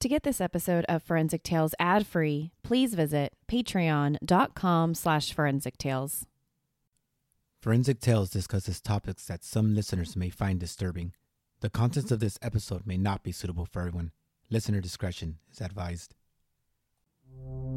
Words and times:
To 0.00 0.08
get 0.08 0.22
this 0.22 0.40
episode 0.40 0.86
of 0.88 1.02
Forensic 1.02 1.42
Tales 1.42 1.74
ad-free, 1.78 2.52
please 2.62 2.94
visit 2.94 3.34
patreon.com 3.46 4.94
slash 4.94 5.34
forensic 5.34 5.76
tales. 5.76 6.24
Forensic 7.60 8.00
Tales 8.00 8.30
discusses 8.30 8.80
topics 8.80 9.26
that 9.26 9.44
some 9.44 9.74
listeners 9.74 10.16
may 10.16 10.30
find 10.30 10.58
disturbing. 10.58 11.12
The 11.60 11.68
contents 11.68 12.10
of 12.10 12.20
this 12.20 12.38
episode 12.40 12.86
may 12.86 12.96
not 12.96 13.22
be 13.22 13.30
suitable 13.30 13.66
for 13.66 13.80
everyone. 13.80 14.12
Listener 14.48 14.80
discretion 14.80 15.36
is 15.52 15.60
advised. 15.60 16.14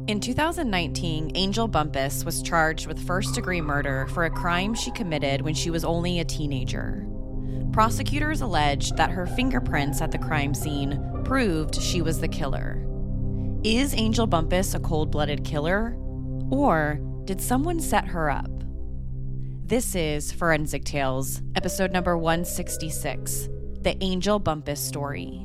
In 0.08 0.18
2019, 0.18 1.32
Angel 1.34 1.68
Bumpus 1.68 2.24
was 2.24 2.42
charged 2.42 2.86
with 2.86 3.06
first 3.06 3.34
degree 3.34 3.60
murder 3.60 4.06
for 4.14 4.24
a 4.24 4.30
crime 4.30 4.74
she 4.74 4.90
committed 4.92 5.42
when 5.42 5.52
she 5.52 5.68
was 5.68 5.84
only 5.84 6.20
a 6.20 6.24
teenager. 6.24 7.06
Prosecutors 7.74 8.40
alleged 8.40 8.96
that 8.98 9.10
her 9.10 9.26
fingerprints 9.26 10.00
at 10.00 10.12
the 10.12 10.18
crime 10.18 10.54
scene 10.54 10.96
proved 11.24 11.74
she 11.74 12.02
was 12.02 12.20
the 12.20 12.28
killer. 12.28 12.86
Is 13.64 13.94
Angel 13.94 14.28
Bumpus 14.28 14.74
a 14.74 14.78
cold 14.78 15.10
blooded 15.10 15.42
killer? 15.44 15.96
Or 16.52 17.00
did 17.24 17.40
someone 17.40 17.80
set 17.80 18.06
her 18.06 18.30
up? 18.30 18.48
This 19.66 19.96
is 19.96 20.30
Forensic 20.30 20.84
Tales, 20.84 21.42
episode 21.56 21.90
number 21.90 22.16
166 22.16 23.48
The 23.80 23.96
Angel 24.00 24.38
Bumpus 24.38 24.80
Story. 24.80 25.44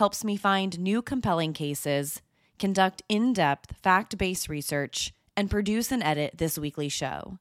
helps 0.00 0.24
me 0.24 0.34
find 0.34 0.78
new 0.78 1.02
compelling 1.02 1.52
cases, 1.52 2.22
conduct 2.58 3.02
in 3.06 3.34
depth, 3.34 3.76
fact 3.82 4.16
based 4.16 4.48
research, 4.48 5.12
and 5.36 5.50
produce 5.50 5.92
and 5.92 6.02
edit 6.02 6.32
this 6.38 6.56
weekly 6.56 6.88
show. 6.88 7.38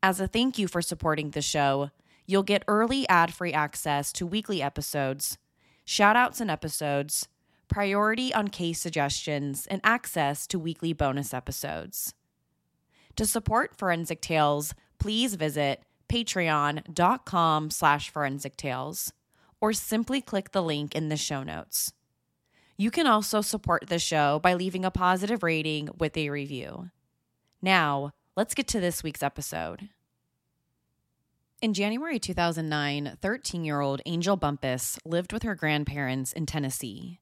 As 0.00 0.20
a 0.20 0.28
thank 0.28 0.58
you 0.58 0.68
for 0.68 0.80
supporting 0.80 1.30
the 1.30 1.42
show, 1.42 1.90
you'll 2.24 2.44
get 2.44 2.62
early 2.68 3.08
ad 3.08 3.34
free 3.34 3.52
access 3.52 4.12
to 4.12 4.24
weekly 4.24 4.62
episodes, 4.62 5.38
shout 5.84 6.14
outs 6.14 6.40
and 6.40 6.52
episodes, 6.52 7.26
priority 7.66 8.32
on 8.32 8.46
case 8.46 8.80
suggestions, 8.80 9.66
and 9.66 9.80
access 9.82 10.46
to 10.46 10.60
weekly 10.60 10.92
bonus 10.92 11.34
episodes. 11.34 12.14
To 13.16 13.26
support 13.26 13.76
Forensic 13.76 14.20
Tales, 14.20 14.72
please 15.00 15.34
visit 15.34 15.82
patreon.com 16.08 17.70
slash 17.70 18.08
forensic 18.08 18.56
tales 18.56 19.12
or 19.62 19.72
simply 19.72 20.20
click 20.20 20.50
the 20.50 20.62
link 20.62 20.94
in 20.94 21.08
the 21.08 21.16
show 21.16 21.44
notes. 21.44 21.92
You 22.76 22.90
can 22.90 23.06
also 23.06 23.40
support 23.40 23.84
the 23.86 24.00
show 24.00 24.40
by 24.40 24.54
leaving 24.54 24.84
a 24.84 24.90
positive 24.90 25.44
rating 25.44 25.88
with 25.96 26.16
a 26.16 26.30
review. 26.30 26.90
Now, 27.62 28.10
let's 28.36 28.54
get 28.54 28.66
to 28.68 28.80
this 28.80 29.04
week's 29.04 29.22
episode. 29.22 29.88
In 31.62 31.74
January 31.74 32.18
2009, 32.18 33.18
13 33.22 33.64
year 33.64 33.80
old 33.80 34.02
Angel 34.04 34.36
Bumpus 34.36 34.98
lived 35.04 35.32
with 35.32 35.44
her 35.44 35.54
grandparents 35.54 36.32
in 36.32 36.44
Tennessee. 36.44 37.20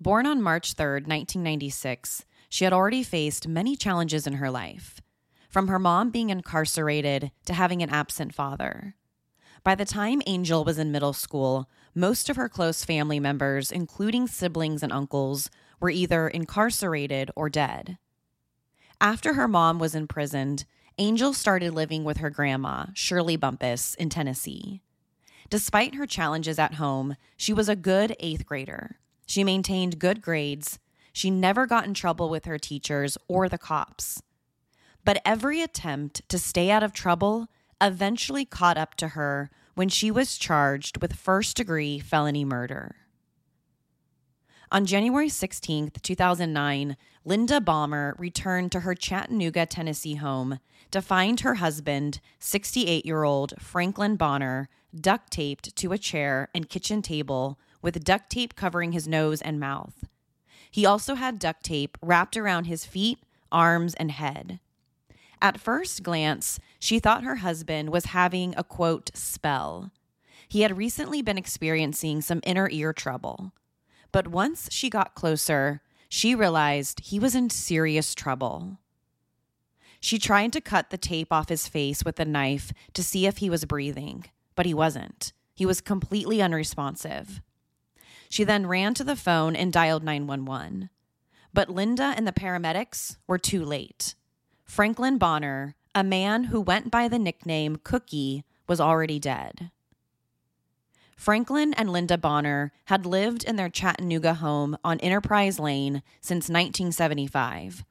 Born 0.00 0.26
on 0.26 0.42
March 0.42 0.74
3, 0.74 0.84
1996, 0.86 2.24
she 2.48 2.64
had 2.64 2.72
already 2.72 3.04
faced 3.04 3.46
many 3.46 3.76
challenges 3.76 4.26
in 4.26 4.34
her 4.34 4.50
life, 4.50 5.00
from 5.48 5.68
her 5.68 5.78
mom 5.78 6.10
being 6.10 6.30
incarcerated 6.30 7.30
to 7.44 7.54
having 7.54 7.80
an 7.80 7.90
absent 7.90 8.34
father. 8.34 8.96
By 9.62 9.74
the 9.74 9.84
time 9.84 10.22
Angel 10.26 10.64
was 10.64 10.78
in 10.78 10.90
middle 10.90 11.12
school, 11.12 11.68
most 11.94 12.30
of 12.30 12.36
her 12.36 12.48
close 12.48 12.84
family 12.84 13.20
members, 13.20 13.70
including 13.70 14.26
siblings 14.26 14.82
and 14.82 14.92
uncles, 14.92 15.50
were 15.80 15.90
either 15.90 16.28
incarcerated 16.28 17.30
or 17.36 17.50
dead. 17.50 17.98
After 19.00 19.34
her 19.34 19.48
mom 19.48 19.78
was 19.78 19.94
imprisoned, 19.94 20.64
Angel 20.98 21.32
started 21.32 21.74
living 21.74 22.04
with 22.04 22.18
her 22.18 22.30
grandma, 22.30 22.86
Shirley 22.94 23.36
Bumpus, 23.36 23.94
in 23.94 24.08
Tennessee. 24.08 24.82
Despite 25.48 25.94
her 25.94 26.06
challenges 26.06 26.58
at 26.58 26.74
home, 26.74 27.16
she 27.36 27.52
was 27.52 27.68
a 27.68 27.76
good 27.76 28.14
eighth 28.20 28.46
grader. 28.46 28.98
She 29.26 29.44
maintained 29.44 29.98
good 29.98 30.22
grades. 30.22 30.78
She 31.12 31.30
never 31.30 31.66
got 31.66 31.86
in 31.86 31.94
trouble 31.94 32.28
with 32.28 32.44
her 32.44 32.58
teachers 32.58 33.18
or 33.28 33.48
the 33.48 33.58
cops. 33.58 34.22
But 35.04 35.22
every 35.24 35.62
attempt 35.62 36.28
to 36.28 36.38
stay 36.38 36.70
out 36.70 36.82
of 36.82 36.92
trouble 36.92 37.48
eventually 37.80 38.44
caught 38.44 38.76
up 38.76 38.94
to 38.96 39.08
her 39.08 39.50
when 39.74 39.88
she 39.88 40.10
was 40.10 40.36
charged 40.36 41.00
with 41.00 41.14
first 41.14 41.56
degree 41.56 41.98
felony 41.98 42.44
murder. 42.44 42.96
On 44.72 44.86
January 44.86 45.28
16, 45.28 45.90
2009, 46.00 46.96
Linda 47.24 47.60
Bonner 47.60 48.14
returned 48.18 48.70
to 48.72 48.80
her 48.80 48.94
Chattanooga, 48.94 49.66
Tennessee 49.66 50.14
home 50.14 50.60
to 50.90 51.02
find 51.02 51.40
her 51.40 51.56
husband, 51.56 52.20
68 52.38 53.04
year 53.04 53.24
old 53.24 53.54
Franklin 53.58 54.16
Bonner, 54.16 54.68
duct 54.94 55.32
taped 55.32 55.74
to 55.76 55.92
a 55.92 55.98
chair 55.98 56.48
and 56.54 56.68
kitchen 56.68 57.02
table 57.02 57.58
with 57.82 58.04
duct 58.04 58.30
tape 58.30 58.54
covering 58.54 58.92
his 58.92 59.08
nose 59.08 59.42
and 59.42 59.58
mouth. 59.58 60.04
He 60.70 60.86
also 60.86 61.14
had 61.14 61.38
duct 61.38 61.64
tape 61.64 61.98
wrapped 62.00 62.36
around 62.36 62.64
his 62.64 62.84
feet, 62.84 63.18
arms, 63.50 63.94
and 63.94 64.10
head. 64.12 64.60
At 65.42 65.60
first 65.60 66.02
glance, 66.02 66.58
she 66.78 66.98
thought 66.98 67.24
her 67.24 67.36
husband 67.36 67.90
was 67.90 68.06
having 68.06 68.54
a 68.56 68.64
quote 68.64 69.10
spell. 69.14 69.90
He 70.48 70.62
had 70.62 70.76
recently 70.76 71.22
been 71.22 71.38
experiencing 71.38 72.20
some 72.20 72.40
inner 72.44 72.68
ear 72.70 72.92
trouble. 72.92 73.52
But 74.12 74.28
once 74.28 74.68
she 74.70 74.90
got 74.90 75.14
closer, 75.14 75.80
she 76.08 76.34
realized 76.34 77.00
he 77.04 77.18
was 77.18 77.34
in 77.34 77.48
serious 77.50 78.14
trouble. 78.14 78.78
She 80.00 80.18
tried 80.18 80.52
to 80.54 80.60
cut 80.60 80.90
the 80.90 80.98
tape 80.98 81.32
off 81.32 81.48
his 81.48 81.68
face 81.68 82.04
with 82.04 82.18
a 82.18 82.24
knife 82.24 82.72
to 82.94 83.02
see 83.02 83.26
if 83.26 83.38
he 83.38 83.48
was 83.48 83.64
breathing, 83.64 84.24
but 84.56 84.66
he 84.66 84.74
wasn't. 84.74 85.32
He 85.54 85.66
was 85.66 85.80
completely 85.80 86.42
unresponsive. 86.42 87.40
She 88.28 88.44
then 88.44 88.66
ran 88.66 88.94
to 88.94 89.04
the 89.04 89.16
phone 89.16 89.54
and 89.54 89.72
dialed 89.72 90.02
911. 90.02 90.88
But 91.52 91.68
Linda 91.68 92.14
and 92.16 92.26
the 92.26 92.32
paramedics 92.32 93.18
were 93.26 93.38
too 93.38 93.64
late. 93.64 94.14
Franklin 94.70 95.18
Bonner, 95.18 95.74
a 95.96 96.04
man 96.04 96.44
who 96.44 96.60
went 96.60 96.92
by 96.92 97.08
the 97.08 97.18
nickname 97.18 97.80
Cookie, 97.82 98.44
was 98.68 98.80
already 98.80 99.18
dead. 99.18 99.72
Franklin 101.16 101.74
and 101.74 101.90
Linda 101.90 102.16
Bonner 102.16 102.70
had 102.84 103.04
lived 103.04 103.42
in 103.42 103.56
their 103.56 103.68
Chattanooga 103.68 104.34
home 104.34 104.78
on 104.84 105.00
Enterprise 105.00 105.58
Lane 105.58 106.04
since 106.20 106.48
1975. 106.48 107.84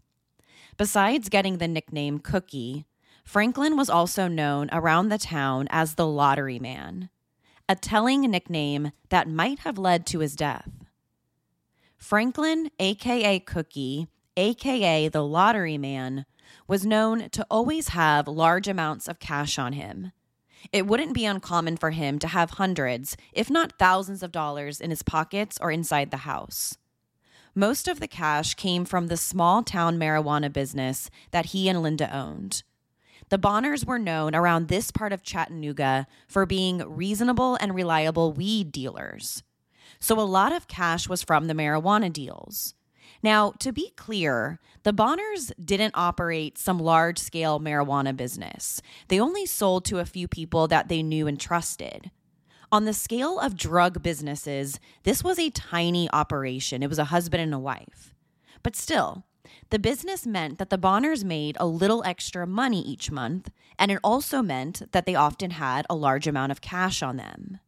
Besides 0.77 1.27
getting 1.27 1.57
the 1.57 1.67
nickname 1.67 2.17
Cookie, 2.17 2.85
Franklin 3.25 3.75
was 3.75 3.89
also 3.89 4.29
known 4.29 4.69
around 4.71 5.09
the 5.09 5.17
town 5.17 5.67
as 5.71 5.95
the 5.95 6.07
Lottery 6.07 6.59
Man, 6.59 7.09
a 7.67 7.75
telling 7.75 8.21
nickname 8.21 8.93
that 9.09 9.27
might 9.27 9.59
have 9.59 9.77
led 9.77 10.05
to 10.05 10.19
his 10.19 10.33
death. 10.33 10.71
Franklin, 11.97 12.71
aka 12.79 13.37
Cookie, 13.41 14.07
aka 14.37 15.09
the 15.09 15.25
Lottery 15.25 15.77
Man, 15.77 16.25
was 16.67 16.85
known 16.85 17.29
to 17.29 17.45
always 17.49 17.89
have 17.89 18.27
large 18.27 18.67
amounts 18.67 19.07
of 19.07 19.19
cash 19.19 19.57
on 19.57 19.73
him. 19.73 20.11
It 20.71 20.87
wouldn't 20.87 21.13
be 21.13 21.25
uncommon 21.25 21.77
for 21.77 21.91
him 21.91 22.19
to 22.19 22.27
have 22.27 22.51
hundreds, 22.51 23.15
if 23.33 23.49
not 23.49 23.79
thousands 23.79 24.23
of 24.23 24.31
dollars 24.31 24.81
in 24.81 24.89
his 24.89 25.03
pockets 25.03 25.57
or 25.61 25.71
inside 25.71 26.11
the 26.11 26.17
house. 26.17 26.77
Most 27.55 27.87
of 27.87 27.99
the 27.99 28.07
cash 28.07 28.53
came 28.53 28.85
from 28.85 29.07
the 29.07 29.17
small 29.17 29.63
town 29.63 29.97
marijuana 29.97 30.51
business 30.51 31.09
that 31.31 31.47
he 31.47 31.67
and 31.67 31.81
Linda 31.81 32.13
owned. 32.15 32.63
The 33.29 33.37
Bonners 33.37 33.85
were 33.85 33.99
known 33.99 34.33
around 34.33 34.67
this 34.67 34.91
part 34.91 35.13
of 35.13 35.23
Chattanooga 35.23 36.07
for 36.27 36.45
being 36.45 36.79
reasonable 36.79 37.55
and 37.55 37.75
reliable 37.75 38.33
weed 38.33 38.71
dealers. 38.71 39.43
So 39.99 40.19
a 40.19 40.21
lot 40.21 40.51
of 40.51 40.67
cash 40.67 41.07
was 41.07 41.23
from 41.23 41.47
the 41.47 41.53
marijuana 41.53 42.11
deals. 42.11 42.73
Now, 43.21 43.51
to 43.59 43.71
be 43.71 43.91
clear, 43.95 44.59
the 44.83 44.93
Bonners 44.93 45.51
didn't 45.63 45.95
operate 45.95 46.57
some 46.57 46.79
large 46.79 47.17
scale 47.17 47.59
marijuana 47.59 48.15
business. 48.15 48.81
They 49.09 49.19
only 49.19 49.45
sold 49.45 49.85
to 49.85 49.99
a 49.99 50.05
few 50.05 50.27
people 50.27 50.67
that 50.67 50.87
they 50.87 51.03
knew 51.03 51.27
and 51.27 51.39
trusted. 51.39 52.11
On 52.71 52.85
the 52.85 52.93
scale 52.93 53.39
of 53.39 53.57
drug 53.57 54.01
businesses, 54.03 54.79
this 55.03 55.23
was 55.23 55.39
a 55.39 55.49
tiny 55.49 56.09
operation. 56.11 56.83
It 56.83 56.89
was 56.89 56.99
a 56.99 57.05
husband 57.05 57.41
and 57.41 57.53
a 57.53 57.59
wife. 57.59 58.13
But 58.63 58.75
still, 58.75 59.25
the 59.69 59.79
business 59.79 60.25
meant 60.25 60.57
that 60.59 60.69
the 60.69 60.77
Bonners 60.77 61.23
made 61.25 61.57
a 61.59 61.65
little 61.65 62.03
extra 62.05 62.45
money 62.45 62.81
each 62.81 63.11
month, 63.11 63.49
and 63.77 63.91
it 63.91 63.99
also 64.03 64.41
meant 64.41 64.91
that 64.91 65.05
they 65.05 65.15
often 65.15 65.51
had 65.51 65.85
a 65.89 65.95
large 65.95 66.27
amount 66.27 66.51
of 66.51 66.61
cash 66.61 67.01
on 67.01 67.17
them. 67.17 67.59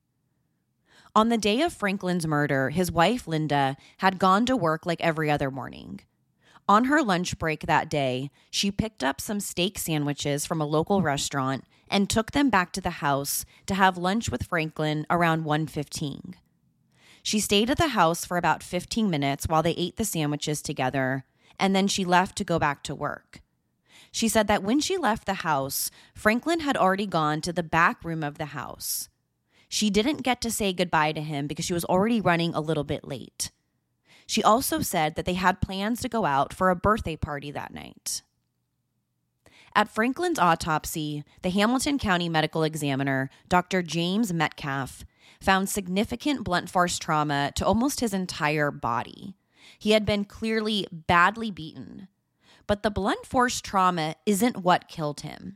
On 1.14 1.28
the 1.28 1.38
day 1.38 1.62
of 1.62 1.74
Franklin's 1.74 2.26
murder, 2.26 2.70
his 2.70 2.90
wife, 2.90 3.28
Linda, 3.28 3.76
had 3.98 4.18
gone 4.18 4.46
to 4.46 4.56
work 4.56 4.86
like 4.86 5.02
every 5.02 5.30
other 5.30 5.52
morning. 5.52 6.00
On 6.70 6.86
her 6.86 7.04
lunch 7.04 7.38
break 7.38 7.66
that 7.66 7.90
day, 7.90 8.32
she 8.50 8.72
picked 8.72 9.04
up 9.04 9.20
some 9.20 9.42
steak 9.42 9.78
sandwiches 9.78 10.46
from 10.46 10.62
a 10.62 10.66
local 10.66 11.02
restaurant 11.02 11.66
and 11.90 12.10
took 12.10 12.32
them 12.32 12.50
back 12.50 12.72
to 12.72 12.82
the 12.82 13.02
house 13.02 13.44
to 13.66 13.76
have 13.76 13.98
lunch 13.98 14.32
with 14.32 14.48
Franklin 14.48 15.06
around 15.10 15.44
1:15. 15.44 16.36
She 17.22 17.42
stayed 17.42 17.70
at 17.70 17.78
the 17.78 17.90
house 17.90 18.24
for 18.24 18.38
about 18.38 18.64
15 18.64 19.10
minutes 19.10 19.48
while 19.50 19.62
they 19.62 19.72
ate 19.72 19.98
the 19.98 20.06
sandwiches 20.06 20.62
together, 20.62 21.26
and 21.60 21.76
then 21.76 21.90
she 21.90 22.06
left 22.06 22.38
to 22.38 22.46
go 22.46 22.58
back 22.58 22.84
to 22.84 22.96
work. 22.96 23.42
She 24.14 24.30
said 24.30 24.48
that 24.48 24.64
when 24.64 24.80
she 24.80 24.98
left 24.98 25.26
the 25.26 25.44
house, 25.44 25.92
Franklin 26.16 26.62
had 26.62 26.78
already 26.78 27.06
gone 27.06 27.42
to 27.42 27.52
the 27.52 27.64
back 27.64 28.02
room 28.06 28.24
of 28.24 28.38
the 28.38 28.56
house. 28.58 29.10
She 29.74 29.90
didn't 29.90 30.24
get 30.24 30.42
to 30.42 30.52
say 30.52 30.74
goodbye 30.74 31.14
to 31.14 31.22
him 31.22 31.48
because 31.48 31.64
she 31.64 31.74
was 31.74 31.86
already 31.86 32.20
running 32.20 32.54
a 32.54 32.60
little 32.60 32.84
bit 32.84 33.08
late. 33.08 33.52
She 34.28 34.44
also 34.44 34.82
said 34.82 35.16
that 35.16 35.24
they 35.24 35.36
had 35.36 35.62
plans 35.62 36.02
to 36.02 36.10
go 36.10 36.26
out 36.26 36.54
for 36.54 36.70
a 36.70 36.76
birthday 36.76 37.16
party 37.16 37.52
that 37.52 37.74
night. 37.74 38.22
At 39.74 39.88
Franklin's 39.88 40.38
autopsy, 40.38 41.24
the 41.42 41.52
Hamilton 41.52 42.00
County 42.00 42.28
Medical 42.28 42.64
Examiner, 42.64 43.30
Dr. 43.48 43.82
James 43.82 44.34
Metcalf, 44.34 45.06
found 45.40 45.70
significant 45.70 46.44
blunt 46.44 46.70
force 46.70 47.00
trauma 47.00 47.54
to 47.56 47.66
almost 47.66 48.02
his 48.02 48.14
entire 48.14 48.72
body. 48.72 49.36
He 49.80 49.92
had 49.92 50.06
been 50.06 50.26
clearly 50.26 50.86
badly 50.92 51.50
beaten. 51.50 52.10
But 52.68 52.84
the 52.84 52.92
blunt 52.92 53.26
force 53.26 53.62
trauma 53.62 54.16
isn't 54.26 54.58
what 54.58 54.90
killed 54.90 55.22
him. 55.22 55.56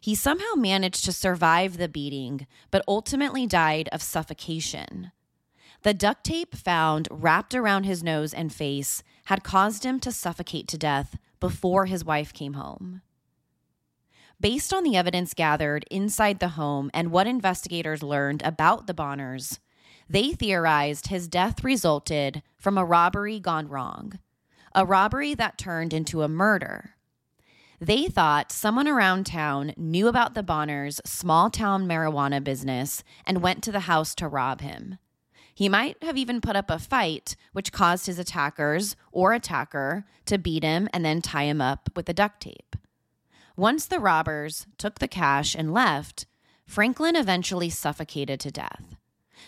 He 0.00 0.14
somehow 0.14 0.54
managed 0.56 1.04
to 1.04 1.12
survive 1.12 1.76
the 1.76 1.88
beating, 1.88 2.46
but 2.70 2.84
ultimately 2.86 3.46
died 3.46 3.88
of 3.92 4.02
suffocation. 4.02 5.12
The 5.82 5.94
duct 5.94 6.24
tape 6.24 6.54
found 6.54 7.08
wrapped 7.10 7.54
around 7.54 7.84
his 7.84 8.02
nose 8.02 8.34
and 8.34 8.52
face 8.52 9.02
had 9.26 9.44
caused 9.44 9.84
him 9.84 10.00
to 10.00 10.12
suffocate 10.12 10.68
to 10.68 10.78
death 10.78 11.18
before 11.40 11.86
his 11.86 12.04
wife 12.04 12.32
came 12.32 12.54
home. 12.54 13.02
Based 14.40 14.72
on 14.72 14.84
the 14.84 14.96
evidence 14.96 15.34
gathered 15.34 15.84
inside 15.90 16.38
the 16.38 16.50
home 16.50 16.90
and 16.94 17.10
what 17.10 17.26
investigators 17.26 18.02
learned 18.02 18.42
about 18.42 18.86
the 18.86 18.94
Bonners, 18.94 19.58
they 20.08 20.32
theorized 20.32 21.08
his 21.08 21.28
death 21.28 21.64
resulted 21.64 22.42
from 22.56 22.78
a 22.78 22.84
robbery 22.84 23.40
gone 23.40 23.68
wrong, 23.68 24.18
a 24.74 24.86
robbery 24.86 25.34
that 25.34 25.58
turned 25.58 25.92
into 25.92 26.22
a 26.22 26.28
murder. 26.28 26.94
They 27.80 28.08
thought 28.08 28.50
someone 28.50 28.88
around 28.88 29.24
town 29.24 29.72
knew 29.76 30.08
about 30.08 30.34
the 30.34 30.42
Bonners' 30.42 31.00
small 31.04 31.48
town 31.48 31.86
marijuana 31.86 32.42
business 32.42 33.04
and 33.24 33.40
went 33.40 33.62
to 33.62 33.72
the 33.72 33.80
house 33.80 34.16
to 34.16 34.26
rob 34.26 34.60
him. 34.60 34.98
He 35.54 35.68
might 35.68 36.02
have 36.02 36.16
even 36.16 36.40
put 36.40 36.56
up 36.56 36.70
a 36.70 36.78
fight, 36.78 37.36
which 37.52 37.72
caused 37.72 38.06
his 38.06 38.18
attackers 38.18 38.96
or 39.12 39.32
attacker 39.32 40.04
to 40.26 40.38
beat 40.38 40.64
him 40.64 40.88
and 40.92 41.04
then 41.04 41.22
tie 41.22 41.44
him 41.44 41.60
up 41.60 41.88
with 41.94 42.06
the 42.06 42.14
duct 42.14 42.40
tape. 42.40 42.76
Once 43.56 43.86
the 43.86 44.00
robbers 44.00 44.66
took 44.76 44.98
the 44.98 45.08
cash 45.08 45.54
and 45.54 45.72
left, 45.72 46.26
Franklin 46.66 47.16
eventually 47.16 47.70
suffocated 47.70 48.38
to 48.40 48.50
death. 48.50 48.97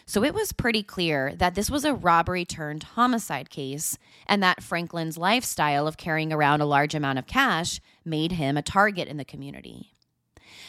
So 0.06 0.24
it 0.24 0.34
was 0.34 0.52
pretty 0.52 0.82
clear 0.82 1.34
that 1.36 1.54
this 1.54 1.70
was 1.70 1.84
a 1.84 1.94
robbery 1.94 2.44
turned 2.44 2.82
homicide 2.82 3.50
case 3.50 3.98
and 4.26 4.42
that 4.42 4.62
Franklin's 4.62 5.18
lifestyle 5.18 5.86
of 5.86 5.96
carrying 5.96 6.32
around 6.32 6.60
a 6.60 6.66
large 6.66 6.94
amount 6.94 7.18
of 7.18 7.26
cash 7.26 7.80
made 8.04 8.32
him 8.32 8.56
a 8.56 8.62
target 8.62 9.08
in 9.08 9.16
the 9.16 9.24
community. 9.24 9.94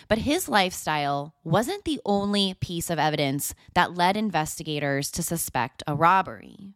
But 0.08 0.20
his 0.20 0.50
lifestyle 0.50 1.36
wasn't 1.44 1.86
the 1.86 2.02
only 2.06 2.56
piece 2.56 2.90
of 2.90 3.00
evidence 3.00 3.54
that 3.74 3.96
led 3.96 4.18
investigators 4.18 5.10
to 5.12 5.24
suspect 5.24 5.84
a 5.88 5.96
robbery. 5.96 6.74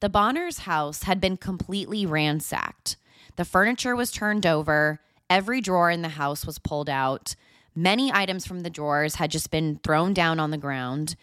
The 0.00 0.08
Bonners' 0.08 0.60
house 0.60 1.04
had 1.04 1.20
been 1.20 1.36
completely 1.36 2.04
ransacked. 2.04 2.96
The 3.36 3.44
furniture 3.44 3.94
was 3.94 4.10
turned 4.10 4.44
over, 4.44 5.00
every 5.30 5.60
drawer 5.60 5.90
in 5.90 6.02
the 6.02 6.10
house 6.10 6.44
was 6.44 6.58
pulled 6.58 6.90
out, 6.90 7.36
many 7.74 8.12
items 8.12 8.44
from 8.44 8.60
the 8.60 8.70
drawers 8.70 9.14
had 9.14 9.30
just 9.30 9.50
been 9.50 9.76
thrown 9.76 10.12
down 10.12 10.40
on 10.40 10.50
the 10.50 10.58
ground, 10.58 11.14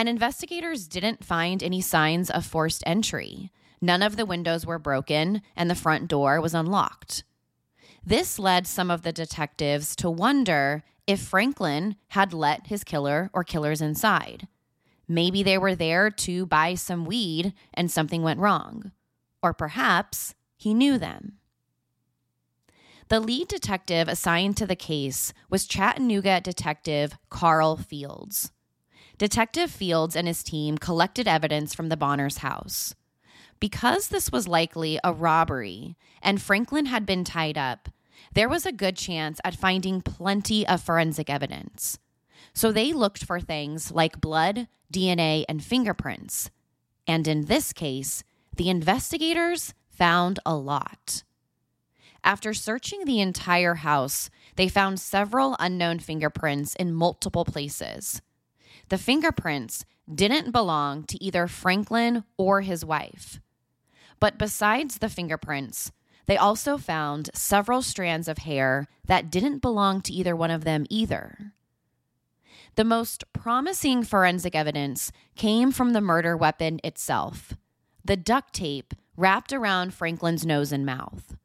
and 0.00 0.08
investigators 0.08 0.88
didn't 0.88 1.22
find 1.22 1.62
any 1.62 1.82
signs 1.82 2.30
of 2.30 2.46
forced 2.46 2.82
entry. 2.86 3.50
None 3.82 4.02
of 4.02 4.16
the 4.16 4.24
windows 4.24 4.64
were 4.64 4.78
broken, 4.78 5.42
and 5.54 5.68
the 5.68 5.74
front 5.74 6.08
door 6.08 6.40
was 6.40 6.54
unlocked. 6.54 7.22
This 8.02 8.38
led 8.38 8.66
some 8.66 8.90
of 8.90 9.02
the 9.02 9.12
detectives 9.12 9.94
to 9.96 10.08
wonder 10.08 10.84
if 11.06 11.20
Franklin 11.20 11.96
had 12.08 12.32
let 12.32 12.68
his 12.68 12.82
killer 12.82 13.28
or 13.34 13.44
killers 13.44 13.82
inside. 13.82 14.48
Maybe 15.06 15.42
they 15.42 15.58
were 15.58 15.74
there 15.74 16.08
to 16.10 16.46
buy 16.46 16.76
some 16.76 17.04
weed 17.04 17.52
and 17.74 17.90
something 17.90 18.22
went 18.22 18.40
wrong. 18.40 18.92
Or 19.42 19.52
perhaps 19.52 20.34
he 20.56 20.72
knew 20.72 20.96
them. 20.96 21.34
The 23.08 23.20
lead 23.20 23.48
detective 23.48 24.08
assigned 24.08 24.56
to 24.56 24.66
the 24.66 24.76
case 24.76 25.34
was 25.50 25.66
Chattanooga 25.66 26.40
detective 26.40 27.18
Carl 27.28 27.76
Fields. 27.76 28.50
Detective 29.20 29.70
Fields 29.70 30.16
and 30.16 30.26
his 30.26 30.42
team 30.42 30.78
collected 30.78 31.28
evidence 31.28 31.74
from 31.74 31.90
the 31.90 31.96
Bonners' 31.98 32.38
house. 32.38 32.94
Because 33.60 34.08
this 34.08 34.32
was 34.32 34.48
likely 34.48 34.98
a 35.04 35.12
robbery 35.12 35.94
and 36.22 36.40
Franklin 36.40 36.86
had 36.86 37.04
been 37.04 37.22
tied 37.22 37.58
up, 37.58 37.90
there 38.32 38.48
was 38.48 38.64
a 38.64 38.72
good 38.72 38.96
chance 38.96 39.38
at 39.44 39.54
finding 39.54 40.00
plenty 40.00 40.66
of 40.66 40.80
forensic 40.80 41.28
evidence. 41.28 41.98
So 42.54 42.72
they 42.72 42.94
looked 42.94 43.22
for 43.22 43.40
things 43.40 43.92
like 43.92 44.22
blood, 44.22 44.68
DNA, 44.90 45.44
and 45.50 45.62
fingerprints. 45.62 46.50
And 47.06 47.28
in 47.28 47.44
this 47.44 47.74
case, 47.74 48.24
the 48.56 48.70
investigators 48.70 49.74
found 49.90 50.40
a 50.46 50.56
lot. 50.56 51.24
After 52.24 52.54
searching 52.54 53.04
the 53.04 53.20
entire 53.20 53.74
house, 53.74 54.30
they 54.56 54.68
found 54.70 54.98
several 54.98 55.56
unknown 55.60 55.98
fingerprints 55.98 56.74
in 56.74 56.94
multiple 56.94 57.44
places 57.44 58.22
the 58.90 58.98
fingerprints 58.98 59.84
didn't 60.12 60.50
belong 60.50 61.04
to 61.04 61.22
either 61.22 61.46
Franklin 61.46 62.24
or 62.36 62.60
his 62.60 62.84
wife. 62.84 63.40
But 64.18 64.36
besides 64.36 64.98
the 64.98 65.08
fingerprints, 65.08 65.92
they 66.26 66.36
also 66.36 66.76
found 66.76 67.30
several 67.32 67.82
strands 67.82 68.28
of 68.28 68.38
hair 68.38 68.86
that 69.06 69.30
didn't 69.30 69.60
belong 69.60 70.02
to 70.02 70.12
either 70.12 70.36
one 70.36 70.50
of 70.50 70.64
them 70.64 70.86
either. 70.90 71.52
The 72.74 72.84
most 72.84 73.24
promising 73.32 74.04
forensic 74.04 74.54
evidence 74.54 75.10
came 75.34 75.72
from 75.72 75.92
the 75.92 76.00
murder 76.00 76.36
weapon 76.36 76.80
itself 76.84 77.54
the 78.04 78.16
duct 78.16 78.54
tape 78.54 78.94
wrapped 79.16 79.52
around 79.52 79.92
Franklin's 79.92 80.46
nose 80.46 80.72
and 80.72 80.86
mouth. 80.86 81.36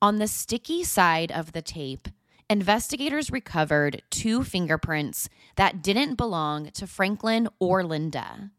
On 0.00 0.18
the 0.18 0.28
sticky 0.28 0.84
side 0.84 1.32
of 1.32 1.52
the 1.52 1.62
tape, 1.62 2.08
investigators 2.52 3.30
recovered 3.30 4.02
two 4.10 4.44
fingerprints 4.44 5.30
that 5.56 5.82
didn't 5.82 6.16
belong 6.16 6.70
to 6.72 6.86
Franklin 6.86 7.48
or 7.58 7.82
Linda. 7.82 8.50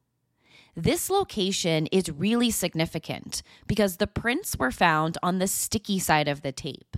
This 0.76 1.12
location 1.12 1.86
is 1.92 2.10
really 2.10 2.50
significant 2.50 3.44
because 3.68 3.98
the 3.98 4.08
prints 4.08 4.58
were 4.58 4.72
found 4.72 5.20
on 5.22 5.38
the 5.38 5.48
sticky 5.48 6.00
side 6.00 6.28
of 6.28 6.42
the 6.42 6.52
tape. 6.52 6.98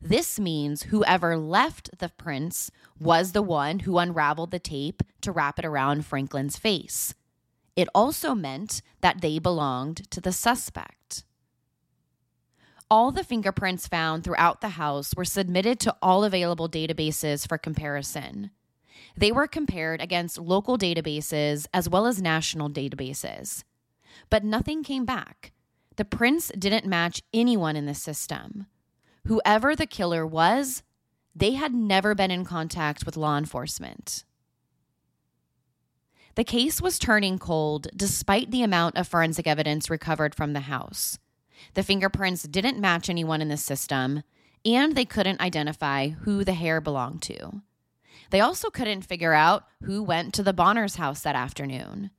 This 0.00 0.38
means 0.38 0.84
whoever 0.84 1.36
left 1.36 1.98
the 1.98 2.10
prints 2.10 2.70
was 3.00 3.32
the 3.32 3.42
one 3.42 3.80
who 3.80 3.98
unraveled 3.98 4.52
the 4.52 4.60
tape 4.60 5.02
to 5.22 5.32
wrap 5.32 5.58
it 5.58 5.64
around 5.64 6.06
Franklin's 6.06 6.56
face. 6.56 7.14
It 7.74 7.88
also 7.92 8.36
meant 8.36 8.80
that 9.00 9.20
they 9.20 9.40
belonged 9.40 10.08
to 10.12 10.20
the 10.20 10.32
suspect. 10.32 11.24
All 12.90 13.12
the 13.12 13.24
fingerprints 13.24 13.86
found 13.86 14.24
throughout 14.24 14.62
the 14.62 14.70
house 14.70 15.14
were 15.14 15.24
submitted 15.24 15.78
to 15.80 15.94
all 16.00 16.24
available 16.24 16.70
databases 16.70 17.46
for 17.46 17.58
comparison. 17.58 18.50
They 19.14 19.30
were 19.30 19.46
compared 19.46 20.00
against 20.00 20.38
local 20.38 20.78
databases 20.78 21.66
as 21.74 21.88
well 21.88 22.06
as 22.06 22.22
national 22.22 22.70
databases. 22.70 23.64
But 24.30 24.42
nothing 24.42 24.82
came 24.82 25.04
back. 25.04 25.52
The 25.96 26.06
prints 26.06 26.50
didn't 26.58 26.86
match 26.86 27.22
anyone 27.34 27.76
in 27.76 27.84
the 27.84 27.94
system. 27.94 28.66
Whoever 29.26 29.76
the 29.76 29.86
killer 29.86 30.26
was, 30.26 30.82
they 31.34 31.52
had 31.52 31.74
never 31.74 32.14
been 32.14 32.30
in 32.30 32.44
contact 32.44 33.04
with 33.04 33.18
law 33.18 33.36
enforcement. 33.36 34.24
The 36.36 36.44
case 36.44 36.80
was 36.80 36.98
turning 36.98 37.38
cold 37.38 37.88
despite 37.94 38.50
the 38.50 38.62
amount 38.62 38.96
of 38.96 39.08
forensic 39.08 39.46
evidence 39.46 39.90
recovered 39.90 40.34
from 40.34 40.52
the 40.52 40.60
house. 40.60 41.18
The 41.74 41.82
fingerprints 41.82 42.44
didn't 42.44 42.80
match 42.80 43.08
anyone 43.08 43.40
in 43.40 43.48
the 43.48 43.56
system, 43.56 44.22
and 44.64 44.94
they 44.94 45.04
couldn't 45.04 45.40
identify 45.40 46.08
who 46.08 46.44
the 46.44 46.54
hair 46.54 46.80
belonged 46.80 47.22
to. 47.22 47.62
They 48.30 48.40
also 48.40 48.70
couldn't 48.70 49.02
figure 49.02 49.32
out 49.32 49.64
who 49.82 50.02
went 50.02 50.34
to 50.34 50.42
the 50.42 50.52
Bonner's 50.52 50.96
house 50.96 51.20
that 51.22 51.36
afternoon. 51.36 52.10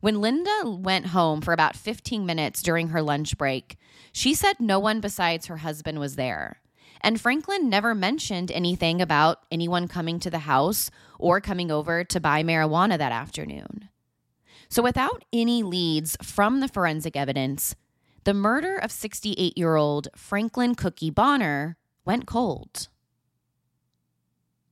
When 0.00 0.20
Linda 0.20 0.62
went 0.64 1.06
home 1.06 1.40
for 1.40 1.52
about 1.52 1.76
15 1.76 2.26
minutes 2.26 2.62
during 2.62 2.88
her 2.88 3.02
lunch 3.02 3.38
break, 3.38 3.76
she 4.12 4.34
said 4.34 4.60
no 4.60 4.78
one 4.78 5.00
besides 5.00 5.46
her 5.46 5.58
husband 5.58 5.98
was 5.98 6.16
there. 6.16 6.60
And 7.00 7.20
Franklin 7.20 7.68
never 7.68 7.94
mentioned 7.94 8.50
anything 8.50 9.00
about 9.00 9.40
anyone 9.50 9.88
coming 9.88 10.18
to 10.20 10.30
the 10.30 10.40
house 10.40 10.90
or 11.18 11.40
coming 11.40 11.70
over 11.70 12.04
to 12.04 12.20
buy 12.20 12.42
marijuana 12.42 12.98
that 12.98 13.12
afternoon. 13.12 13.88
So, 14.68 14.82
without 14.82 15.24
any 15.32 15.62
leads 15.62 16.16
from 16.22 16.60
the 16.60 16.68
forensic 16.68 17.16
evidence, 17.16 17.76
the 18.26 18.34
murder 18.34 18.76
of 18.76 18.90
68 18.90 19.56
year 19.56 19.76
old 19.76 20.08
Franklin 20.16 20.74
Cookie 20.74 21.10
Bonner 21.10 21.76
went 22.04 22.26
cold. 22.26 22.88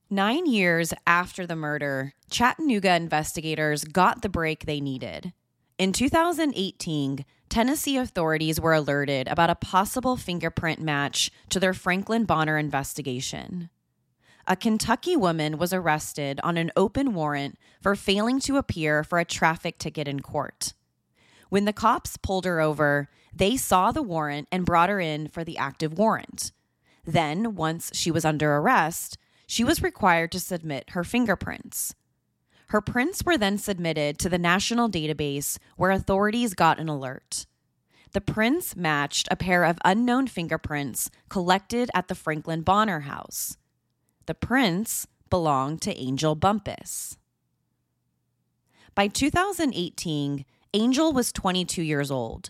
Nine 0.09 0.45
years 0.45 0.93
after 1.07 1.47
the 1.47 1.55
murder, 1.55 2.11
Chattanooga 2.29 2.93
investigators 2.93 3.85
got 3.85 4.21
the 4.21 4.27
break 4.27 4.65
they 4.65 4.81
needed. 4.81 5.31
In 5.77 5.93
2018, 5.93 7.23
Tennessee 7.47 7.95
authorities 7.95 8.59
were 8.59 8.73
alerted 8.73 9.29
about 9.29 9.49
a 9.49 9.55
possible 9.55 10.17
fingerprint 10.17 10.81
match 10.81 11.31
to 11.47 11.57
their 11.57 11.73
Franklin 11.73 12.25
Bonner 12.25 12.57
investigation. 12.57 13.69
A 14.47 14.57
Kentucky 14.57 15.15
woman 15.15 15.57
was 15.57 15.71
arrested 15.71 16.41
on 16.43 16.57
an 16.57 16.71
open 16.75 17.13
warrant 17.13 17.57
for 17.81 17.95
failing 17.95 18.41
to 18.41 18.57
appear 18.57 19.01
for 19.05 19.17
a 19.17 19.23
traffic 19.23 19.77
ticket 19.77 20.09
in 20.09 20.19
court. 20.19 20.73
When 21.49 21.65
the 21.65 21.73
cops 21.73 22.17
pulled 22.17 22.45
her 22.45 22.59
over, 22.59 23.09
they 23.33 23.57
saw 23.57 23.91
the 23.91 24.01
warrant 24.01 24.47
and 24.51 24.65
brought 24.65 24.89
her 24.89 24.99
in 24.99 25.27
for 25.27 25.43
the 25.43 25.57
active 25.57 25.97
warrant. 25.97 26.51
Then, 27.05 27.55
once 27.55 27.91
she 27.93 28.09
was 28.11 28.25
under 28.25 28.55
arrest, 28.55 29.17
she 29.47 29.63
was 29.63 29.83
required 29.83 30.31
to 30.31 30.39
submit 30.39 30.91
her 30.91 31.03
fingerprints. 31.03 31.93
Her 32.69 32.81
prints 32.81 33.23
were 33.23 33.37
then 33.37 33.57
submitted 33.57 34.17
to 34.19 34.29
the 34.29 34.39
national 34.39 34.89
database 34.89 35.57
where 35.77 35.91
authorities 35.91 36.53
got 36.53 36.79
an 36.79 36.89
alert. 36.89 37.45
The 38.13 38.21
prints 38.21 38.75
matched 38.75 39.27
a 39.29 39.35
pair 39.35 39.65
of 39.65 39.77
unknown 39.85 40.27
fingerprints 40.27 41.11
collected 41.29 41.91
at 41.93 42.07
the 42.07 42.15
Franklin 42.15 42.61
Bonner 42.61 43.01
house. 43.01 43.57
The 44.25 44.33
prints 44.33 45.05
belonged 45.29 45.81
to 45.83 45.95
Angel 45.99 46.33
Bumpus. 46.33 47.17
By 48.95 49.09
2018, 49.09 50.45
Angel 50.75 51.13
was 51.13 51.31
22 51.31 51.81
years 51.81 52.11
old, 52.11 52.49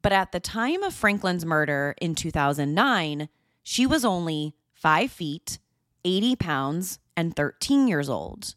but 0.00 0.12
at 0.12 0.30
the 0.30 0.38
time 0.38 0.84
of 0.84 0.94
Franklin's 0.94 1.44
murder 1.44 1.96
in 2.00 2.14
2009, 2.14 3.28
she 3.64 3.84
was 3.84 4.04
only 4.04 4.54
5 4.74 5.10
feet, 5.10 5.58
80 6.04 6.36
pounds, 6.36 7.00
and 7.16 7.34
13 7.34 7.88
years 7.88 8.08
old. 8.08 8.54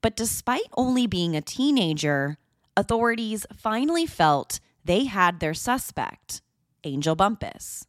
But 0.00 0.16
despite 0.16 0.62
only 0.74 1.06
being 1.06 1.36
a 1.36 1.42
teenager, 1.42 2.38
authorities 2.78 3.44
finally 3.54 4.06
felt 4.06 4.58
they 4.86 5.04
had 5.04 5.40
their 5.40 5.52
suspect, 5.52 6.40
Angel 6.82 7.14
Bumpus. 7.14 7.86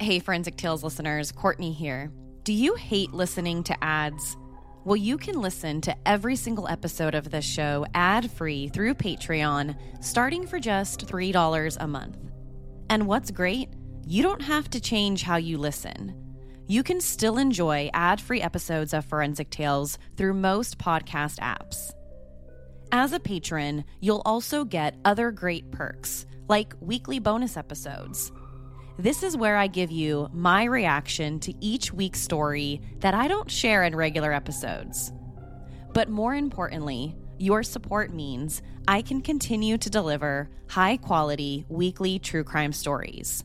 Hey, 0.00 0.18
Forensic 0.18 0.56
Tales 0.56 0.82
listeners, 0.82 1.30
Courtney 1.30 1.70
here. 1.70 2.10
Do 2.42 2.52
you 2.52 2.74
hate 2.74 3.12
listening 3.12 3.62
to 3.64 3.84
ads? 3.84 4.36
Well, 4.88 4.96
you 4.96 5.18
can 5.18 5.42
listen 5.42 5.82
to 5.82 5.94
every 6.08 6.34
single 6.34 6.66
episode 6.66 7.14
of 7.14 7.30
this 7.30 7.44
show 7.44 7.84
ad 7.94 8.30
free 8.30 8.68
through 8.68 8.94
Patreon, 8.94 9.76
starting 10.02 10.46
for 10.46 10.58
just 10.58 11.06
$3 11.06 11.76
a 11.78 11.86
month. 11.86 12.16
And 12.88 13.06
what's 13.06 13.30
great? 13.30 13.68
You 14.06 14.22
don't 14.22 14.40
have 14.40 14.70
to 14.70 14.80
change 14.80 15.24
how 15.24 15.36
you 15.36 15.58
listen 15.58 16.28
you 16.68 16.82
can 16.82 17.00
still 17.00 17.38
enjoy 17.38 17.88
ad 17.94 18.20
free 18.20 18.42
episodes 18.42 18.92
of 18.92 19.04
Forensic 19.06 19.48
Tales 19.48 19.98
through 20.18 20.34
most 20.34 20.76
podcast 20.78 21.38
apps. 21.38 21.92
As 22.92 23.14
a 23.14 23.20
patron, 23.20 23.86
you'll 24.00 24.22
also 24.26 24.64
get 24.66 24.94
other 25.06 25.30
great 25.30 25.70
perks, 25.70 26.26
like 26.46 26.74
weekly 26.80 27.18
bonus 27.20 27.56
episodes. 27.56 28.30
This 29.00 29.22
is 29.22 29.36
where 29.36 29.56
I 29.56 29.68
give 29.68 29.92
you 29.92 30.28
my 30.32 30.64
reaction 30.64 31.38
to 31.40 31.54
each 31.64 31.92
week's 31.92 32.20
story 32.20 32.80
that 32.98 33.14
I 33.14 33.28
don't 33.28 33.48
share 33.48 33.84
in 33.84 33.94
regular 33.94 34.32
episodes. 34.32 35.12
But 35.94 36.08
more 36.08 36.34
importantly, 36.34 37.14
your 37.38 37.62
support 37.62 38.12
means 38.12 38.60
I 38.88 39.02
can 39.02 39.20
continue 39.20 39.78
to 39.78 39.88
deliver 39.88 40.50
high 40.68 40.96
quality 40.96 41.64
weekly 41.68 42.18
true 42.18 42.42
crime 42.42 42.72
stories. 42.72 43.44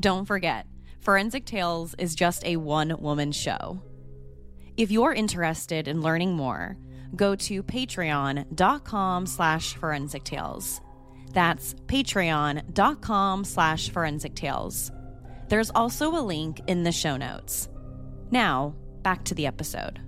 Don't 0.00 0.24
forget, 0.24 0.66
Forensic 0.98 1.44
Tales 1.44 1.94
is 1.96 2.16
just 2.16 2.44
a 2.44 2.56
one 2.56 3.00
woman 3.00 3.30
show. 3.30 3.80
If 4.76 4.90
you're 4.90 5.14
interested 5.14 5.86
in 5.86 6.02
learning 6.02 6.34
more, 6.34 6.76
go 7.14 7.36
to 7.36 7.62
patreon.com 7.62 9.26
slash 9.26 9.74
forensic 9.74 10.24
tales. 10.24 10.80
That's 11.32 11.74
patreon.com 11.86 13.44
slash 13.44 13.90
forensic 13.90 14.34
tales. 14.34 14.90
There's 15.48 15.70
also 15.70 16.10
a 16.10 16.20
link 16.20 16.60
in 16.66 16.82
the 16.82 16.92
show 16.92 17.16
notes. 17.16 17.68
Now, 18.30 18.74
back 19.02 19.24
to 19.24 19.34
the 19.34 19.46
episode. 19.46 20.00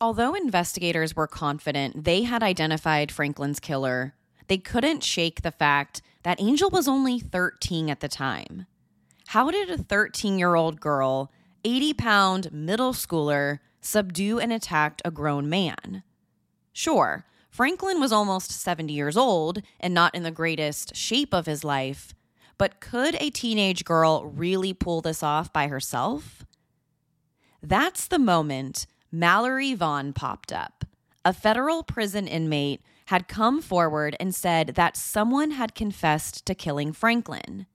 Although 0.00 0.34
investigators 0.34 1.16
were 1.16 1.26
confident 1.26 2.04
they 2.04 2.22
had 2.22 2.42
identified 2.42 3.10
Franklin's 3.10 3.60
killer, 3.60 4.14
they 4.48 4.58
couldn't 4.58 5.02
shake 5.02 5.42
the 5.42 5.50
fact 5.50 6.02
that 6.24 6.40
Angel 6.40 6.68
was 6.70 6.88
only 6.88 7.18
13 7.18 7.88
at 7.88 8.00
the 8.00 8.08
time. 8.08 8.66
How 9.28 9.50
did 9.50 9.70
a 9.70 9.78
13 9.78 10.38
year 10.38 10.54
old 10.54 10.80
girl, 10.80 11.32
80 11.64 11.94
pound 11.94 12.52
middle 12.52 12.92
schooler, 12.92 13.60
subdue 13.80 14.38
and 14.38 14.52
attack 14.52 15.00
a 15.04 15.10
grown 15.10 15.48
man? 15.48 16.02
Sure, 16.72 17.24
Franklin 17.54 18.00
was 18.00 18.10
almost 18.10 18.50
70 18.50 18.92
years 18.92 19.16
old 19.16 19.62
and 19.78 19.94
not 19.94 20.12
in 20.12 20.24
the 20.24 20.32
greatest 20.32 20.96
shape 20.96 21.32
of 21.32 21.46
his 21.46 21.62
life, 21.62 22.12
but 22.58 22.80
could 22.80 23.16
a 23.20 23.30
teenage 23.30 23.84
girl 23.84 24.24
really 24.24 24.72
pull 24.72 25.00
this 25.00 25.22
off 25.22 25.52
by 25.52 25.68
herself? 25.68 26.44
That's 27.62 28.08
the 28.08 28.18
moment 28.18 28.88
Mallory 29.12 29.72
Vaughn 29.72 30.12
popped 30.12 30.52
up, 30.52 30.84
a 31.24 31.32
federal 31.32 31.84
prison 31.84 32.26
inmate 32.26 32.80
had 33.06 33.28
come 33.28 33.62
forward 33.62 34.16
and 34.18 34.34
said 34.34 34.70
that 34.74 34.96
someone 34.96 35.52
had 35.52 35.76
confessed 35.76 36.44
to 36.46 36.56
killing 36.56 36.92
Franklin. 36.92 37.66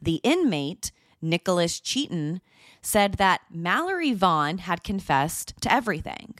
The 0.00 0.22
inmate, 0.22 0.92
Nicholas 1.20 1.78
Cheaton, 1.78 2.40
said 2.80 3.18
that 3.18 3.42
Mallory 3.50 4.14
Vaughn 4.14 4.56
had 4.56 4.82
confessed 4.82 5.52
to 5.60 5.70
everything. 5.70 6.36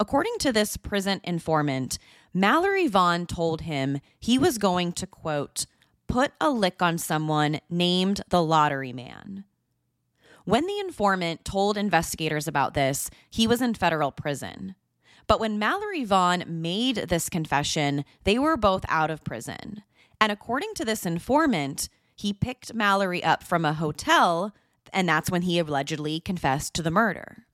According 0.00 0.38
to 0.38 0.50
this 0.50 0.78
prison 0.78 1.20
informant, 1.24 1.98
Mallory 2.32 2.86
Vaughn 2.86 3.26
told 3.26 3.60
him 3.60 4.00
he 4.18 4.38
was 4.38 4.56
going 4.56 4.92
to, 4.94 5.06
quote, 5.06 5.66
put 6.08 6.32
a 6.40 6.48
lick 6.48 6.80
on 6.80 6.96
someone 6.96 7.60
named 7.68 8.22
the 8.30 8.42
Lottery 8.42 8.94
Man. 8.94 9.44
When 10.46 10.66
the 10.66 10.78
informant 10.80 11.44
told 11.44 11.76
investigators 11.76 12.48
about 12.48 12.72
this, 12.72 13.10
he 13.28 13.46
was 13.46 13.60
in 13.60 13.74
federal 13.74 14.10
prison. 14.10 14.74
But 15.26 15.38
when 15.38 15.58
Mallory 15.58 16.04
Vaughn 16.04 16.44
made 16.48 16.96
this 16.96 17.28
confession, 17.28 18.06
they 18.24 18.38
were 18.38 18.56
both 18.56 18.86
out 18.88 19.10
of 19.10 19.22
prison. 19.22 19.82
And 20.18 20.32
according 20.32 20.72
to 20.76 20.84
this 20.86 21.04
informant, 21.04 21.90
he 22.16 22.32
picked 22.32 22.72
Mallory 22.72 23.22
up 23.22 23.42
from 23.42 23.66
a 23.66 23.74
hotel, 23.74 24.54
and 24.94 25.06
that's 25.06 25.30
when 25.30 25.42
he 25.42 25.58
allegedly 25.58 26.20
confessed 26.20 26.72
to 26.74 26.82
the 26.82 26.90
murder. 26.90 27.44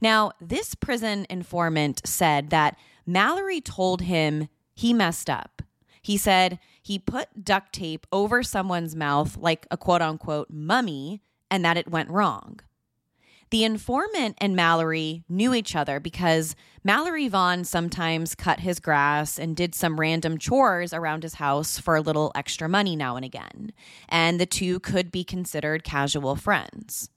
Now, 0.00 0.32
this 0.40 0.74
prison 0.74 1.26
informant 1.28 2.06
said 2.06 2.50
that 2.50 2.76
Mallory 3.06 3.60
told 3.60 4.02
him 4.02 4.48
he 4.74 4.92
messed 4.92 5.28
up. 5.30 5.62
He 6.02 6.16
said 6.16 6.58
he 6.82 6.98
put 6.98 7.44
duct 7.44 7.72
tape 7.72 8.06
over 8.12 8.42
someone's 8.42 8.96
mouth 8.96 9.36
like 9.36 9.66
a 9.70 9.76
quote 9.76 10.02
unquote 10.02 10.48
mummy 10.50 11.20
and 11.50 11.64
that 11.64 11.76
it 11.76 11.90
went 11.90 12.10
wrong. 12.10 12.60
The 13.50 13.64
informant 13.64 14.36
and 14.38 14.54
Mallory 14.54 15.24
knew 15.28 15.54
each 15.54 15.74
other 15.74 16.00
because 16.00 16.54
Mallory 16.84 17.28
Vaughn 17.28 17.64
sometimes 17.64 18.34
cut 18.34 18.60
his 18.60 18.78
grass 18.78 19.38
and 19.38 19.56
did 19.56 19.74
some 19.74 19.98
random 19.98 20.36
chores 20.36 20.92
around 20.92 21.22
his 21.22 21.34
house 21.34 21.78
for 21.78 21.96
a 21.96 22.02
little 22.02 22.30
extra 22.34 22.68
money 22.68 22.94
now 22.94 23.16
and 23.16 23.24
again, 23.24 23.72
and 24.08 24.38
the 24.38 24.46
two 24.46 24.80
could 24.80 25.10
be 25.10 25.24
considered 25.24 25.82
casual 25.82 26.36
friends. 26.36 27.08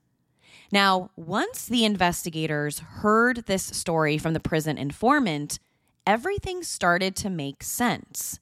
Now, 0.71 1.11
once 1.15 1.65
the 1.65 1.83
investigators 1.83 2.79
heard 2.79 3.45
this 3.45 3.63
story 3.63 4.17
from 4.17 4.33
the 4.33 4.39
prison 4.39 4.77
informant, 4.77 5.59
everything 6.07 6.63
started 6.63 7.15
to 7.17 7.29
make 7.29 7.61
sense. 7.61 8.39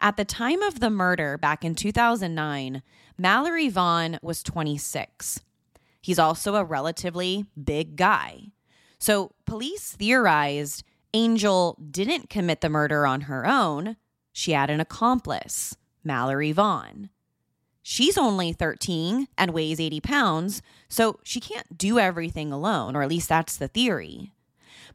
At 0.00 0.16
the 0.16 0.24
time 0.24 0.62
of 0.62 0.80
the 0.80 0.90
murder 0.90 1.38
back 1.38 1.64
in 1.64 1.74
2009, 1.74 2.82
Mallory 3.16 3.68
Vaughn 3.68 4.18
was 4.20 4.42
26. 4.42 5.40
He's 6.02 6.18
also 6.18 6.56
a 6.56 6.64
relatively 6.64 7.46
big 7.62 7.96
guy. 7.96 8.48
So 8.98 9.32
police 9.46 9.92
theorized 9.92 10.82
Angel 11.14 11.78
didn't 11.90 12.30
commit 12.30 12.60
the 12.60 12.68
murder 12.68 13.06
on 13.06 13.22
her 13.22 13.46
own, 13.46 13.96
she 14.32 14.52
had 14.52 14.70
an 14.70 14.80
accomplice, 14.80 15.76
Mallory 16.02 16.52
Vaughn. 16.52 17.10
She's 17.82 18.16
only 18.16 18.52
13 18.52 19.26
and 19.36 19.50
weighs 19.52 19.80
80 19.80 20.00
pounds, 20.00 20.62
so 20.88 21.18
she 21.24 21.40
can't 21.40 21.76
do 21.76 21.98
everything 21.98 22.52
alone, 22.52 22.94
or 22.94 23.02
at 23.02 23.08
least 23.08 23.28
that's 23.28 23.56
the 23.56 23.68
theory. 23.68 24.32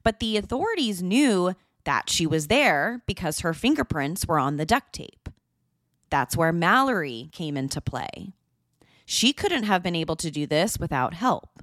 But 0.03 0.19
the 0.19 0.37
authorities 0.37 1.03
knew 1.03 1.53
that 1.83 2.09
she 2.09 2.25
was 2.25 2.47
there 2.47 3.01
because 3.05 3.41
her 3.41 3.53
fingerprints 3.53 4.25
were 4.27 4.39
on 4.39 4.57
the 4.57 4.65
duct 4.65 4.93
tape. 4.93 5.29
That's 6.09 6.37
where 6.37 6.53
Mallory 6.53 7.29
came 7.33 7.57
into 7.57 7.81
play. 7.81 8.33
She 9.05 9.33
couldn't 9.33 9.63
have 9.63 9.83
been 9.83 9.95
able 9.95 10.15
to 10.17 10.31
do 10.31 10.45
this 10.45 10.77
without 10.77 11.13
help. 11.13 11.61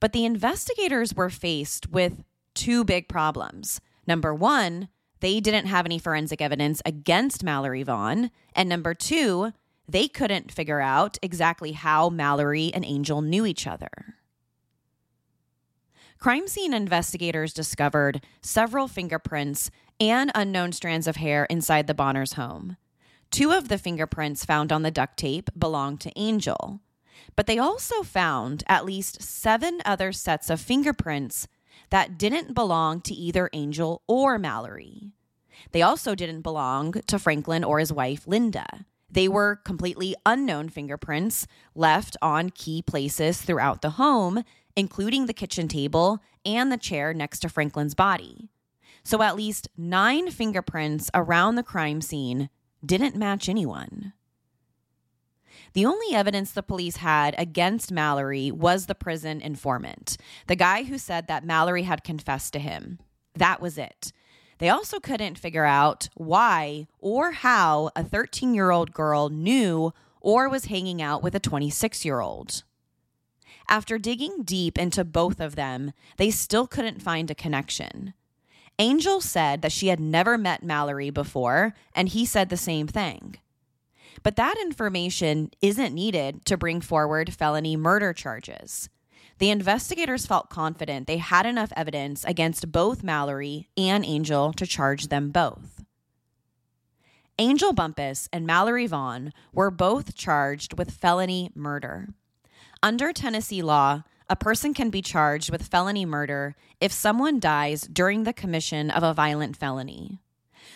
But 0.00 0.12
the 0.12 0.24
investigators 0.24 1.14
were 1.14 1.30
faced 1.30 1.90
with 1.90 2.24
two 2.54 2.84
big 2.84 3.08
problems. 3.08 3.80
Number 4.06 4.34
one, 4.34 4.88
they 5.20 5.40
didn't 5.40 5.66
have 5.66 5.86
any 5.86 5.98
forensic 5.98 6.40
evidence 6.40 6.82
against 6.84 7.42
Mallory 7.42 7.82
Vaughn. 7.82 8.30
And 8.54 8.68
number 8.68 8.94
two, 8.94 9.52
they 9.88 10.08
couldn't 10.08 10.52
figure 10.52 10.80
out 10.80 11.18
exactly 11.22 11.72
how 11.72 12.08
Mallory 12.08 12.72
and 12.74 12.84
Angel 12.84 13.22
knew 13.22 13.46
each 13.46 13.66
other. 13.66 14.16
Crime 16.18 16.48
scene 16.48 16.72
investigators 16.72 17.52
discovered 17.52 18.22
several 18.40 18.88
fingerprints 18.88 19.70
and 20.00 20.30
unknown 20.34 20.72
strands 20.72 21.06
of 21.06 21.16
hair 21.16 21.44
inside 21.44 21.86
the 21.86 21.94
Bonners' 21.94 22.34
home. 22.34 22.76
Two 23.30 23.52
of 23.52 23.68
the 23.68 23.78
fingerprints 23.78 24.44
found 24.44 24.72
on 24.72 24.82
the 24.82 24.90
duct 24.90 25.18
tape 25.18 25.50
belonged 25.58 26.00
to 26.00 26.18
Angel, 26.18 26.80
but 27.34 27.46
they 27.46 27.58
also 27.58 28.02
found 28.02 28.64
at 28.66 28.84
least 28.84 29.22
seven 29.22 29.80
other 29.84 30.12
sets 30.12 30.48
of 30.48 30.60
fingerprints 30.60 31.48
that 31.90 32.18
didn't 32.18 32.54
belong 32.54 33.00
to 33.02 33.14
either 33.14 33.50
Angel 33.52 34.02
or 34.06 34.38
Mallory. 34.38 35.12
They 35.72 35.82
also 35.82 36.14
didn't 36.14 36.42
belong 36.42 36.92
to 36.92 37.18
Franklin 37.18 37.64
or 37.64 37.78
his 37.78 37.92
wife, 37.92 38.26
Linda. 38.26 38.86
They 39.10 39.28
were 39.28 39.56
completely 39.56 40.14
unknown 40.24 40.68
fingerprints 40.68 41.46
left 41.74 42.16
on 42.20 42.50
key 42.50 42.82
places 42.82 43.40
throughout 43.40 43.82
the 43.82 43.90
home, 43.90 44.42
including 44.74 45.26
the 45.26 45.34
kitchen 45.34 45.68
table 45.68 46.22
and 46.44 46.70
the 46.70 46.76
chair 46.76 47.14
next 47.14 47.40
to 47.40 47.48
Franklin's 47.48 47.94
body. 47.94 48.50
So 49.04 49.22
at 49.22 49.36
least 49.36 49.68
nine 49.76 50.30
fingerprints 50.30 51.10
around 51.14 51.54
the 51.54 51.62
crime 51.62 52.00
scene 52.00 52.50
didn't 52.84 53.16
match 53.16 53.48
anyone. 53.48 54.12
The 55.72 55.86
only 55.86 56.14
evidence 56.14 56.52
the 56.52 56.62
police 56.62 56.96
had 56.96 57.34
against 57.38 57.92
Mallory 57.92 58.50
was 58.50 58.86
the 58.86 58.94
prison 58.94 59.40
informant, 59.40 60.16
the 60.46 60.56
guy 60.56 60.84
who 60.84 60.98
said 60.98 61.26
that 61.28 61.44
Mallory 61.44 61.82
had 61.82 62.04
confessed 62.04 62.52
to 62.54 62.58
him. 62.58 62.98
That 63.34 63.60
was 63.60 63.78
it. 63.78 64.12
They 64.58 64.68
also 64.68 65.00
couldn't 65.00 65.38
figure 65.38 65.64
out 65.64 66.08
why 66.14 66.86
or 66.98 67.32
how 67.32 67.90
a 67.94 68.02
13 68.02 68.54
year 68.54 68.70
old 68.70 68.92
girl 68.92 69.28
knew 69.28 69.92
or 70.20 70.48
was 70.48 70.66
hanging 70.66 71.02
out 71.02 71.22
with 71.22 71.34
a 71.34 71.40
26 71.40 72.04
year 72.04 72.20
old. 72.20 72.62
After 73.68 73.98
digging 73.98 74.42
deep 74.44 74.78
into 74.78 75.04
both 75.04 75.40
of 75.40 75.56
them, 75.56 75.92
they 76.16 76.30
still 76.30 76.66
couldn't 76.66 77.02
find 77.02 77.30
a 77.30 77.34
connection. 77.34 78.14
Angel 78.78 79.20
said 79.20 79.62
that 79.62 79.72
she 79.72 79.88
had 79.88 80.00
never 80.00 80.36
met 80.36 80.62
Mallory 80.62 81.10
before, 81.10 81.74
and 81.94 82.08
he 82.08 82.26
said 82.26 82.48
the 82.48 82.56
same 82.56 82.86
thing. 82.86 83.36
But 84.22 84.36
that 84.36 84.56
information 84.60 85.50
isn't 85.62 85.94
needed 85.94 86.44
to 86.46 86.56
bring 86.56 86.80
forward 86.80 87.32
felony 87.32 87.76
murder 87.76 88.12
charges. 88.12 88.88
The 89.38 89.50
investigators 89.50 90.24
felt 90.24 90.48
confident 90.48 91.06
they 91.06 91.18
had 91.18 91.44
enough 91.44 91.72
evidence 91.76 92.24
against 92.24 92.72
both 92.72 93.02
Mallory 93.02 93.68
and 93.76 94.04
Angel 94.04 94.52
to 94.54 94.66
charge 94.66 95.08
them 95.08 95.30
both. 95.30 95.84
Angel 97.38 97.74
Bumpus 97.74 98.30
and 98.32 98.46
Mallory 98.46 98.86
Vaughn 98.86 99.34
were 99.52 99.70
both 99.70 100.14
charged 100.14 100.78
with 100.78 100.90
felony 100.90 101.50
murder. 101.54 102.08
Under 102.82 103.12
Tennessee 103.12 103.60
law, 103.60 104.04
a 104.30 104.36
person 104.36 104.72
can 104.72 104.88
be 104.88 105.02
charged 105.02 105.50
with 105.50 105.66
felony 105.66 106.06
murder 106.06 106.56
if 106.80 106.90
someone 106.92 107.38
dies 107.38 107.82
during 107.82 108.24
the 108.24 108.32
commission 108.32 108.90
of 108.90 109.02
a 109.02 109.12
violent 109.12 109.54
felony. 109.54 110.18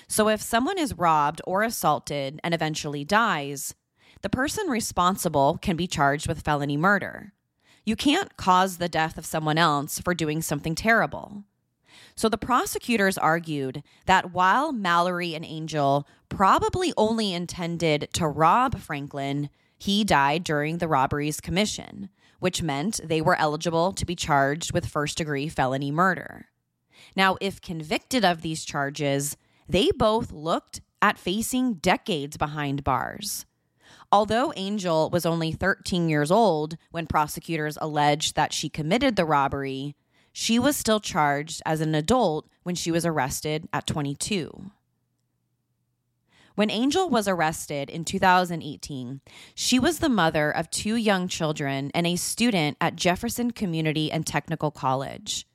So, 0.07 0.29
if 0.29 0.42
someone 0.42 0.79
is 0.79 0.99
robbed 0.99 1.40
or 1.46 1.62
assaulted 1.62 2.40
and 2.44 2.53
eventually 2.53 3.05
dies, 3.05 3.75
the 4.20 4.29
person 4.29 4.68
responsible 4.68 5.59
can 5.62 5.77
be 5.77 5.87
charged 5.87 6.29
with 6.29 6.42
felony 6.42 6.77
murder. 6.77 7.33
You 7.90 7.96
can't 7.96 8.37
cause 8.37 8.76
the 8.76 8.88
death 8.88 9.18
of 9.18 9.26
someone 9.26 9.59
else 9.59 9.98
for 9.98 10.14
doing 10.14 10.42
something 10.42 10.76
terrible. 10.76 11.42
So 12.14 12.29
the 12.29 12.38
prosecutors 12.38 13.18
argued 13.18 13.83
that 14.07 14.33
while 14.33 14.72
Mallory 14.72 15.35
and 15.35 15.44
Angel 15.44 16.07
probably 16.29 16.92
only 16.96 17.35
intended 17.35 18.09
to 18.12 18.29
rob 18.29 18.79
Franklin, 18.79 19.50
he 19.76 20.05
died 20.05 20.44
during 20.44 20.79
the 20.79 20.87
robbery's 20.87 21.40
commission, 21.40 22.11
which 22.38 22.62
meant 22.62 23.00
they 23.03 23.20
were 23.20 23.37
eligible 23.40 23.90
to 23.94 24.07
be 24.07 24.14
charged 24.14 24.72
with 24.72 24.87
first 24.87 25.18
degree 25.18 25.48
felony 25.48 25.90
murder. 25.90 26.46
Now, 27.16 27.38
if 27.40 27.61
convicted 27.61 28.24
of 28.24 28.42
these 28.42 28.64
charges, 28.64 29.37
they 29.68 29.90
both 29.90 30.31
looked 30.31 30.81
at 31.03 31.18
facing 31.18 31.74
decades 31.74 32.37
behind 32.37 32.85
bars. 32.85 33.46
Although 34.12 34.53
Angel 34.57 35.09
was 35.11 35.25
only 35.25 35.53
13 35.53 36.09
years 36.09 36.31
old 36.31 36.77
when 36.90 37.07
prosecutors 37.07 37.79
alleged 37.81 38.35
that 38.35 38.53
she 38.53 38.68
committed 38.68 39.14
the 39.14 39.25
robbery, 39.25 39.94
she 40.33 40.59
was 40.59 40.77
still 40.77 41.01
charged 41.01 41.62
as 41.64 41.81
an 41.81 41.94
adult 41.94 42.49
when 42.64 42.75
she 42.75 42.90
was 42.90 43.07
arrested 43.07 43.68
at 43.73 43.87
22. 43.87 44.70
When 46.57 46.70
Angel 46.70 47.09
was 47.09 47.29
arrested 47.29 47.88
in 47.88 48.05
2018, 48.05 49.20
she 49.55 49.79
was 49.79 50.01
the 50.01 50.09
mother 50.09 50.51
of 50.51 50.70
two 50.70 50.96
young 50.96 51.29
children 51.29 51.90
and 51.94 52.07
a 52.07 52.16
student 52.16 52.77
at 52.81 52.96
Jefferson 52.96 53.53
Community 53.53 54.11
and 54.11 54.27
Technical 54.27 54.70
College. 54.70 55.46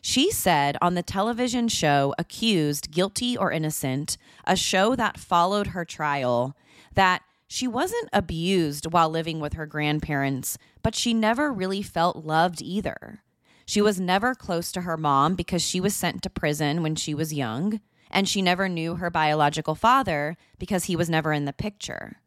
She 0.00 0.30
said 0.30 0.78
on 0.80 0.94
the 0.94 1.02
television 1.02 1.68
show 1.68 2.14
Accused, 2.18 2.90
Guilty 2.90 3.36
or 3.36 3.52
Innocent, 3.52 4.16
a 4.46 4.56
show 4.56 4.96
that 4.96 5.18
followed 5.18 5.68
her 5.68 5.84
trial, 5.84 6.56
that 6.94 7.22
she 7.52 7.66
wasn't 7.66 8.08
abused 8.12 8.92
while 8.92 9.10
living 9.10 9.40
with 9.40 9.54
her 9.54 9.66
grandparents, 9.66 10.56
but 10.84 10.94
she 10.94 11.12
never 11.12 11.52
really 11.52 11.82
felt 11.82 12.24
loved 12.24 12.62
either. 12.62 13.24
She 13.66 13.82
was 13.82 13.98
never 13.98 14.36
close 14.36 14.70
to 14.70 14.82
her 14.82 14.96
mom 14.96 15.34
because 15.34 15.60
she 15.60 15.80
was 15.80 15.92
sent 15.92 16.22
to 16.22 16.30
prison 16.30 16.80
when 16.80 16.94
she 16.94 17.12
was 17.12 17.34
young, 17.34 17.80
and 18.08 18.28
she 18.28 18.40
never 18.40 18.68
knew 18.68 18.94
her 18.94 19.10
biological 19.10 19.74
father 19.74 20.36
because 20.60 20.84
he 20.84 20.94
was 20.94 21.10
never 21.10 21.32
in 21.32 21.44
the 21.44 21.52
picture. 21.52 22.20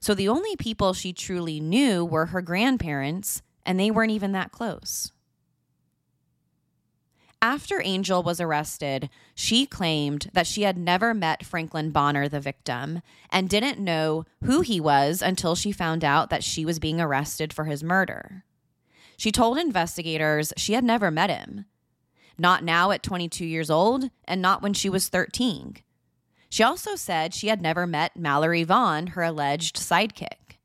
So 0.00 0.12
the 0.12 0.28
only 0.28 0.54
people 0.54 0.92
she 0.92 1.14
truly 1.14 1.60
knew 1.60 2.04
were 2.04 2.26
her 2.26 2.42
grandparents, 2.42 3.40
and 3.64 3.80
they 3.80 3.90
weren't 3.90 4.12
even 4.12 4.32
that 4.32 4.52
close. 4.52 5.12
After 7.40 7.80
Angel 7.84 8.22
was 8.22 8.40
arrested, 8.40 9.10
she 9.32 9.64
claimed 9.64 10.28
that 10.32 10.46
she 10.46 10.62
had 10.62 10.76
never 10.76 11.14
met 11.14 11.46
Franklin 11.46 11.90
Bonner, 11.90 12.28
the 12.28 12.40
victim, 12.40 13.00
and 13.30 13.48
didn't 13.48 13.78
know 13.78 14.24
who 14.44 14.60
he 14.60 14.80
was 14.80 15.22
until 15.22 15.54
she 15.54 15.70
found 15.70 16.04
out 16.04 16.30
that 16.30 16.42
she 16.42 16.64
was 16.64 16.80
being 16.80 17.00
arrested 17.00 17.52
for 17.52 17.66
his 17.66 17.84
murder. 17.84 18.44
She 19.16 19.30
told 19.30 19.56
investigators 19.56 20.52
she 20.56 20.72
had 20.72 20.82
never 20.82 21.12
met 21.12 21.30
him. 21.30 21.66
Not 22.36 22.64
now 22.64 22.90
at 22.90 23.04
22 23.04 23.46
years 23.46 23.70
old, 23.70 24.10
and 24.26 24.42
not 24.42 24.60
when 24.60 24.74
she 24.74 24.88
was 24.88 25.08
13. 25.08 25.76
She 26.50 26.62
also 26.62 26.96
said 26.96 27.34
she 27.34 27.48
had 27.48 27.62
never 27.62 27.86
met 27.86 28.16
Mallory 28.16 28.64
Vaughn, 28.64 29.08
her 29.08 29.22
alleged 29.22 29.76
sidekick. 29.76 30.58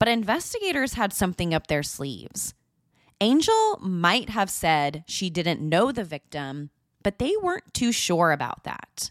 But 0.00 0.08
investigators 0.08 0.94
had 0.94 1.12
something 1.12 1.54
up 1.54 1.68
their 1.68 1.82
sleeves. 1.84 2.54
Angel 3.20 3.78
might 3.80 4.30
have 4.30 4.50
said 4.50 5.04
she 5.06 5.30
didn't 5.30 5.60
know 5.60 5.92
the 5.92 6.04
victim, 6.04 6.70
but 7.02 7.18
they 7.18 7.34
weren't 7.40 7.72
too 7.72 7.92
sure 7.92 8.32
about 8.32 8.64
that. 8.64 9.10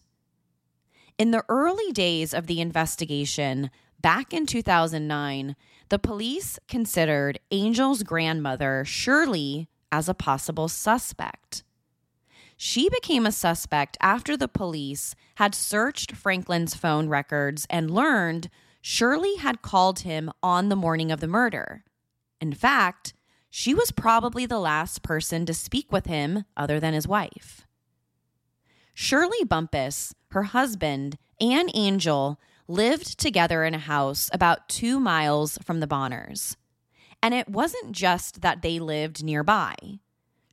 In 1.17 1.31
the 1.31 1.45
early 1.47 1.91
days 1.91 2.33
of 2.33 2.47
the 2.47 2.59
investigation, 2.59 3.69
back 4.01 4.33
in 4.33 4.45
2009, 4.45 5.55
the 5.89 5.99
police 5.99 6.59
considered 6.67 7.39
Angel's 7.51 8.03
grandmother, 8.03 8.83
Shirley, 8.85 9.67
as 9.91 10.09
a 10.09 10.13
possible 10.13 10.67
suspect. 10.67 11.63
She 12.57 12.89
became 12.89 13.25
a 13.25 13.31
suspect 13.31 13.97
after 14.01 14.35
the 14.35 14.47
police 14.47 15.15
had 15.35 15.53
searched 15.53 16.13
Franklin's 16.13 16.75
phone 16.75 17.09
records 17.09 17.67
and 17.69 17.91
learned 17.91 18.49
Shirley 18.81 19.35
had 19.35 19.61
called 19.61 19.99
him 19.99 20.31
on 20.41 20.69
the 20.69 20.75
morning 20.75 21.11
of 21.11 21.19
the 21.19 21.27
murder. 21.27 21.83
In 22.41 22.53
fact, 22.53 23.13
she 23.55 23.75
was 23.75 23.91
probably 23.91 24.47
the 24.47 24.57
last 24.57 25.03
person 25.03 25.45
to 25.45 25.53
speak 25.53 25.91
with 25.91 26.07
him 26.07 26.43
other 26.57 26.79
than 26.79 26.95
his 26.95 27.07
wife. 27.07 27.67
Shirley 28.95 29.43
Bumpus, 29.47 30.15
her 30.31 30.41
husband, 30.41 31.19
and 31.39 31.69
Angel 31.75 32.39
lived 32.67 33.19
together 33.19 33.63
in 33.63 33.75
a 33.75 33.77
house 33.77 34.27
about 34.33 34.67
two 34.67 34.99
miles 34.99 35.59
from 35.63 35.81
the 35.81 35.87
Bonners. 35.87 36.57
And 37.21 37.35
it 37.35 37.47
wasn't 37.47 37.91
just 37.91 38.41
that 38.41 38.63
they 38.63 38.79
lived 38.79 39.23
nearby. 39.23 39.75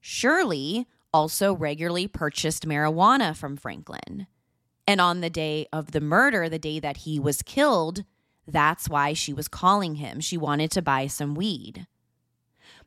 Shirley 0.03 0.87
also 1.11 1.55
regularly 1.55 2.07
purchased 2.07 2.69
marijuana 2.69 3.35
from 3.35 3.57
Franklin. 3.57 4.27
And 4.87 5.01
on 5.01 5.23
the 5.23 5.31
day 5.31 5.67
of 5.73 5.93
the 5.93 6.03
murder, 6.03 6.51
the 6.51 6.59
day 6.59 6.79
that 6.81 6.99
he 6.99 7.19
was 7.19 7.41
killed, 7.41 8.05
that's 8.47 8.91
why 8.91 9.15
she 9.15 9.33
was 9.33 9.49
calling 9.49 9.95
him. 9.95 10.21
She 10.21 10.37
wanted 10.37 10.71
to 10.73 10.83
buy 10.83 11.07
some 11.07 11.35
weed. 11.35 11.87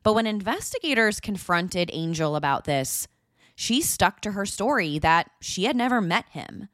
But 0.04 0.12
when 0.12 0.26
investigators 0.26 1.18
confronted 1.18 1.90
Angel 1.92 2.36
about 2.36 2.66
this, 2.66 3.08
she 3.56 3.80
stuck 3.80 4.20
to 4.20 4.32
her 4.32 4.46
story 4.46 4.98
that 5.00 5.30
she 5.40 5.64
had 5.64 5.74
never 5.74 6.00
met 6.00 6.26
him. 6.28 6.68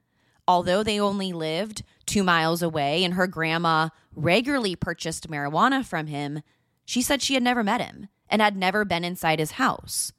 Although 0.48 0.82
they 0.82 0.98
only 0.98 1.32
lived 1.32 1.84
two 2.06 2.24
miles 2.24 2.60
away 2.60 3.04
and 3.04 3.14
her 3.14 3.28
grandma 3.28 3.90
regularly 4.14 4.74
purchased 4.74 5.30
marijuana 5.30 5.84
from 5.84 6.08
him, 6.08 6.42
she 6.84 7.00
said 7.00 7.22
she 7.22 7.34
had 7.34 7.42
never 7.42 7.62
met 7.62 7.80
him 7.80 8.08
and 8.28 8.42
had 8.42 8.56
never 8.56 8.84
been 8.84 9.04
inside 9.04 9.38
his 9.38 9.52
house. 9.52 10.12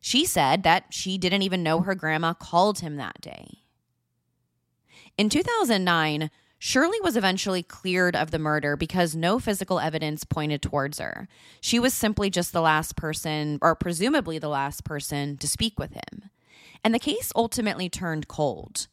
She 0.00 0.24
said 0.24 0.62
that 0.62 0.86
she 0.90 1.18
didn't 1.18 1.42
even 1.42 1.62
know 1.62 1.80
her 1.80 1.94
grandma 1.94 2.32
called 2.32 2.80
him 2.80 2.96
that 2.96 3.20
day. 3.20 3.58
In 5.18 5.28
2009, 5.28 6.30
Shirley 6.58 6.98
was 7.02 7.16
eventually 7.16 7.62
cleared 7.62 8.16
of 8.16 8.30
the 8.30 8.38
murder 8.38 8.76
because 8.76 9.14
no 9.14 9.38
physical 9.38 9.80
evidence 9.80 10.24
pointed 10.24 10.62
towards 10.62 10.98
her. 10.98 11.28
She 11.60 11.78
was 11.78 11.92
simply 11.92 12.30
just 12.30 12.52
the 12.52 12.62
last 12.62 12.96
person, 12.96 13.58
or 13.60 13.74
presumably 13.74 14.38
the 14.38 14.48
last 14.48 14.84
person, 14.84 15.36
to 15.38 15.48
speak 15.48 15.78
with 15.78 15.92
him. 15.92 16.30
And 16.82 16.94
the 16.94 16.98
case 16.98 17.32
ultimately 17.36 17.88
turned 17.88 18.28
cold. 18.28 18.86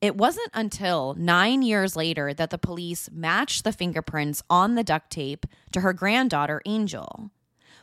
It 0.00 0.16
wasn't 0.16 0.50
until 0.52 1.14
nine 1.14 1.62
years 1.62 1.96
later 1.96 2.34
that 2.34 2.50
the 2.50 2.58
police 2.58 3.08
matched 3.12 3.64
the 3.64 3.72
fingerprints 3.72 4.42
on 4.50 4.74
the 4.74 4.84
duct 4.84 5.10
tape 5.10 5.46
to 5.72 5.80
her 5.80 5.92
granddaughter, 5.92 6.60
Angel. 6.66 7.30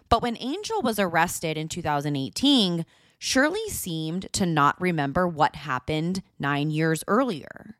But 0.07 0.21
when 0.21 0.37
Angel 0.39 0.81
was 0.81 0.99
arrested 0.99 1.57
in 1.57 1.67
2018, 1.67 2.85
Shirley 3.17 3.69
seemed 3.69 4.27
to 4.33 4.45
not 4.45 4.79
remember 4.79 5.27
what 5.27 5.55
happened 5.55 6.21
nine 6.37 6.69
years 6.69 7.03
earlier. 7.07 7.77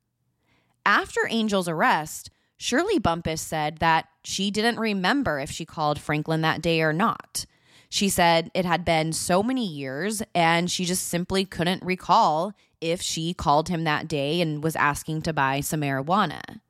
After 0.86 1.28
Angel's 1.28 1.68
arrest, 1.68 2.30
Shirley 2.58 3.00
Bumpus 3.00 3.42
said 3.42 3.78
that 3.78 4.08
she 4.24 4.52
didn't 4.52 4.80
remember 4.80 5.40
if 5.40 5.50
she 5.50 5.66
called 5.66 6.00
Franklin 6.00 6.42
that 6.42 6.62
day 6.62 6.82
or 6.82 6.94
not. 6.94 7.46
She 7.90 8.08
said 8.08 8.52
it 8.54 8.66
had 8.66 8.86
been 8.86 9.14
so 9.14 9.44
many 9.44 9.68
years 9.68 10.24
and 10.34 10.72
she 10.72 10.86
just 10.86 11.08
simply 11.08 11.44
couldn't 11.44 11.84
recall 11.84 12.54
if 12.80 13.02
she 13.02 13.34
called 13.34 13.70
him 13.70 13.84
that 13.84 14.08
day 14.08 14.42
and 14.42 14.64
was 14.64 14.76
asking 14.76 15.24
to 15.24 15.34
buy 15.34 15.60
some 15.60 15.82
marijuana. 15.82 16.62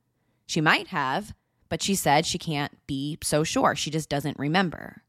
She 0.46 0.60
might 0.60 0.88
have, 0.88 1.32
but 1.68 1.82
she 1.82 1.94
said 1.94 2.26
she 2.26 2.38
can't 2.38 2.76
be 2.86 3.18
so 3.22 3.44
sure. 3.44 3.76
She 3.76 3.90
just 3.90 4.08
doesn't 4.08 4.38
remember. 4.38 5.02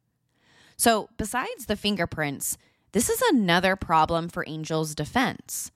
So, 0.77 1.09
besides 1.17 1.65
the 1.65 1.75
fingerprints, 1.75 2.57
this 2.93 3.09
is 3.09 3.21
another 3.21 3.75
problem 3.75 4.29
for 4.29 4.47
Angel's 4.47 4.95
defense. 4.95 5.71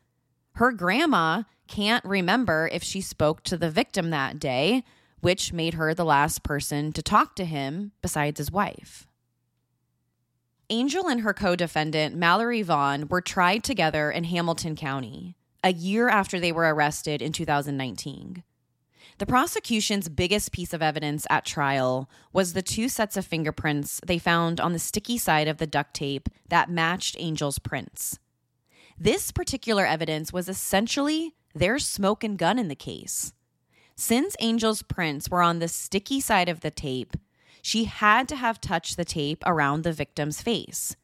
Her 0.54 0.72
grandma 0.72 1.44
can't 1.68 2.04
remember 2.04 2.70
if 2.72 2.84
she 2.84 3.02
spoke 3.02 3.44
to 3.44 3.58
the 3.58 3.70
victim 3.70 4.10
that 4.10 4.40
day, 4.40 4.84
which 5.20 5.54
made 5.54 5.76
her 5.76 5.94
the 5.94 6.06
last 6.06 6.44
person 6.44 6.92
to 6.94 7.02
talk 7.02 7.36
to 7.36 7.46
him 7.46 7.92
besides 8.02 8.40
his 8.40 8.52
wife. 8.52 9.08
Angel 10.70 11.08
and 11.08 11.22
her 11.22 11.34
co 11.34 11.56
defendant, 11.56 12.16
Mallory 12.16 12.62
Vaughn, 12.62 13.08
were 13.08 13.22
tried 13.22 13.64
together 13.64 14.12
in 14.12 14.26
Hamilton 14.26 14.76
County 14.76 15.36
a 15.64 15.74
year 15.74 16.08
after 16.08 16.40
they 16.40 16.52
were 16.52 16.74
arrested 16.74 17.22
in 17.22 17.32
2019. 17.32 18.44
The 19.18 19.26
prosecution's 19.26 20.10
biggest 20.10 20.52
piece 20.52 20.74
of 20.74 20.82
evidence 20.82 21.26
at 21.30 21.46
trial 21.46 22.10
was 22.32 22.54
the 22.54 22.62
two 22.62 22.88
sets 22.88 23.18
of 23.18 23.26
fingerprints 23.26 24.00
they 24.06 24.20
found 24.20 24.60
on 24.60 24.74
the 24.74 24.80
sticky 24.80 25.18
side 25.18 25.48
of 25.48 25.58
the 25.58 25.66
duct 25.66 25.96
tape 25.96 26.30
that 26.50 26.70
matched 26.70 27.18
Angel's 27.18 27.58
prints. 27.58 28.20
This 28.98 29.32
particular 29.32 29.86
evidence 29.86 30.32
was 30.32 30.48
essentially 30.48 31.36
their 31.58 31.80
smoke 31.80 32.24
and 32.24 32.38
gun 32.38 32.60
in 32.60 32.68
the 32.68 32.76
case. 32.76 33.34
Since 33.96 34.36
Angel's 34.36 34.84
prints 34.84 35.30
were 35.30 35.42
on 35.42 35.60
the 35.60 35.68
sticky 35.68 36.20
side 36.20 36.50
of 36.50 36.62
the 36.62 36.72
tape, 36.72 37.18
she 37.62 37.86
had 37.86 38.28
to 38.30 38.36
have 38.36 38.62
touched 38.62 38.96
the 38.96 39.06
tape 39.06 39.44
around 39.46 39.84
the 39.84 39.92
victim's 39.92 40.42
face. 40.42 40.96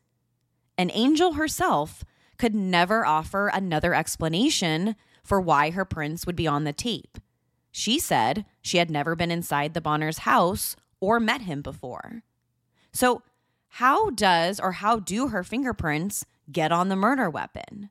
And 0.78 0.92
Angel 0.94 1.34
herself 1.34 2.04
could 2.38 2.56
never 2.56 3.06
offer 3.06 3.48
another 3.48 3.94
explanation 3.94 4.96
for 5.24 5.40
why 5.42 5.72
her 5.72 5.86
prints 5.86 6.26
would 6.26 6.36
be 6.36 6.48
on 6.48 6.64
the 6.64 6.74
tape. 6.74 7.18
She 7.72 8.00
said 8.00 8.46
she 8.62 8.78
had 8.78 8.92
never 8.92 9.16
been 9.16 9.32
inside 9.32 9.74
the 9.74 9.82
Bonners' 9.82 10.20
house 10.20 10.76
or 11.00 11.20
met 11.20 11.42
him 11.42 11.62
before. 11.62 12.24
So, 12.92 13.24
how 13.68 14.12
does 14.12 14.60
or 14.60 14.74
how 14.74 15.00
do 15.00 15.30
her 15.30 15.44
fingerprints 15.44 16.26
get 16.52 16.72
on 16.72 16.90
the 16.90 16.96
murder 16.96 17.30
weapon? 17.30 17.90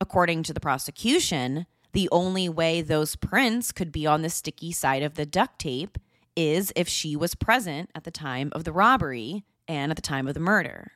According 0.00 0.42
to 0.44 0.52
the 0.52 0.60
prosecution, 0.60 1.66
the 1.92 2.08
only 2.12 2.48
way 2.48 2.82
those 2.82 3.16
prints 3.16 3.72
could 3.72 3.90
be 3.90 4.06
on 4.06 4.22
the 4.22 4.30
sticky 4.30 4.72
side 4.72 5.02
of 5.02 5.14
the 5.14 5.24
duct 5.24 5.58
tape 5.58 5.98
is 6.36 6.72
if 6.76 6.88
she 6.88 7.16
was 7.16 7.34
present 7.34 7.90
at 7.94 8.04
the 8.04 8.10
time 8.10 8.50
of 8.52 8.64
the 8.64 8.72
robbery 8.72 9.44
and 9.66 9.90
at 9.90 9.96
the 9.96 10.02
time 10.02 10.28
of 10.28 10.34
the 10.34 10.40
murder. 10.40 10.92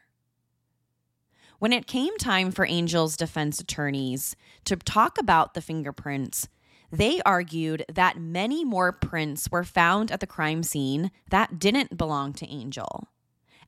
When 1.59 1.73
it 1.73 1.87
came 1.87 2.17
time 2.19 2.51
for 2.51 2.67
Angel's 2.67 3.17
defense 3.17 3.61
attorneys 3.61 4.37
to 4.65 4.77
talk 4.77 5.19
about 5.19 5.55
the 5.55 5.63
fingerprints, 5.63 6.49
they 6.91 7.21
argued 7.23 7.85
that 7.93 8.21
many 8.21 8.65
more 8.65 8.93
prints 8.93 9.51
were 9.51 9.65
found 9.65 10.11
at 10.11 10.21
the 10.21 10.27
crime 10.27 10.63
scene 10.63 11.11
that 11.31 11.59
didn't 11.59 11.97
belong 11.97 12.33
to 12.35 12.49
Angel. 12.49 13.09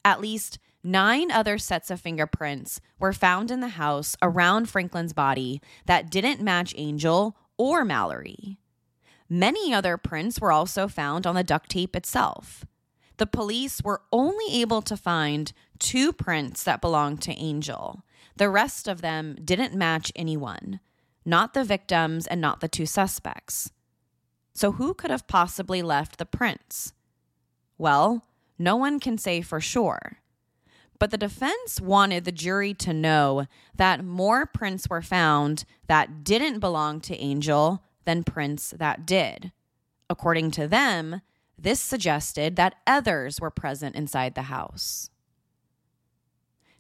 At 0.05 0.21
least 0.21 0.59
nine 0.83 1.31
other 1.31 1.59
sets 1.59 1.90
of 1.90 2.01
fingerprints 2.01 2.81
were 2.99 3.12
found 3.12 3.51
in 3.51 3.61
the 3.61 3.68
house 3.68 4.16
around 4.23 4.68
Franklin's 4.68 5.12
body 5.12 5.61
that 5.87 6.11
didn't 6.11 6.40
match 6.40 6.75
Angel 6.77 7.37
or 7.57 7.85
Mallory. 7.85 8.59
Many 9.29 9.73
other 9.73 9.97
prints 9.97 10.40
were 10.40 10.53
also 10.53 10.88
found 10.88 11.27
on 11.27 11.35
the 11.35 11.45
duct 11.45 11.71
tape 11.71 11.97
itself. 11.97 12.64
The 13.16 13.27
police 13.27 13.83
were 13.83 14.03
only 14.12 14.61
able 14.61 14.83
to 14.83 14.97
find 14.97 15.53
two 15.79 16.12
prints 16.12 16.64
that 16.64 16.81
belonged 16.81 17.23
to 17.23 17.33
Angel. 17.33 18.05
The 18.37 18.49
rest 18.49 18.88
of 18.88 19.01
them 19.01 19.37
didn't 19.45 19.75
match 19.75 20.12
anyone, 20.16 20.81
not 21.25 21.55
the 21.55 21.64
victims 21.64 22.27
and 22.27 22.40
not 22.40 22.61
the 22.61 22.68
two 22.68 22.87
suspects. 22.87 23.71
So, 24.55 24.73
who 24.73 24.92
could 24.95 25.11
have 25.11 25.27
possibly 25.29 25.83
left 25.83 26.18
the 26.18 26.27
prints? 26.27 26.92
Well, 27.79 28.27
no 28.59 28.77
one 28.77 29.01
can 29.01 29.16
say 29.18 29.40
for 29.40 29.61
sure. 29.61 30.18
But 31.03 31.11
the 31.11 31.19
defense 31.19 31.81
wanted 31.81 32.25
the 32.25 32.31
jury 32.31 32.75
to 32.75 32.93
know 32.93 33.47
that 33.75 34.05
more 34.05 34.47
prints 34.47 34.88
were 34.88 35.03
found 35.03 35.65
that 35.88 36.23
didn't 36.23 36.61
belong 36.61 37.01
to 37.01 37.19
Angel 37.19 37.83
than 38.05 38.23
prints 38.23 38.73
that 38.79 39.05
did. 39.05 39.51
According 40.09 40.53
to 40.53 40.69
them, 40.69 41.21
this 41.59 41.81
suggested 41.81 42.55
that 42.55 42.77
others 42.87 43.41
were 43.41 43.51
present 43.51 43.97
inside 43.97 44.37
the 44.37 44.43
house. 44.43 45.11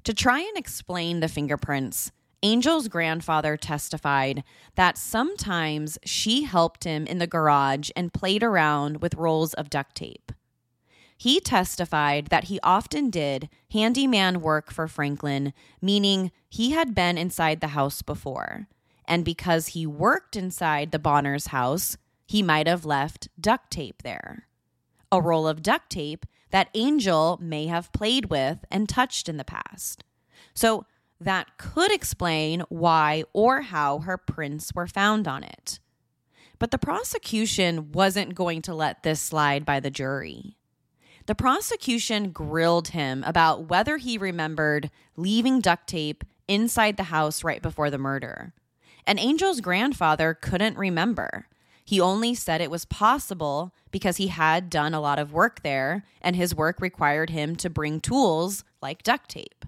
To 0.04 0.14
try 0.14 0.38
and 0.38 0.56
explain 0.56 1.18
the 1.18 1.26
fingerprints, 1.26 2.12
Angel's 2.44 2.86
grandfather 2.86 3.56
testified 3.56 4.44
that 4.76 4.96
sometimes 4.96 5.98
she 6.04 6.44
helped 6.44 6.84
him 6.84 7.08
in 7.08 7.18
the 7.18 7.26
garage 7.26 7.90
and 7.96 8.14
played 8.14 8.44
around 8.44 9.02
with 9.02 9.16
rolls 9.16 9.52
of 9.54 9.68
duct 9.68 9.96
tape. 9.96 10.30
He 11.22 11.38
testified 11.38 12.26
that 12.26 12.44
he 12.44 12.58
often 12.64 13.08
did 13.08 13.48
handyman 13.70 14.40
work 14.40 14.72
for 14.72 14.88
Franklin, 14.88 15.52
meaning 15.80 16.32
he 16.48 16.72
had 16.72 16.94
been 16.94 17.16
inside 17.16 17.60
the 17.60 17.68
house 17.68 18.02
before 18.02 18.66
and 19.06 19.24
because 19.24 19.68
he 19.68 19.86
worked 19.86 20.36
inside 20.36 20.90
the 20.90 20.98
Bonners 20.98 21.48
house, 21.48 21.96
he 22.26 22.42
might 22.42 22.66
have 22.66 22.84
left 22.84 23.28
duct 23.40 23.70
tape 23.70 24.02
there. 24.02 24.46
A 25.10 25.20
roll 25.20 25.46
of 25.46 25.62
duct 25.62 25.90
tape 25.90 26.24
that 26.50 26.70
Angel 26.74 27.38
may 27.40 27.66
have 27.66 27.92
played 27.92 28.30
with 28.30 28.64
and 28.70 28.88
touched 28.88 29.28
in 29.28 29.36
the 29.36 29.44
past. 29.44 30.04
So 30.54 30.86
that 31.20 31.58
could 31.58 31.92
explain 31.92 32.64
why 32.68 33.24
or 33.32 33.62
how 33.62 34.00
her 34.00 34.16
prints 34.16 34.72
were 34.74 34.86
found 34.86 35.28
on 35.28 35.44
it. 35.44 35.78
But 36.58 36.70
the 36.70 36.78
prosecution 36.78 37.92
wasn't 37.92 38.34
going 38.34 38.62
to 38.62 38.74
let 38.74 39.02
this 39.02 39.20
slide 39.20 39.66
by 39.66 39.80
the 39.80 39.90
jury. 39.90 40.56
The 41.26 41.34
prosecution 41.34 42.30
grilled 42.30 42.88
him 42.88 43.22
about 43.24 43.68
whether 43.68 43.96
he 43.98 44.18
remembered 44.18 44.90
leaving 45.16 45.60
duct 45.60 45.86
tape 45.86 46.24
inside 46.48 46.96
the 46.96 47.04
house 47.04 47.44
right 47.44 47.62
before 47.62 47.90
the 47.90 47.98
murder. 47.98 48.52
And 49.06 49.18
Angel's 49.18 49.60
grandfather 49.60 50.34
couldn't 50.34 50.76
remember. 50.76 51.46
He 51.84 52.00
only 52.00 52.34
said 52.34 52.60
it 52.60 52.70
was 52.70 52.84
possible 52.84 53.74
because 53.90 54.16
he 54.16 54.28
had 54.28 54.70
done 54.70 54.94
a 54.94 55.00
lot 55.00 55.18
of 55.18 55.32
work 55.32 55.62
there 55.62 56.04
and 56.20 56.36
his 56.36 56.54
work 56.54 56.80
required 56.80 57.30
him 57.30 57.56
to 57.56 57.70
bring 57.70 58.00
tools 58.00 58.64
like 58.80 59.02
duct 59.02 59.30
tape. 59.30 59.64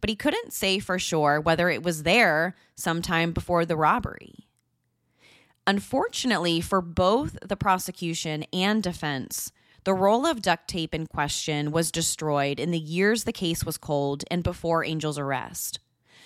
But 0.00 0.10
he 0.10 0.16
couldn't 0.16 0.52
say 0.52 0.78
for 0.78 0.98
sure 0.98 1.40
whether 1.40 1.68
it 1.68 1.82
was 1.82 2.02
there 2.02 2.56
sometime 2.74 3.32
before 3.32 3.66
the 3.66 3.76
robbery. 3.76 4.46
Unfortunately, 5.66 6.60
for 6.60 6.80
both 6.80 7.36
the 7.46 7.56
prosecution 7.56 8.44
and 8.52 8.82
defense, 8.82 9.52
the 9.84 9.94
roll 9.94 10.26
of 10.26 10.42
duct 10.42 10.68
tape 10.68 10.94
in 10.94 11.06
question 11.06 11.70
was 11.72 11.90
destroyed 11.90 12.60
in 12.60 12.70
the 12.70 12.78
years 12.78 13.24
the 13.24 13.32
case 13.32 13.64
was 13.64 13.78
cold 13.78 14.24
and 14.30 14.42
before 14.42 14.84
Angel's 14.84 15.18
arrest. 15.18 15.80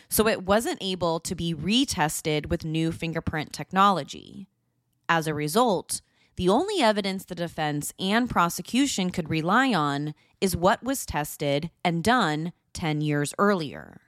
so 0.08 0.28
it 0.28 0.44
wasn't 0.44 0.78
able 0.80 1.18
to 1.18 1.34
be 1.34 1.54
retested 1.54 2.46
with 2.46 2.64
new 2.64 2.92
fingerprint 2.92 3.52
technology. 3.52 4.46
As 5.08 5.26
a 5.26 5.34
result, 5.34 6.00
the 6.36 6.48
only 6.48 6.82
evidence 6.82 7.24
the 7.24 7.34
defense 7.34 7.92
and 7.98 8.28
prosecution 8.28 9.10
could 9.10 9.30
rely 9.30 9.72
on 9.72 10.14
is 10.40 10.56
what 10.56 10.82
was 10.82 11.06
tested 11.06 11.70
and 11.84 12.04
done 12.04 12.52
10 12.74 13.00
years 13.00 13.34
earlier. 13.38 14.00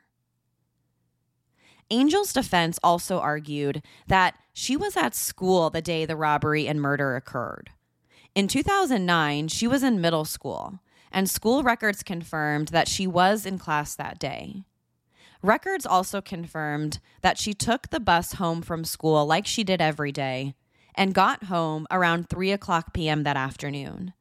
Angel's 1.90 2.32
defense 2.32 2.78
also 2.82 3.20
argued 3.20 3.82
that 4.08 4.34
she 4.52 4.76
was 4.76 4.96
at 4.96 5.14
school 5.14 5.70
the 5.70 5.82
day 5.82 6.04
the 6.04 6.16
robbery 6.16 6.66
and 6.66 6.80
murder 6.80 7.14
occurred. 7.14 7.70
In 8.36 8.48
2009, 8.48 9.48
she 9.48 9.66
was 9.66 9.82
in 9.82 9.98
middle 9.98 10.26
school, 10.26 10.80
and 11.10 11.28
school 11.28 11.62
records 11.62 12.02
confirmed 12.02 12.68
that 12.68 12.86
she 12.86 13.06
was 13.06 13.46
in 13.46 13.58
class 13.58 13.94
that 13.94 14.18
day. 14.18 14.62
Records 15.40 15.86
also 15.86 16.20
confirmed 16.20 17.00
that 17.22 17.38
she 17.38 17.54
took 17.54 17.88
the 17.88 17.98
bus 17.98 18.34
home 18.34 18.60
from 18.60 18.84
school 18.84 19.24
like 19.24 19.46
she 19.46 19.64
did 19.64 19.80
every 19.80 20.12
day 20.12 20.54
and 20.94 21.14
got 21.14 21.44
home 21.44 21.86
around 21.90 22.28
3 22.28 22.52
o'clock 22.52 22.92
p.m. 22.92 23.22
that 23.22 23.38
afternoon. 23.38 24.12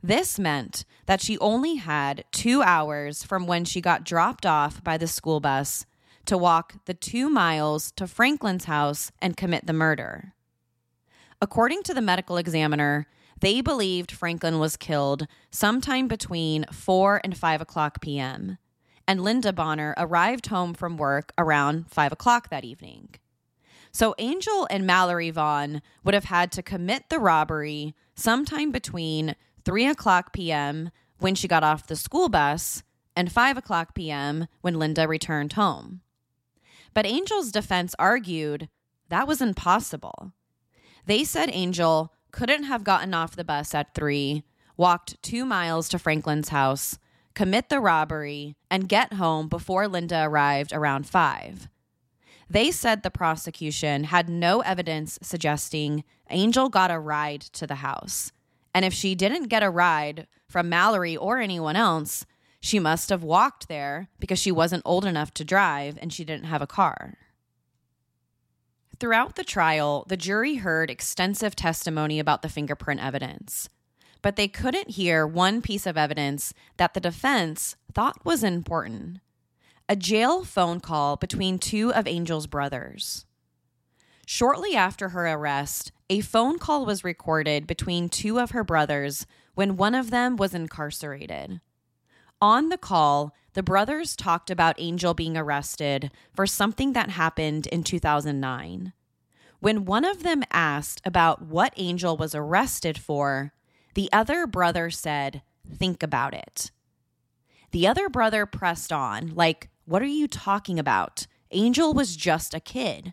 This 0.00 0.38
meant 0.38 0.84
that 1.06 1.20
she 1.20 1.36
only 1.38 1.74
had 1.74 2.22
two 2.30 2.62
hours 2.62 3.24
from 3.24 3.48
when 3.48 3.64
she 3.64 3.80
got 3.80 4.04
dropped 4.04 4.46
off 4.46 4.84
by 4.84 4.96
the 4.96 5.08
school 5.08 5.40
bus 5.40 5.86
to 6.26 6.38
walk 6.38 6.76
the 6.84 6.94
two 6.94 7.28
miles 7.28 7.90
to 7.96 8.06
Franklin's 8.06 8.66
house 8.66 9.10
and 9.20 9.36
commit 9.36 9.66
the 9.66 9.72
murder. 9.72 10.34
According 11.42 11.82
to 11.82 11.94
the 11.94 12.00
medical 12.00 12.36
examiner, 12.36 13.08
they 13.40 13.60
believed 13.60 14.12
Franklin 14.12 14.58
was 14.58 14.76
killed 14.76 15.26
sometime 15.50 16.08
between 16.08 16.64
4 16.70 17.20
and 17.24 17.36
5 17.36 17.60
o'clock 17.60 18.00
p.m., 18.00 18.58
and 19.08 19.24
Linda 19.24 19.52
Bonner 19.52 19.94
arrived 19.96 20.46
home 20.46 20.72
from 20.72 20.96
work 20.96 21.32
around 21.36 21.90
5 21.90 22.12
o'clock 22.12 22.48
that 22.50 22.64
evening. 22.64 23.16
So 23.92 24.14
Angel 24.18 24.68
and 24.70 24.86
Mallory 24.86 25.30
Vaughn 25.30 25.82
would 26.04 26.14
have 26.14 26.24
had 26.24 26.52
to 26.52 26.62
commit 26.62 27.08
the 27.08 27.18
robbery 27.18 27.94
sometime 28.14 28.70
between 28.70 29.34
3 29.64 29.86
o'clock 29.86 30.32
p.m. 30.32 30.90
when 31.18 31.34
she 31.34 31.48
got 31.48 31.64
off 31.64 31.86
the 31.86 31.96
school 31.96 32.28
bus 32.28 32.84
and 33.16 33.32
5 33.32 33.56
o'clock 33.56 33.94
p.m. 33.94 34.46
when 34.60 34.78
Linda 34.78 35.08
returned 35.08 35.54
home. 35.54 36.02
But 36.94 37.06
Angel's 37.06 37.50
defense 37.50 37.94
argued 37.98 38.68
that 39.08 39.26
was 39.26 39.40
impossible. 39.40 40.32
They 41.06 41.24
said 41.24 41.50
Angel 41.52 42.12
couldn't 42.30 42.64
have 42.64 42.84
gotten 42.84 43.14
off 43.14 43.36
the 43.36 43.44
bus 43.44 43.74
at 43.74 43.94
3, 43.94 44.42
walked 44.76 45.22
two 45.22 45.44
miles 45.44 45.88
to 45.88 45.98
Franklin's 45.98 46.50
house, 46.50 46.98
commit 47.34 47.68
the 47.68 47.80
robbery, 47.80 48.56
and 48.70 48.88
get 48.88 49.14
home 49.14 49.48
before 49.48 49.88
Linda 49.88 50.22
arrived 50.22 50.72
around 50.72 51.06
5. 51.06 51.68
They 52.48 52.70
said 52.72 53.02
the 53.02 53.10
prosecution 53.10 54.04
had 54.04 54.28
no 54.28 54.60
evidence 54.60 55.18
suggesting 55.22 56.02
Angel 56.30 56.68
got 56.68 56.90
a 56.90 56.98
ride 56.98 57.42
to 57.42 57.66
the 57.66 57.76
house. 57.76 58.32
And 58.74 58.84
if 58.84 58.92
she 58.92 59.14
didn't 59.14 59.48
get 59.48 59.62
a 59.62 59.70
ride 59.70 60.26
from 60.48 60.68
Mallory 60.68 61.16
or 61.16 61.38
anyone 61.38 61.76
else, 61.76 62.26
she 62.60 62.78
must 62.78 63.08
have 63.08 63.22
walked 63.22 63.68
there 63.68 64.08
because 64.18 64.38
she 64.38 64.52
wasn't 64.52 64.82
old 64.84 65.04
enough 65.04 65.32
to 65.34 65.44
drive 65.44 65.96
and 66.00 66.12
she 66.12 66.24
didn't 66.24 66.44
have 66.44 66.60
a 66.60 66.66
car. 66.66 67.14
Throughout 69.00 69.36
the 69.36 69.44
trial, 69.44 70.04
the 70.08 70.16
jury 70.18 70.56
heard 70.56 70.90
extensive 70.90 71.56
testimony 71.56 72.18
about 72.18 72.42
the 72.42 72.50
fingerprint 72.50 73.02
evidence, 73.02 73.70
but 74.20 74.36
they 74.36 74.46
couldn't 74.46 74.90
hear 74.90 75.26
one 75.26 75.62
piece 75.62 75.86
of 75.86 75.96
evidence 75.96 76.52
that 76.76 76.92
the 76.92 77.00
defense 77.00 77.76
thought 77.94 78.22
was 78.26 78.44
important 78.44 79.20
a 79.88 79.96
jail 79.96 80.44
phone 80.44 80.78
call 80.78 81.16
between 81.16 81.58
two 81.58 81.92
of 81.92 82.06
Angel's 82.06 82.46
brothers. 82.46 83.24
Shortly 84.24 84.76
after 84.76 85.08
her 85.08 85.26
arrest, 85.26 85.90
a 86.08 86.20
phone 86.20 86.60
call 86.60 86.86
was 86.86 87.02
recorded 87.02 87.66
between 87.66 88.08
two 88.08 88.38
of 88.38 88.52
her 88.52 88.62
brothers 88.62 89.26
when 89.56 89.76
one 89.76 89.96
of 89.96 90.10
them 90.12 90.36
was 90.36 90.54
incarcerated. 90.54 91.60
On 92.40 92.68
the 92.68 92.78
call, 92.78 93.34
the 93.54 93.62
brothers 93.62 94.14
talked 94.14 94.50
about 94.50 94.76
Angel 94.78 95.14
being 95.14 95.36
arrested 95.36 96.10
for 96.32 96.46
something 96.46 96.92
that 96.92 97.10
happened 97.10 97.66
in 97.66 97.82
2009. 97.82 98.92
When 99.58 99.84
one 99.84 100.04
of 100.04 100.22
them 100.22 100.42
asked 100.50 101.02
about 101.04 101.42
what 101.42 101.74
Angel 101.76 102.16
was 102.16 102.34
arrested 102.34 102.96
for, 102.96 103.52
the 103.94 104.10
other 104.12 104.46
brother 104.46 104.90
said, 104.90 105.42
Think 105.70 106.02
about 106.02 106.34
it. 106.34 106.70
The 107.70 107.86
other 107.86 108.08
brother 108.08 108.46
pressed 108.46 108.92
on, 108.92 109.34
like, 109.34 109.68
What 109.84 110.02
are 110.02 110.06
you 110.06 110.26
talking 110.26 110.78
about? 110.78 111.26
Angel 111.50 111.92
was 111.92 112.16
just 112.16 112.54
a 112.54 112.60
kid. 112.60 113.12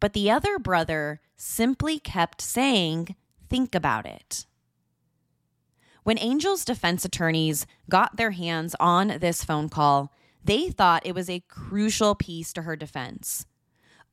But 0.00 0.12
the 0.12 0.30
other 0.30 0.58
brother 0.58 1.20
simply 1.36 1.98
kept 1.98 2.40
saying, 2.40 3.14
Think 3.48 3.74
about 3.74 4.06
it. 4.06 4.46
When 6.08 6.16
Angel's 6.16 6.64
defense 6.64 7.04
attorneys 7.04 7.66
got 7.90 8.16
their 8.16 8.30
hands 8.30 8.74
on 8.80 9.18
this 9.20 9.44
phone 9.44 9.68
call, 9.68 10.10
they 10.42 10.70
thought 10.70 11.04
it 11.04 11.14
was 11.14 11.28
a 11.28 11.44
crucial 11.48 12.14
piece 12.14 12.50
to 12.54 12.62
her 12.62 12.76
defense. 12.76 13.44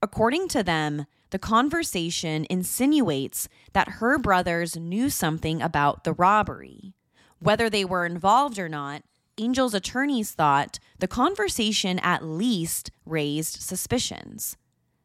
According 0.01 0.49
to 0.49 0.61
them, 0.61 1.05
the 1.29 1.39
conversation 1.39 2.45
insinuates 2.49 3.47
that 3.71 4.01
her 4.01 4.19
brothers 4.19 4.75
knew 4.75 5.09
something 5.09 5.61
about 5.61 6.03
the 6.03 6.11
robbery. 6.11 6.91
Whether 7.39 7.69
they 7.69 7.85
were 7.85 8.05
involved 8.05 8.59
or 8.59 8.67
not, 8.67 9.03
Angel's 9.37 9.73
attorneys 9.73 10.31
thought 10.31 10.79
the 10.99 11.07
conversation 11.07 11.99
at 11.99 12.25
least 12.25 12.91
raised 13.05 13.61
suspicions. 13.61 14.57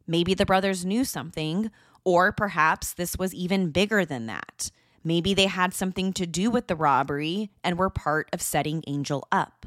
Maybe 0.08 0.34
the 0.34 0.44
brothers 0.44 0.84
knew 0.84 1.04
something, 1.04 1.70
or 2.02 2.32
perhaps 2.32 2.92
this 2.92 3.16
was 3.16 3.32
even 3.32 3.70
bigger 3.70 4.04
than 4.04 4.26
that. 4.26 4.72
Maybe 5.02 5.34
they 5.34 5.46
had 5.46 5.72
something 5.72 6.12
to 6.14 6.26
do 6.26 6.50
with 6.50 6.66
the 6.66 6.76
robbery 6.76 7.50
and 7.64 7.78
were 7.78 7.90
part 7.90 8.28
of 8.32 8.42
setting 8.42 8.84
Angel 8.86 9.26
up. 9.32 9.66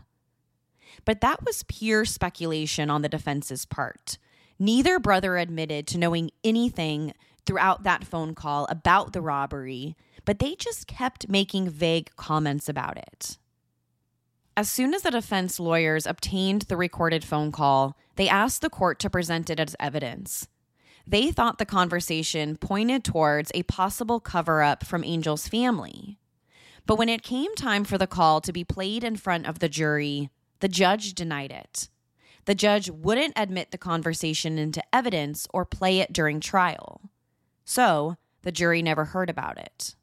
But 1.05 1.21
that 1.21 1.43
was 1.43 1.63
pure 1.63 2.05
speculation 2.05 2.89
on 2.89 3.01
the 3.01 3.09
defense's 3.09 3.65
part. 3.65 4.17
Neither 4.59 4.99
brother 4.99 5.37
admitted 5.37 5.87
to 5.87 5.97
knowing 5.97 6.29
anything 6.43 7.13
throughout 7.45 7.83
that 7.83 8.05
phone 8.05 8.35
call 8.35 8.65
about 8.69 9.13
the 9.13 9.21
robbery, 9.21 9.95
but 10.25 10.39
they 10.39 10.55
just 10.55 10.87
kept 10.87 11.27
making 11.27 11.69
vague 11.69 12.11
comments 12.15 12.69
about 12.69 12.97
it. 12.97 13.37
As 14.55 14.69
soon 14.69 14.93
as 14.93 15.01
the 15.01 15.11
defense 15.11 15.59
lawyers 15.59 16.05
obtained 16.05 16.63
the 16.63 16.77
recorded 16.77 17.23
phone 17.23 17.51
call, 17.51 17.97
they 18.15 18.29
asked 18.29 18.61
the 18.61 18.69
court 18.69 18.99
to 18.99 19.09
present 19.09 19.49
it 19.49 19.59
as 19.59 19.75
evidence. 19.79 20.47
They 21.05 21.31
thought 21.31 21.57
the 21.57 21.65
conversation 21.65 22.57
pointed 22.57 23.03
towards 23.03 23.51
a 23.53 23.63
possible 23.63 24.19
cover 24.19 24.61
up 24.61 24.85
from 24.85 25.03
Angel's 25.03 25.47
family. 25.47 26.17
But 26.85 26.97
when 26.97 27.09
it 27.09 27.23
came 27.23 27.53
time 27.55 27.83
for 27.83 27.97
the 27.97 28.07
call 28.07 28.41
to 28.41 28.53
be 28.53 28.63
played 28.63 29.03
in 29.03 29.15
front 29.15 29.45
of 29.45 29.59
the 29.59 29.69
jury, 29.69 30.29
the 30.59 30.67
judge 30.67 31.13
denied 31.13 31.51
it. 31.51 31.89
The 32.45 32.55
judge 32.55 32.89
wouldn't 32.89 33.33
admit 33.37 33.71
the 33.71 33.77
conversation 33.77 34.57
into 34.57 34.83
evidence 34.93 35.47
or 35.53 35.65
play 35.65 35.99
it 35.99 36.11
during 36.11 36.39
trial. 36.39 37.09
So, 37.63 38.17
the 38.41 38.51
jury 38.51 38.81
never 38.81 39.05
heard 39.05 39.29
about 39.29 39.57
it. 39.57 39.95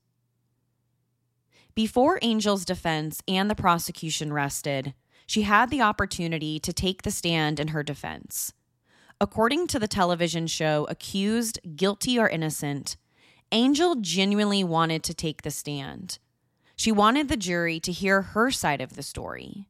Before 1.74 2.18
Angel's 2.22 2.64
defense 2.64 3.22
and 3.28 3.50
the 3.50 3.54
prosecution 3.54 4.32
rested, 4.32 4.94
she 5.26 5.42
had 5.42 5.70
the 5.70 5.82
opportunity 5.82 6.58
to 6.58 6.72
take 6.72 7.02
the 7.02 7.10
stand 7.10 7.60
in 7.60 7.68
her 7.68 7.82
defense. 7.82 8.52
According 9.22 9.66
to 9.66 9.78
the 9.78 9.86
television 9.86 10.46
show 10.46 10.86
Accused, 10.88 11.60
Guilty 11.76 12.18
or 12.18 12.26
Innocent, 12.26 12.96
Angel 13.52 13.96
genuinely 13.96 14.64
wanted 14.64 15.02
to 15.04 15.12
take 15.12 15.42
the 15.42 15.50
stand. 15.50 16.18
She 16.74 16.90
wanted 16.90 17.28
the 17.28 17.36
jury 17.36 17.80
to 17.80 17.92
hear 17.92 18.22
her 18.22 18.50
side 18.50 18.80
of 18.80 18.96
the 18.96 19.02
story. 19.02 19.68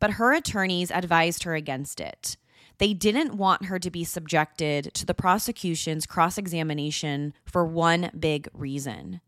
But 0.00 0.12
her 0.12 0.32
attorneys 0.32 0.90
advised 0.90 1.44
her 1.44 1.54
against 1.54 2.00
it. 2.00 2.36
They 2.78 2.92
didn't 2.92 3.36
want 3.36 3.66
her 3.66 3.78
to 3.78 3.90
be 3.90 4.02
subjected 4.02 4.92
to 4.94 5.06
the 5.06 5.14
prosecution's 5.14 6.04
cross 6.04 6.36
examination 6.36 7.32
for 7.44 7.64
one 7.64 8.10
big 8.18 8.48
reason. 8.52 9.20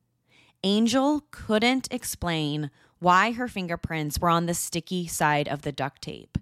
Angel 0.64 1.24
couldn't 1.30 1.86
explain 1.92 2.72
why 2.98 3.30
her 3.30 3.46
fingerprints 3.46 4.18
were 4.18 4.30
on 4.30 4.46
the 4.46 4.54
sticky 4.54 5.06
side 5.06 5.46
of 5.46 5.62
the 5.62 5.70
duct 5.70 6.02
tape. 6.02 6.38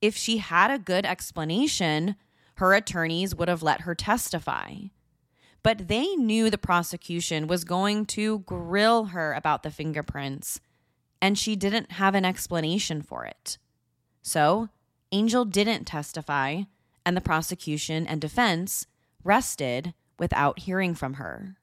If 0.00 0.16
she 0.16 0.38
had 0.38 0.70
a 0.70 0.78
good 0.78 1.04
explanation, 1.04 2.14
her 2.58 2.74
attorneys 2.74 3.36
would 3.36 3.48
have 3.48 3.62
let 3.62 3.82
her 3.82 3.94
testify. 3.94 4.74
But 5.62 5.86
they 5.86 6.16
knew 6.16 6.50
the 6.50 6.58
prosecution 6.58 7.46
was 7.46 7.62
going 7.62 8.04
to 8.06 8.40
grill 8.40 9.06
her 9.06 9.32
about 9.32 9.62
the 9.62 9.70
fingerprints, 9.70 10.60
and 11.22 11.38
she 11.38 11.54
didn't 11.54 11.92
have 11.92 12.16
an 12.16 12.24
explanation 12.24 13.00
for 13.00 13.24
it. 13.24 13.58
So, 14.22 14.70
Angel 15.12 15.44
didn't 15.44 15.84
testify, 15.84 16.62
and 17.06 17.16
the 17.16 17.20
prosecution 17.20 18.08
and 18.08 18.20
defense 18.20 18.86
rested 19.22 19.94
without 20.18 20.60
hearing 20.60 20.96
from 20.96 21.14
her. 21.14 21.56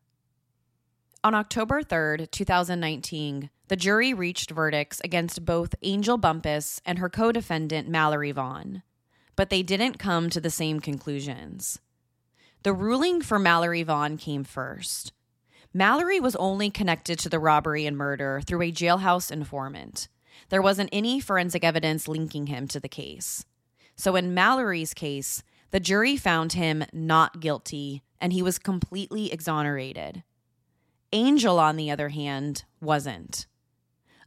On 1.25 1.35
October 1.35 1.83
3rd, 1.83 2.31
2019, 2.31 3.49
the 3.67 3.75
jury 3.75 4.13
reached 4.13 4.51
verdicts 4.51 5.01
against 5.03 5.43
both 5.43 5.75
Angel 5.81 6.17
Bumpus 6.17 6.81
and 6.85 6.99
her 6.99 7.09
co 7.09 7.33
defendant, 7.33 7.89
Mallory 7.89 8.31
Vaughn. 8.31 8.81
But 9.35 9.49
they 9.49 9.63
didn't 9.63 9.99
come 9.99 10.29
to 10.29 10.41
the 10.41 10.49
same 10.49 10.79
conclusions. 10.79 11.79
The 12.63 12.73
ruling 12.73 13.21
for 13.21 13.37
Mallory 13.37 13.83
Vaughn 13.83 14.17
came 14.17 14.43
first. 14.43 15.13
Mallory 15.73 16.19
was 16.19 16.35
only 16.37 16.69
connected 16.69 17.19
to 17.19 17.29
the 17.29 17.39
robbery 17.39 17.85
and 17.85 17.97
murder 17.97 18.41
through 18.45 18.61
a 18.61 18.71
jailhouse 18.71 19.29
informant. 19.29 20.07
There 20.49 20.61
wasn't 20.61 20.89
any 20.91 21.19
forensic 21.19 21.63
evidence 21.63 22.07
linking 22.07 22.47
him 22.47 22.67
to 22.69 22.79
the 22.79 22.89
case. 22.89 23.45
So, 23.95 24.15
in 24.15 24.33
Mallory's 24.33 24.93
case, 24.93 25.43
the 25.71 25.79
jury 25.79 26.17
found 26.17 26.53
him 26.53 26.85
not 26.93 27.39
guilty 27.39 28.03
and 28.19 28.33
he 28.33 28.41
was 28.41 28.57
completely 28.57 29.31
exonerated. 29.31 30.23
Angel, 31.11 31.59
on 31.59 31.75
the 31.75 31.91
other 31.91 32.09
hand, 32.09 32.63
wasn't. 32.81 33.45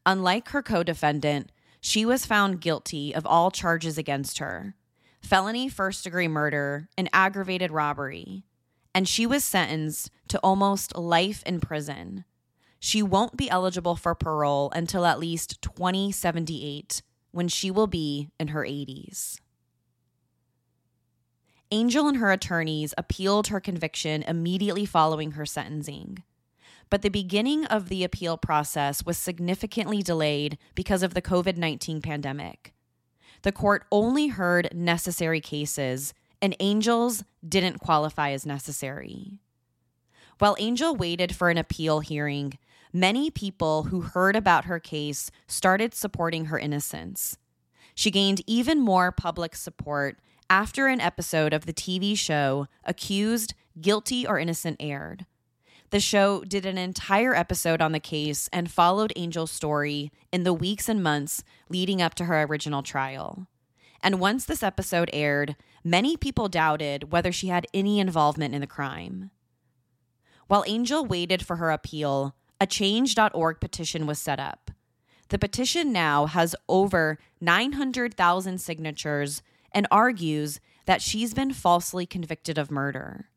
Unlike 0.07 0.51
her 0.51 0.63
co 0.63 0.83
defendant, 0.83 1.51
she 1.81 2.05
was 2.05 2.27
found 2.27 2.61
guilty 2.61 3.15
of 3.15 3.27
all 3.27 3.51
charges 3.51 3.99
against 3.99 4.39
her 4.39 4.75
felony 5.21 5.69
first 5.69 6.05
degree 6.05 6.29
murder 6.29 6.89
and 6.97 7.09
aggravated 7.13 7.71
robbery, 7.71 8.45
and 8.95 9.09
she 9.09 9.27
was 9.27 9.45
sentenced 9.45 10.11
to 10.29 10.39
almost 10.39 10.97
life 10.97 11.43
in 11.45 11.61
prison. 11.61 12.25
She 12.81 13.03
won't 13.03 13.37
be 13.37 13.51
eligible 13.51 13.97
for 13.97 14.15
parole 14.15 14.71
until 14.75 15.05
at 15.05 15.19
least 15.19 15.61
2078, 15.63 17.03
when 17.33 17.49
she 17.49 17.71
will 17.71 17.87
be 17.87 18.29
in 18.39 18.49
her 18.49 18.63
80s. 18.63 19.39
Angel 21.71 22.09
and 22.09 22.17
her 22.17 22.33
attorneys 22.33 22.95
appealed 22.97 23.49
her 23.49 23.61
conviction 23.61 24.23
immediately 24.23 24.87
following 24.87 25.33
her 25.33 25.45
sentencing. 25.45 26.23
But 26.89 27.03
the 27.03 27.11
beginning 27.11 27.67
of 27.67 27.91
the 27.91 28.05
appeal 28.05 28.39
process 28.39 29.05
was 29.05 29.19
significantly 29.19 30.03
delayed 30.03 30.57
because 30.75 31.03
of 31.03 31.13
the 31.13 31.21
COVID 31.21 31.59
19 31.59 32.01
pandemic. 32.01 32.73
The 33.43 33.53
court 33.53 33.85
only 33.93 34.29
heard 34.29 34.75
necessary 34.75 35.41
cases, 35.41 36.15
and 36.43 36.57
Angel's 36.61 37.25
didn't 37.47 37.81
qualify 37.81 38.31
as 38.31 38.47
necessary. 38.47 39.41
While 40.39 40.57
Angel 40.59 40.95
waited 40.95 41.35
for 41.35 41.51
an 41.51 41.59
appeal 41.59 42.01
hearing, 42.01 42.59
many 42.93 43.31
people 43.31 43.85
who 43.85 44.03
heard 44.03 44.37
about 44.37 44.67
her 44.67 44.79
case 44.79 45.31
started 45.47 45.95
supporting 45.95 46.47
her 46.47 46.59
innocence. 46.59 47.37
She 47.95 48.11
gained 48.11 48.43
even 48.47 48.81
more 48.81 49.11
public 49.11 49.57
support 49.57 50.19
after 50.49 50.87
an 50.87 51.01
episode 51.01 51.53
of 51.53 51.67
the 51.67 51.73
TV 51.73 52.17
show 52.17 52.69
Accused, 52.85 53.55
Guilty, 53.81 54.27
or 54.27 54.39
Innocent 54.39 54.77
aired. 54.81 55.27
The 55.91 56.01
show 56.01 56.45
did 56.45 56.67
an 56.67 56.77
entire 56.77 57.35
episode 57.35 57.81
on 57.81 57.93
the 57.93 58.01
case 58.01 58.49
and 58.53 58.71
followed 58.71 59.13
Angel's 59.17 59.51
story 59.51 60.13
in 60.31 60.45
the 60.45 60.53
weeks 60.53 60.87
and 60.87 61.03
months 61.03 61.43
leading 61.71 62.03
up 62.03 62.15
to 62.17 62.27
her 62.27 62.43
original 62.43 62.83
trial. 62.83 63.47
And 64.03 64.21
once 64.21 64.45
this 64.45 64.63
episode 64.63 65.09
aired, 65.15 65.57
many 65.83 66.17
people 66.17 66.49
doubted 66.49 67.11
whether 67.11 67.33
she 67.33 67.49
had 67.49 67.67
any 67.73 68.01
involvement 68.01 68.55
in 68.55 68.61
the 68.61 68.67
crime. 68.67 69.31
While 70.47 70.65
Angel 70.67 71.07
waited 71.07 71.45
for 71.45 71.57
her 71.57 71.71
appeal, 71.71 72.35
a 72.61 72.67
change.org 72.67 73.61
petition 73.61 74.07
was 74.07 74.19
set 74.19 74.39
up. 74.39 74.71
The 75.31 75.39
petition 75.39 75.93
now 75.93 76.27
has 76.27 76.55
over 76.69 77.19
900,000 77.41 78.59
signatures 78.59 79.43
and 79.73 79.87
argues 79.91 80.61
that 80.87 81.03
she's 81.03 81.35
been 81.35 81.53
falsely 81.53 82.05
convicted 82.07 82.59
of 82.59 82.71
murder. 82.71 83.29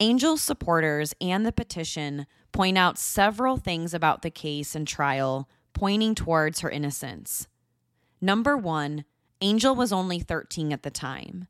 Angel's 0.00 0.42
supporters 0.42 1.12
and 1.20 1.44
the 1.44 1.52
petition 1.52 2.26
point 2.52 2.78
out 2.78 2.98
several 2.98 3.56
things 3.56 3.92
about 3.92 4.22
the 4.22 4.30
case 4.30 4.74
and 4.74 4.86
trial 4.86 5.48
pointing 5.72 6.14
towards 6.14 6.60
her 6.60 6.70
innocence. 6.70 7.48
Number 8.20 8.56
one, 8.56 9.04
Angel 9.40 9.74
was 9.74 9.92
only 9.92 10.20
13 10.20 10.72
at 10.72 10.82
the 10.82 10.90
time. 10.90 11.48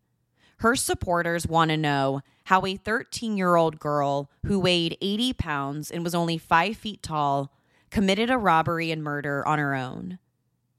Her 0.58 0.74
supporters 0.76 1.46
want 1.46 1.70
to 1.70 1.76
know 1.76 2.22
how 2.44 2.64
a 2.64 2.76
13 2.76 3.36
year 3.36 3.56
old 3.56 3.78
girl 3.78 4.30
who 4.46 4.58
weighed 4.58 4.98
80 5.00 5.34
pounds 5.34 5.90
and 5.90 6.02
was 6.02 6.14
only 6.14 6.38
5 6.38 6.76
feet 6.76 7.02
tall 7.02 7.52
committed 7.90 8.30
a 8.30 8.38
robbery 8.38 8.90
and 8.90 9.02
murder 9.02 9.46
on 9.46 9.58
her 9.58 9.74
own. 9.74 10.18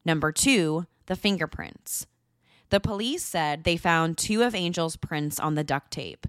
Number 0.03 0.32
two, 0.32 0.86
the 1.05 1.15
fingerprints. 1.15 2.08
The 2.69 2.79
police 2.79 3.23
said 3.23 3.63
they 3.63 3.77
found 3.77 4.17
two 4.17 4.43
of 4.43 4.53
Angel's 4.53 4.95
prints 4.95 5.39
on 5.39 5.55
the 5.55 5.63
duct 5.63 5.91
tape, 5.91 6.27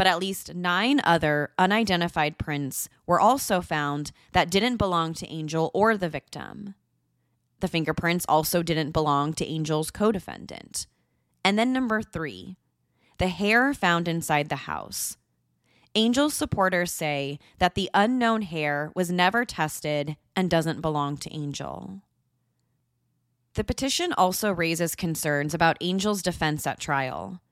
but 0.00 0.06
at 0.06 0.18
least 0.18 0.54
nine 0.54 0.98
other 1.04 1.50
unidentified 1.58 2.38
prints 2.38 2.88
were 3.06 3.20
also 3.20 3.60
found 3.60 4.12
that 4.32 4.48
didn't 4.48 4.78
belong 4.78 5.12
to 5.12 5.28
Angel 5.28 5.70
or 5.74 5.94
the 5.94 6.08
victim. 6.08 6.74
The 7.60 7.68
fingerprints 7.68 8.24
also 8.26 8.62
didn't 8.62 8.92
belong 8.92 9.34
to 9.34 9.46
Angel's 9.46 9.90
co 9.90 10.10
defendant. 10.10 10.86
And 11.44 11.58
then 11.58 11.74
number 11.74 12.00
three, 12.00 12.56
the 13.18 13.28
hair 13.28 13.74
found 13.74 14.08
inside 14.08 14.48
the 14.48 14.64
house. 14.64 15.18
Angel's 15.94 16.32
supporters 16.32 16.90
say 16.90 17.38
that 17.58 17.74
the 17.74 17.90
unknown 17.92 18.40
hair 18.40 18.92
was 18.94 19.12
never 19.12 19.44
tested 19.44 20.16
and 20.34 20.48
doesn't 20.48 20.80
belong 20.80 21.18
to 21.18 21.34
Angel. 21.34 22.00
The 23.52 23.64
petition 23.64 24.14
also 24.14 24.50
raises 24.50 24.94
concerns 24.94 25.52
about 25.52 25.76
Angel's 25.82 26.22
defense 26.22 26.66
at 26.66 26.80
trial. 26.80 27.42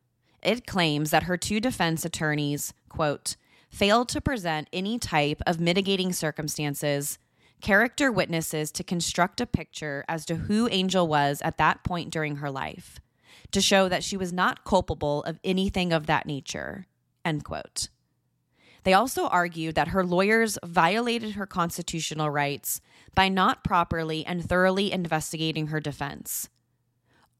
It 0.42 0.66
claims 0.66 1.10
that 1.10 1.24
her 1.24 1.36
two 1.36 1.60
defense 1.60 2.04
attorneys, 2.04 2.72
quote, 2.88 3.36
failed 3.70 4.08
to 4.10 4.20
present 4.20 4.68
any 4.72 4.98
type 4.98 5.42
of 5.46 5.60
mitigating 5.60 6.12
circumstances, 6.12 7.18
character 7.60 8.10
witnesses 8.10 8.70
to 8.72 8.84
construct 8.84 9.40
a 9.40 9.46
picture 9.46 10.04
as 10.08 10.24
to 10.26 10.36
who 10.36 10.68
Angel 10.70 11.06
was 11.06 11.42
at 11.42 11.58
that 11.58 11.84
point 11.84 12.10
during 12.10 12.36
her 12.36 12.50
life, 12.50 13.00
to 13.50 13.60
show 13.60 13.88
that 13.88 14.04
she 14.04 14.16
was 14.16 14.32
not 14.32 14.64
culpable 14.64 15.22
of 15.24 15.40
anything 15.42 15.92
of 15.92 16.06
that 16.06 16.26
nature, 16.26 16.86
end 17.24 17.44
quote. 17.44 17.88
They 18.84 18.94
also 18.94 19.26
argued 19.26 19.74
that 19.74 19.88
her 19.88 20.04
lawyers 20.04 20.56
violated 20.64 21.32
her 21.32 21.46
constitutional 21.46 22.30
rights 22.30 22.80
by 23.14 23.28
not 23.28 23.64
properly 23.64 24.24
and 24.24 24.42
thoroughly 24.42 24.92
investigating 24.92 25.66
her 25.66 25.80
defense. 25.80 26.48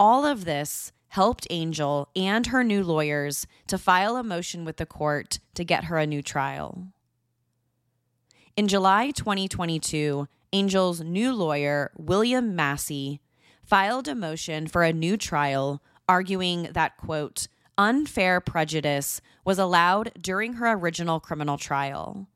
All 0.01 0.27
of 0.27 0.45
this 0.45 0.93
helped 1.09 1.47
Angel 1.51 2.09
and 2.15 2.47
her 2.49 2.63
new 2.63 2.83
lawyers 2.83 3.47
to 3.67 3.79
file 3.79 4.17
a 4.17 4.23
motion 4.23 4.65
with 4.65 4.77
the 4.77 4.87
court 4.87 5.39
to 5.55 5.65
get 5.65 5.85
her 5.85 5.99
a 5.99 6.07
new 6.07 6.23
trial. 6.23 6.89
In 8.57 8.69
July 8.69 9.11
2022, 9.11 10.29
Angel's 10.53 11.01
new 11.01 11.33
lawyer, 11.33 11.91
William 11.97 12.57
Massey, 12.57 13.21
filed 13.63 14.09
a 14.09 14.15
motion 14.15 14.67
for 14.67 14.83
a 14.83 14.93
new 14.93 15.17
trial, 15.17 15.83
arguing 16.09 16.69
that, 16.73 16.97
quote, 16.97 17.49
unfair 17.77 18.41
prejudice 18.41 19.21
was 19.45 19.59
allowed 19.59 20.11
during 20.21 20.55
her 20.55 20.73
original 20.73 21.21
criminal 21.21 21.57
trial. 21.57 22.29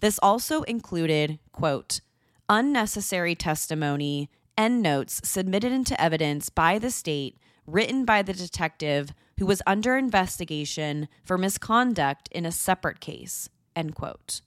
This 0.00 0.18
also 0.22 0.62
included, 0.62 1.38
quote, 1.52 2.00
unnecessary 2.48 3.34
testimony 3.34 4.28
and 4.56 4.82
notes 4.82 5.20
submitted 5.22 5.72
into 5.72 5.98
evidence 6.00 6.50
by 6.50 6.78
the 6.78 6.90
state 6.90 7.38
written 7.72 8.04
by 8.04 8.22
the 8.22 8.32
detective 8.32 9.14
who 9.38 9.46
was 9.46 9.62
under 9.66 9.96
investigation 9.96 11.08
for 11.24 11.38
misconduct 11.38 12.28
in 12.30 12.44
a 12.44 12.52
separate 12.52 13.00
case, 13.00 13.48
end 13.74 13.94
quote. 13.94 14.42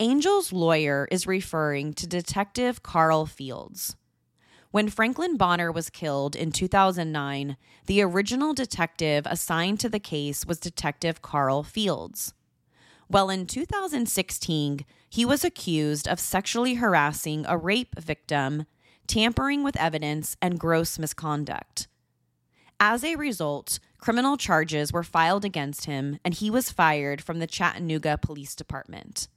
Angel's 0.00 0.52
lawyer 0.52 1.06
is 1.12 1.26
referring 1.26 1.92
to 1.94 2.06
Detective 2.06 2.82
Carl 2.82 3.26
Fields. 3.26 3.94
When 4.72 4.88
Franklin 4.88 5.36
Bonner 5.36 5.70
was 5.70 5.88
killed 5.88 6.34
in 6.34 6.50
2009, 6.50 7.56
the 7.86 8.02
original 8.02 8.54
detective 8.54 9.24
assigned 9.26 9.78
to 9.80 9.88
the 9.88 10.00
case 10.00 10.44
was 10.44 10.58
Detective 10.58 11.22
Carl 11.22 11.62
Fields. 11.62 12.34
Well, 13.08 13.30
in 13.30 13.46
2016, 13.46 14.84
he 15.08 15.24
was 15.24 15.44
accused 15.44 16.08
of 16.08 16.18
sexually 16.18 16.74
harassing 16.74 17.44
a 17.46 17.56
rape 17.56 17.94
victim, 18.00 18.66
tampering 19.06 19.62
with 19.62 19.76
evidence, 19.76 20.36
and 20.42 20.58
gross 20.58 20.98
misconduct. 20.98 21.86
As 22.80 23.04
a 23.04 23.16
result, 23.16 23.78
criminal 23.98 24.36
charges 24.36 24.92
were 24.92 25.02
filed 25.02 25.44
against 25.44 25.86
him 25.86 26.18
and 26.24 26.34
he 26.34 26.50
was 26.50 26.70
fired 26.70 27.22
from 27.22 27.38
the 27.38 27.46
Chattanooga 27.46 28.18
Police 28.18 28.54
Department. 28.54 29.28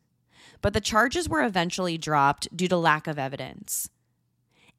But 0.62 0.74
the 0.74 0.82
charges 0.82 1.30
were 1.30 1.44
eventually 1.44 1.98
dropped 1.98 2.56
due 2.56 2.68
to 2.68 2.78
lack 2.78 3.08
of 3.08 3.20
evidence. 3.20 3.90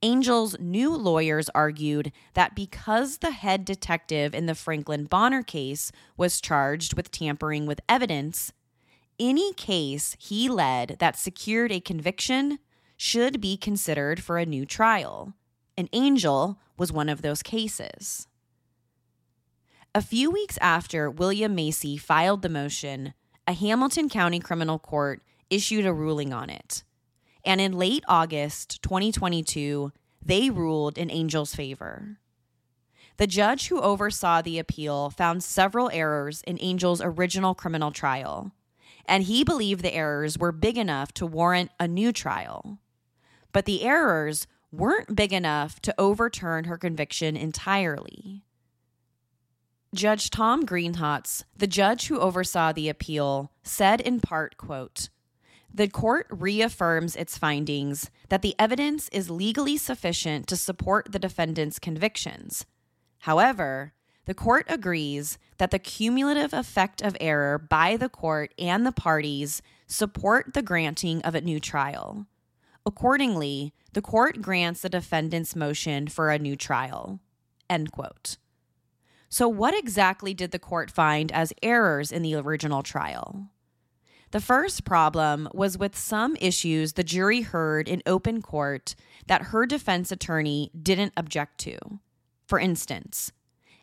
Angel's 0.02 0.56
new 0.60 0.94
lawyers 0.94 1.48
argued 1.54 2.12
that 2.34 2.54
because 2.54 3.18
the 3.18 3.32
head 3.32 3.64
detective 3.64 4.34
in 4.34 4.46
the 4.46 4.54
Franklin 4.54 5.06
Bonner 5.06 5.42
case 5.42 5.90
was 6.16 6.40
charged 6.40 6.94
with 6.94 7.10
tampering 7.10 7.66
with 7.66 7.80
evidence, 7.88 8.52
any 9.18 9.52
case 9.54 10.16
he 10.20 10.48
led 10.48 10.96
that 11.00 11.18
secured 11.18 11.72
a 11.72 11.80
conviction 11.80 12.60
should 12.96 13.40
be 13.40 13.56
considered 13.56 14.22
for 14.22 14.38
a 14.38 14.46
new 14.46 14.64
trial. 14.64 15.34
And 15.76 15.88
Angel 15.92 16.60
was 16.76 16.92
one 16.92 17.08
of 17.08 17.22
those 17.22 17.42
cases. 17.42 18.27
A 19.94 20.02
few 20.02 20.30
weeks 20.30 20.58
after 20.60 21.10
William 21.10 21.54
Massey 21.54 21.96
filed 21.96 22.42
the 22.42 22.50
motion, 22.50 23.14
a 23.46 23.54
Hamilton 23.54 24.10
County 24.10 24.38
criminal 24.38 24.78
court 24.78 25.22
issued 25.48 25.86
a 25.86 25.94
ruling 25.94 26.30
on 26.30 26.50
it. 26.50 26.84
And 27.42 27.58
in 27.58 27.72
late 27.72 28.04
August 28.06 28.82
2022, 28.82 29.90
they 30.22 30.50
ruled 30.50 30.98
in 30.98 31.08
Angel's 31.08 31.54
favor. 31.54 32.18
The 33.16 33.26
judge 33.26 33.68
who 33.68 33.80
oversaw 33.80 34.42
the 34.42 34.58
appeal 34.58 35.08
found 35.08 35.42
several 35.42 35.90
errors 35.90 36.42
in 36.46 36.58
Angel's 36.58 37.00
original 37.00 37.54
criminal 37.54 37.90
trial, 37.90 38.52
and 39.06 39.24
he 39.24 39.42
believed 39.42 39.82
the 39.82 39.94
errors 39.94 40.38
were 40.38 40.52
big 40.52 40.76
enough 40.76 41.12
to 41.14 41.26
warrant 41.26 41.70
a 41.80 41.88
new 41.88 42.12
trial. 42.12 42.78
But 43.52 43.64
the 43.64 43.82
errors 43.82 44.46
weren't 44.70 45.16
big 45.16 45.32
enough 45.32 45.80
to 45.80 45.94
overturn 45.98 46.64
her 46.64 46.76
conviction 46.76 47.38
entirely. 47.38 48.44
Judge 49.94 50.28
Tom 50.28 50.66
Greenholtz, 50.66 51.44
the 51.56 51.66
judge 51.66 52.08
who 52.08 52.20
oversaw 52.20 52.72
the 52.72 52.90
appeal, 52.90 53.52
said 53.62 54.02
in 54.02 54.20
part, 54.20 54.58
quote, 54.58 55.08
the 55.72 55.88
court 55.88 56.26
reaffirms 56.30 57.16
its 57.16 57.38
findings 57.38 58.10
that 58.28 58.42
the 58.42 58.54
evidence 58.58 59.08
is 59.12 59.30
legally 59.30 59.76
sufficient 59.76 60.46
to 60.46 60.56
support 60.56 61.12
the 61.12 61.18
defendant's 61.18 61.78
convictions. 61.78 62.66
However, 63.20 63.92
the 64.26 64.34
court 64.34 64.66
agrees 64.68 65.38
that 65.56 65.70
the 65.70 65.78
cumulative 65.78 66.52
effect 66.52 67.00
of 67.00 67.16
error 67.18 67.58
by 67.58 67.96
the 67.96 68.10
court 68.10 68.52
and 68.58 68.84
the 68.84 68.92
parties 68.92 69.62
support 69.86 70.52
the 70.52 70.62
granting 70.62 71.22
of 71.22 71.34
a 71.34 71.40
new 71.40 71.60
trial. 71.60 72.26
Accordingly, 72.84 73.72
the 73.94 74.02
court 74.02 74.42
grants 74.42 74.82
the 74.82 74.90
defendant's 74.90 75.56
motion 75.56 76.08
for 76.08 76.30
a 76.30 76.38
new 76.38 76.56
trial. 76.56 77.20
End 77.70 77.90
quote. 77.90 78.36
So, 79.28 79.48
what 79.48 79.78
exactly 79.78 80.32
did 80.32 80.52
the 80.52 80.58
court 80.58 80.90
find 80.90 81.30
as 81.32 81.52
errors 81.62 82.10
in 82.10 82.22
the 82.22 82.34
original 82.34 82.82
trial? 82.82 83.48
The 84.30 84.40
first 84.40 84.84
problem 84.84 85.48
was 85.54 85.78
with 85.78 85.96
some 85.96 86.36
issues 86.40 86.92
the 86.94 87.04
jury 87.04 87.42
heard 87.42 87.88
in 87.88 88.02
open 88.06 88.42
court 88.42 88.94
that 89.26 89.44
her 89.44 89.64
defense 89.66 90.12
attorney 90.12 90.70
didn't 90.80 91.14
object 91.16 91.58
to. 91.60 91.78
For 92.46 92.58
instance, 92.58 93.32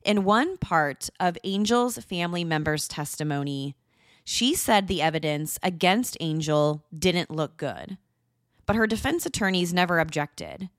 in 0.04 0.24
one 0.24 0.58
part 0.58 1.10
of 1.20 1.38
Angel's 1.44 1.98
family 1.98 2.44
member's 2.44 2.88
testimony, 2.88 3.76
she 4.24 4.54
said 4.54 4.88
the 4.88 5.02
evidence 5.02 5.60
against 5.64 6.18
Angel 6.20 6.84
didn't 6.98 7.32
look 7.32 7.58
good, 7.58 7.98
but 8.66 8.76
her 8.76 8.88
defense 8.88 9.26
attorneys 9.26 9.74
never 9.74 10.00
objected. 10.00 10.70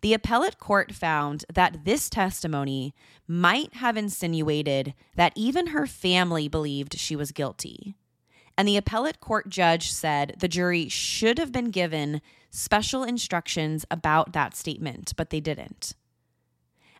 The 0.00 0.14
appellate 0.14 0.58
court 0.58 0.92
found 0.92 1.44
that 1.52 1.84
this 1.84 2.08
testimony 2.08 2.94
might 3.26 3.74
have 3.74 3.96
insinuated 3.96 4.94
that 5.16 5.32
even 5.34 5.68
her 5.68 5.86
family 5.86 6.48
believed 6.48 6.98
she 6.98 7.16
was 7.16 7.32
guilty 7.32 7.96
and 8.58 8.66
the 8.66 8.76
appellate 8.76 9.20
court 9.20 9.48
judge 9.48 9.92
said 9.92 10.34
the 10.40 10.48
jury 10.48 10.88
should 10.88 11.38
have 11.38 11.52
been 11.52 11.70
given 11.70 12.20
special 12.50 13.04
instructions 13.04 13.86
about 13.88 14.32
that 14.32 14.56
statement, 14.56 15.12
but 15.16 15.30
they 15.30 15.38
didn't. 15.38 15.94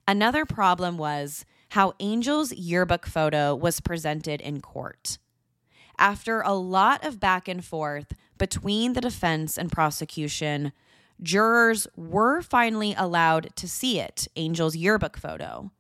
Another 0.07 0.46
problem 0.46 0.96
was 0.96 1.44
how 1.70 1.94
Angel's 1.99 2.53
yearbook 2.53 3.07
photo 3.07 3.57
was 3.57 3.80
presented 3.80 4.40
in 4.40 4.61
court. 4.61 5.18
After 5.99 6.42
a 6.42 6.53
lot 6.53 7.05
of 7.05 7.18
back 7.18 7.49
and 7.49 7.62
forth 7.62 8.12
between 8.38 8.92
the 8.92 9.01
defense 9.01 9.59
and 9.59 9.72
prosecution, 9.72 10.72
jurors 11.23 11.87
were 11.97 12.43
finally 12.43 12.95
allowed 12.97 13.55
to 13.57 13.69
see 13.69 14.01
it, 14.01 14.29
Angel's 14.37 14.77
yearbook 14.77 15.16
photo, 15.16 15.71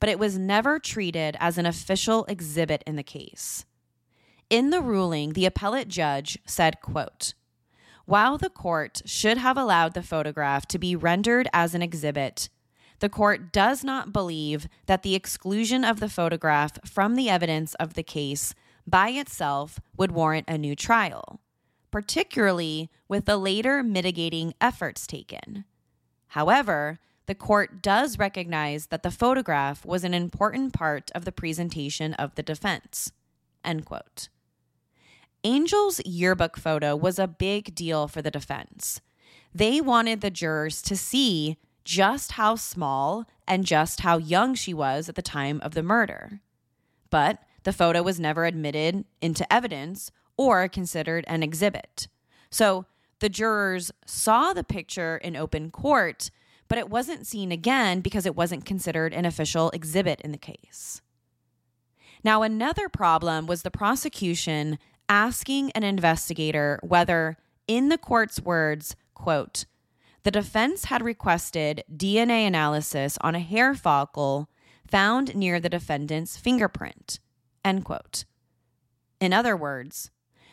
but 0.00 0.08
it 0.08 0.18
was 0.18 0.38
never 0.38 0.78
treated 0.78 1.36
as 1.40 1.58
an 1.58 1.66
official 1.66 2.24
exhibit 2.26 2.82
in 2.86 2.96
the 2.96 3.02
case. 3.02 3.64
In 4.50 4.70
the 4.70 4.80
ruling, 4.80 5.34
the 5.34 5.46
appellate 5.46 5.88
judge 5.88 6.38
said, 6.46 6.80
quote, 6.80 7.34
while 8.06 8.38
the 8.38 8.48
court 8.48 9.02
should 9.04 9.36
have 9.36 9.58
allowed 9.58 9.92
the 9.92 10.02
photograph 10.02 10.66
to 10.68 10.78
be 10.78 10.96
rendered 10.96 11.46
as 11.52 11.74
an 11.74 11.82
exhibit, 11.82 12.48
the 13.00 13.10
court 13.10 13.52
does 13.52 13.84
not 13.84 14.14
believe 14.14 14.66
that 14.86 15.02
the 15.02 15.14
exclusion 15.14 15.84
of 15.84 16.00
the 16.00 16.08
photograph 16.08 16.78
from 16.86 17.16
the 17.16 17.28
evidence 17.28 17.74
of 17.74 17.94
the 17.94 18.02
case 18.02 18.54
by 18.86 19.10
itself 19.10 19.78
would 19.98 20.12
warrant 20.12 20.46
a 20.48 20.56
new 20.56 20.74
trial, 20.74 21.40
particularly 21.90 22.90
with 23.08 23.24
the 23.24 23.36
later 23.36 23.82
mitigating 23.82 24.54
efforts 24.60 25.06
taken. 25.06 25.64
However, 26.28 26.98
the 27.26 27.34
court 27.34 27.82
does 27.82 28.18
recognize 28.18 28.86
that 28.86 29.02
the 29.02 29.10
photograph 29.10 29.84
was 29.84 30.04
an 30.04 30.14
important 30.14 30.72
part 30.72 31.10
of 31.14 31.24
the 31.24 31.32
presentation 31.32 32.14
of 32.14 32.34
the 32.34 32.42
defense. 32.42 33.12
End 33.64 33.84
quote. 33.84 34.28
Angel's 35.44 36.00
yearbook 36.04 36.56
photo 36.56 36.96
was 36.96 37.18
a 37.18 37.28
big 37.28 37.74
deal 37.74 38.08
for 38.08 38.22
the 38.22 38.30
defense. 38.30 39.00
They 39.54 39.80
wanted 39.80 40.20
the 40.20 40.30
jurors 40.30 40.82
to 40.82 40.96
see 40.96 41.58
just 41.84 42.32
how 42.32 42.56
small 42.56 43.26
and 43.46 43.64
just 43.64 44.00
how 44.00 44.18
young 44.18 44.54
she 44.54 44.74
was 44.74 45.08
at 45.08 45.14
the 45.14 45.22
time 45.22 45.60
of 45.62 45.74
the 45.74 45.82
murder. 45.82 46.40
But 47.10 47.42
the 47.62 47.72
photo 47.72 48.02
was 48.02 48.20
never 48.20 48.44
admitted 48.44 49.04
into 49.20 49.50
evidence 49.52 50.10
or 50.38 50.68
considered 50.68 51.26
an 51.28 51.42
exhibit. 51.42 52.08
So 52.50 52.86
the 53.18 53.28
jurors 53.28 53.90
saw 54.06 54.54
the 54.54 54.64
picture 54.64 55.18
in 55.18 55.36
open 55.36 55.70
court, 55.70 56.30
but 56.68 56.78
it 56.78 56.88
wasn't 56.88 57.26
seen 57.26 57.52
again 57.52 58.00
because 58.00 58.24
it 58.24 58.36
wasn't 58.36 58.64
considered 58.64 59.12
an 59.12 59.26
official 59.26 59.70
exhibit 59.70 60.20
in 60.22 60.32
the 60.32 60.38
case. 60.38 61.02
Now, 62.24 62.42
another 62.42 62.88
problem 62.88 63.46
was 63.46 63.62
the 63.62 63.70
prosecution 63.70 64.78
asking 65.08 65.70
an 65.72 65.82
investigator 65.82 66.78
whether, 66.82 67.36
in 67.66 67.88
the 67.88 67.98
court's 67.98 68.40
words, 68.40 68.96
quote, 69.14 69.64
the 70.24 70.30
defense 70.30 70.86
had 70.86 71.02
requested 71.02 71.84
DNA 71.94 72.46
analysis 72.46 73.16
on 73.20 73.34
a 73.34 73.40
hair 73.40 73.74
follicle 73.74 74.48
found 74.86 75.34
near 75.34 75.60
the 75.60 75.68
defendant's 75.68 76.36
fingerprint, 76.36 77.18
end 77.64 77.84
quote. 77.84 78.24
In 79.20 79.32
other 79.32 79.56
words, 79.56 80.10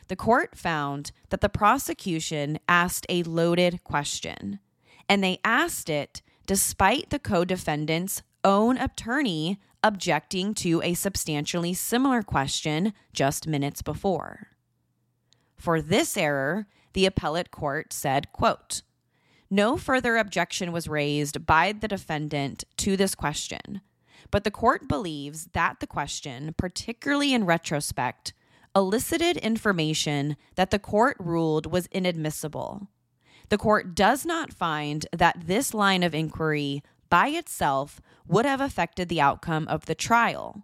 the 0.07 0.15
court 0.15 0.57
found 0.57 1.11
that 1.29 1.41
the 1.41 1.49
prosecution 1.49 2.59
asked 2.67 3.05
a 3.09 3.23
loaded 3.23 3.83
question, 3.83 4.59
and 5.09 5.23
they 5.23 5.39
asked 5.43 5.89
it 5.89 6.21
despite 6.45 7.09
the 7.09 7.19
co 7.19 7.45
defendant's 7.45 8.21
own 8.43 8.77
attorney 8.77 9.59
objecting 9.83 10.53
to 10.53 10.81
a 10.83 10.93
substantially 10.93 11.73
similar 11.73 12.21
question 12.23 12.93
just 13.13 13.47
minutes 13.47 13.81
before. 13.81 14.47
For 15.57 15.81
this 15.81 16.17
error, 16.17 16.67
the 16.93 17.05
appellate 17.05 17.51
court 17.51 17.93
said, 17.93 18.31
quote, 18.31 18.81
no 19.49 19.77
further 19.77 20.17
objection 20.17 20.71
was 20.71 20.87
raised 20.87 21.45
by 21.45 21.71
the 21.71 21.87
defendant 21.87 22.63
to 22.77 22.97
this 22.97 23.13
question, 23.13 23.81
but 24.31 24.43
the 24.43 24.51
court 24.51 24.87
believes 24.87 25.45
that 25.53 25.79
the 25.79 25.87
question, 25.87 26.55
particularly 26.57 27.33
in 27.33 27.45
retrospect, 27.45 28.33
elicited 28.75 29.37
information 29.37 30.35
that 30.55 30.69
the 30.69 30.79
court 30.79 31.15
ruled 31.19 31.71
was 31.71 31.87
inadmissible. 31.87 32.87
The 33.49 33.57
court 33.57 33.95
does 33.95 34.25
not 34.25 34.53
find 34.53 35.05
that 35.11 35.43
this 35.45 35.73
line 35.73 36.03
of 36.03 36.15
inquiry 36.15 36.83
by 37.09 37.27
itself 37.29 38.01
would 38.27 38.45
have 38.45 38.61
affected 38.61 39.07
the 39.07 39.21
outcome 39.21 39.67
of 39.67 39.85
the 39.85 39.95
trial. 39.95 40.63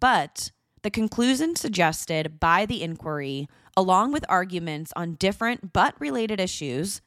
But 0.00 0.52
the 0.82 0.90
conclusion 0.90 1.56
suggested 1.56 2.38
by 2.38 2.64
the 2.64 2.82
inquiry, 2.82 3.48
along 3.76 4.12
with 4.12 4.24
arguments 4.28 4.92
on 4.94 5.14
different 5.14 5.72
but 5.72 6.00
related 6.00 6.40
issues, 6.40 7.02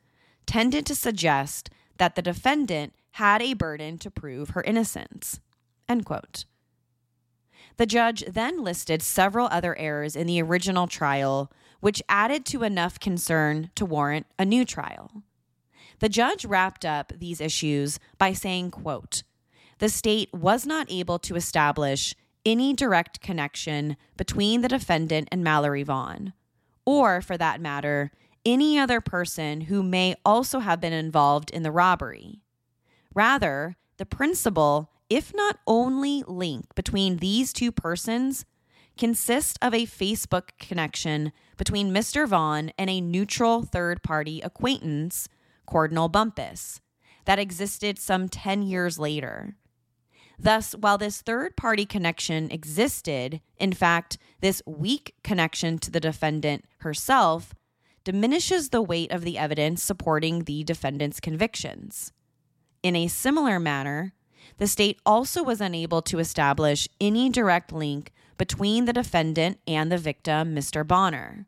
tended 0.45 0.85
to 0.87 0.95
suggest 0.95 1.69
that 1.97 2.15
the 2.15 2.21
defendant 2.21 2.93
had 3.11 3.41
a 3.41 3.53
burden 3.53 3.97
to 3.99 4.11
prove 4.11 4.49
her 4.49 4.63
innocence. 4.63 5.39
End 5.87 6.05
quote. 6.05 6.45
The 7.79 7.85
judge 7.85 8.25
then 8.27 8.61
listed 8.61 9.01
several 9.01 9.47
other 9.49 9.73
errors 9.77 10.17
in 10.17 10.27
the 10.27 10.41
original 10.41 10.85
trial, 10.85 11.49
which 11.79 12.03
added 12.09 12.45
to 12.47 12.63
enough 12.63 12.99
concern 12.99 13.71
to 13.75 13.85
warrant 13.85 14.25
a 14.37 14.43
new 14.43 14.65
trial. 14.65 15.23
The 15.99 16.09
judge 16.09 16.43
wrapped 16.43 16.83
up 16.83 17.13
these 17.17 17.39
issues 17.39 17.97
by 18.17 18.33
saying, 18.33 18.71
quote, 18.71 19.23
the 19.77 19.87
state 19.87 20.27
was 20.33 20.65
not 20.65 20.91
able 20.91 21.19
to 21.19 21.37
establish 21.37 22.13
any 22.45 22.73
direct 22.73 23.21
connection 23.21 23.95
between 24.17 24.59
the 24.59 24.67
defendant 24.67 25.29
and 25.31 25.41
Mallory 25.41 25.83
Vaughn, 25.83 26.33
or 26.85 27.21
for 27.21 27.37
that 27.37 27.61
matter, 27.61 28.11
any 28.45 28.77
other 28.77 28.99
person 28.99 29.61
who 29.61 29.81
may 29.83 30.15
also 30.25 30.59
have 30.59 30.81
been 30.81 30.91
involved 30.91 31.49
in 31.49 31.63
the 31.63 31.71
robbery. 31.71 32.41
Rather, 33.15 33.77
the 33.95 34.05
principal, 34.05 34.91
if 35.09 35.33
not 35.33 35.57
only 35.65 36.23
link 36.27 36.73
between 36.75 37.17
these 37.17 37.51
two 37.51 37.71
persons, 37.71 38.45
consists 38.97 39.57
of 39.61 39.73
a 39.73 39.85
Facebook 39.85 40.49
connection 40.59 41.31
between 41.57 41.91
Mr. 41.91 42.27
Vaughn 42.27 42.71
and 42.77 42.89
a 42.89 43.01
neutral 43.01 43.63
third 43.63 44.03
party 44.03 44.41
acquaintance 44.41 45.27
Cordinal 45.65 46.09
Bumpass 46.09 46.79
that 47.25 47.39
existed 47.39 47.97
some 47.97 48.27
10 48.27 48.63
years 48.63 48.99
later. 48.99 49.55
Thus, 50.37 50.73
while 50.73 50.97
this 50.97 51.21
third 51.21 51.55
party 51.55 51.85
connection 51.85 52.49
existed, 52.49 53.41
in 53.57 53.73
fact, 53.73 54.17
this 54.41 54.61
weak 54.65 55.15
connection 55.23 55.79
to 55.79 55.91
the 55.91 55.99
defendant 55.99 56.65
herself 56.79 57.53
diminishes 58.03 58.69
the 58.69 58.81
weight 58.81 59.11
of 59.11 59.23
the 59.23 59.37
evidence 59.37 59.83
supporting 59.83 60.43
the 60.43 60.63
defendant's 60.63 61.19
convictions. 61.19 62.13
In 62.81 62.95
a 62.95 63.07
similar 63.07 63.59
manner, 63.59 64.13
The 64.59 64.67
state 64.67 64.99
also 65.05 65.41
was 65.41 65.61
unable 65.61 66.01
to 66.03 66.19
establish 66.19 66.87
any 66.99 67.29
direct 67.29 67.71
link 67.71 68.11
between 68.37 68.85
the 68.85 68.93
defendant 68.93 69.59
and 69.65 69.91
the 69.91 69.97
victim, 69.97 70.53
Mr. 70.53 70.85
Bonner. 70.85 71.45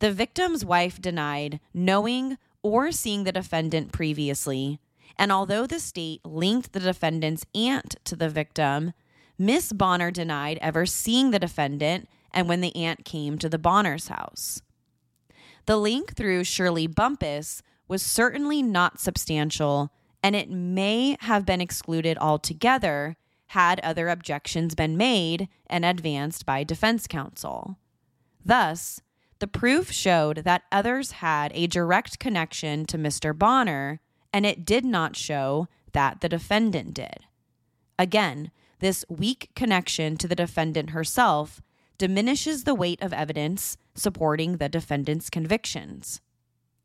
The 0.00 0.10
victim's 0.10 0.64
wife 0.64 1.00
denied 1.00 1.60
knowing 1.74 2.38
or 2.62 2.92
seeing 2.92 3.24
the 3.24 3.32
defendant 3.32 3.92
previously, 3.92 4.80
and 5.18 5.30
although 5.30 5.66
the 5.66 5.78
state 5.78 6.24
linked 6.24 6.72
the 6.72 6.80
defendant's 6.80 7.44
aunt 7.54 7.96
to 8.04 8.16
the 8.16 8.30
victim, 8.30 8.94
Miss 9.38 9.72
Bonner 9.72 10.10
denied 10.10 10.58
ever 10.62 10.86
seeing 10.86 11.30
the 11.30 11.38
defendant 11.38 12.08
and 12.32 12.48
when 12.48 12.62
the 12.62 12.74
aunt 12.74 13.04
came 13.04 13.36
to 13.38 13.48
the 13.50 13.58
Bonner's 13.58 14.08
house. 14.08 14.62
The 15.66 15.76
link 15.76 16.16
through 16.16 16.44
Shirley 16.44 16.88
Bumpass 16.88 17.60
was 17.86 18.02
certainly 18.02 18.62
not 18.62 18.98
substantial, 18.98 19.92
and 20.22 20.36
it 20.36 20.50
may 20.50 21.16
have 21.20 21.46
been 21.46 21.60
excluded 21.60 22.18
altogether 22.18 23.16
had 23.48 23.80
other 23.80 24.08
objections 24.08 24.74
been 24.74 24.96
made 24.96 25.48
and 25.66 25.84
advanced 25.84 26.46
by 26.46 26.62
defense 26.62 27.06
counsel. 27.06 27.76
Thus, 28.44 29.00
the 29.40 29.48
proof 29.48 29.90
showed 29.90 30.38
that 30.38 30.62
others 30.70 31.12
had 31.12 31.50
a 31.54 31.66
direct 31.66 32.18
connection 32.18 32.86
to 32.86 32.98
Mr. 32.98 33.36
Bonner, 33.36 34.00
and 34.32 34.46
it 34.46 34.64
did 34.64 34.84
not 34.84 35.16
show 35.16 35.66
that 35.92 36.20
the 36.20 36.28
defendant 36.28 36.94
did. 36.94 37.26
Again, 37.98 38.50
this 38.78 39.04
weak 39.08 39.50
connection 39.54 40.16
to 40.18 40.28
the 40.28 40.34
defendant 40.34 40.90
herself 40.90 41.60
diminishes 41.98 42.64
the 42.64 42.74
weight 42.74 43.02
of 43.02 43.12
evidence 43.12 43.76
supporting 43.94 44.56
the 44.56 44.68
defendant's 44.68 45.28
convictions. 45.28 46.20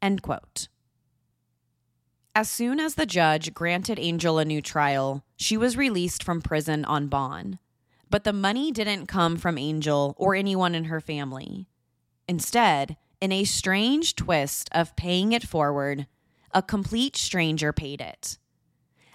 End 0.02 0.22
quote. 0.22 0.68
As 2.38 2.50
soon 2.50 2.82
as 2.82 2.96
the 2.96 3.06
judge 3.06 3.54
granted 3.54 3.98
Angel 3.98 4.38
a 4.38 4.44
new 4.44 4.62
trial, 4.62 5.24
she 5.38 5.56
was 5.56 5.78
released 5.78 6.22
from 6.22 6.42
prison 6.42 6.84
on 6.84 7.08
bond. 7.08 7.60
But 8.10 8.26
the 8.26 8.34
money 8.34 8.74
didn't 8.74 9.08
come 9.08 9.38
from 9.38 9.58
Angel 9.58 10.14
or 10.18 10.36
anyone 10.36 10.76
in 10.76 10.86
her 10.86 11.00
family. 11.00 11.70
Instead, 12.28 12.98
in 13.22 13.32
a 13.32 13.46
strange 13.46 14.16
twist 14.16 14.68
of 14.74 14.98
paying 14.98 15.32
it 15.32 15.48
forward, 15.48 16.08
a 16.54 16.62
complete 16.62 17.16
stranger 17.16 17.72
paid 17.72 18.02
it. 18.02 18.38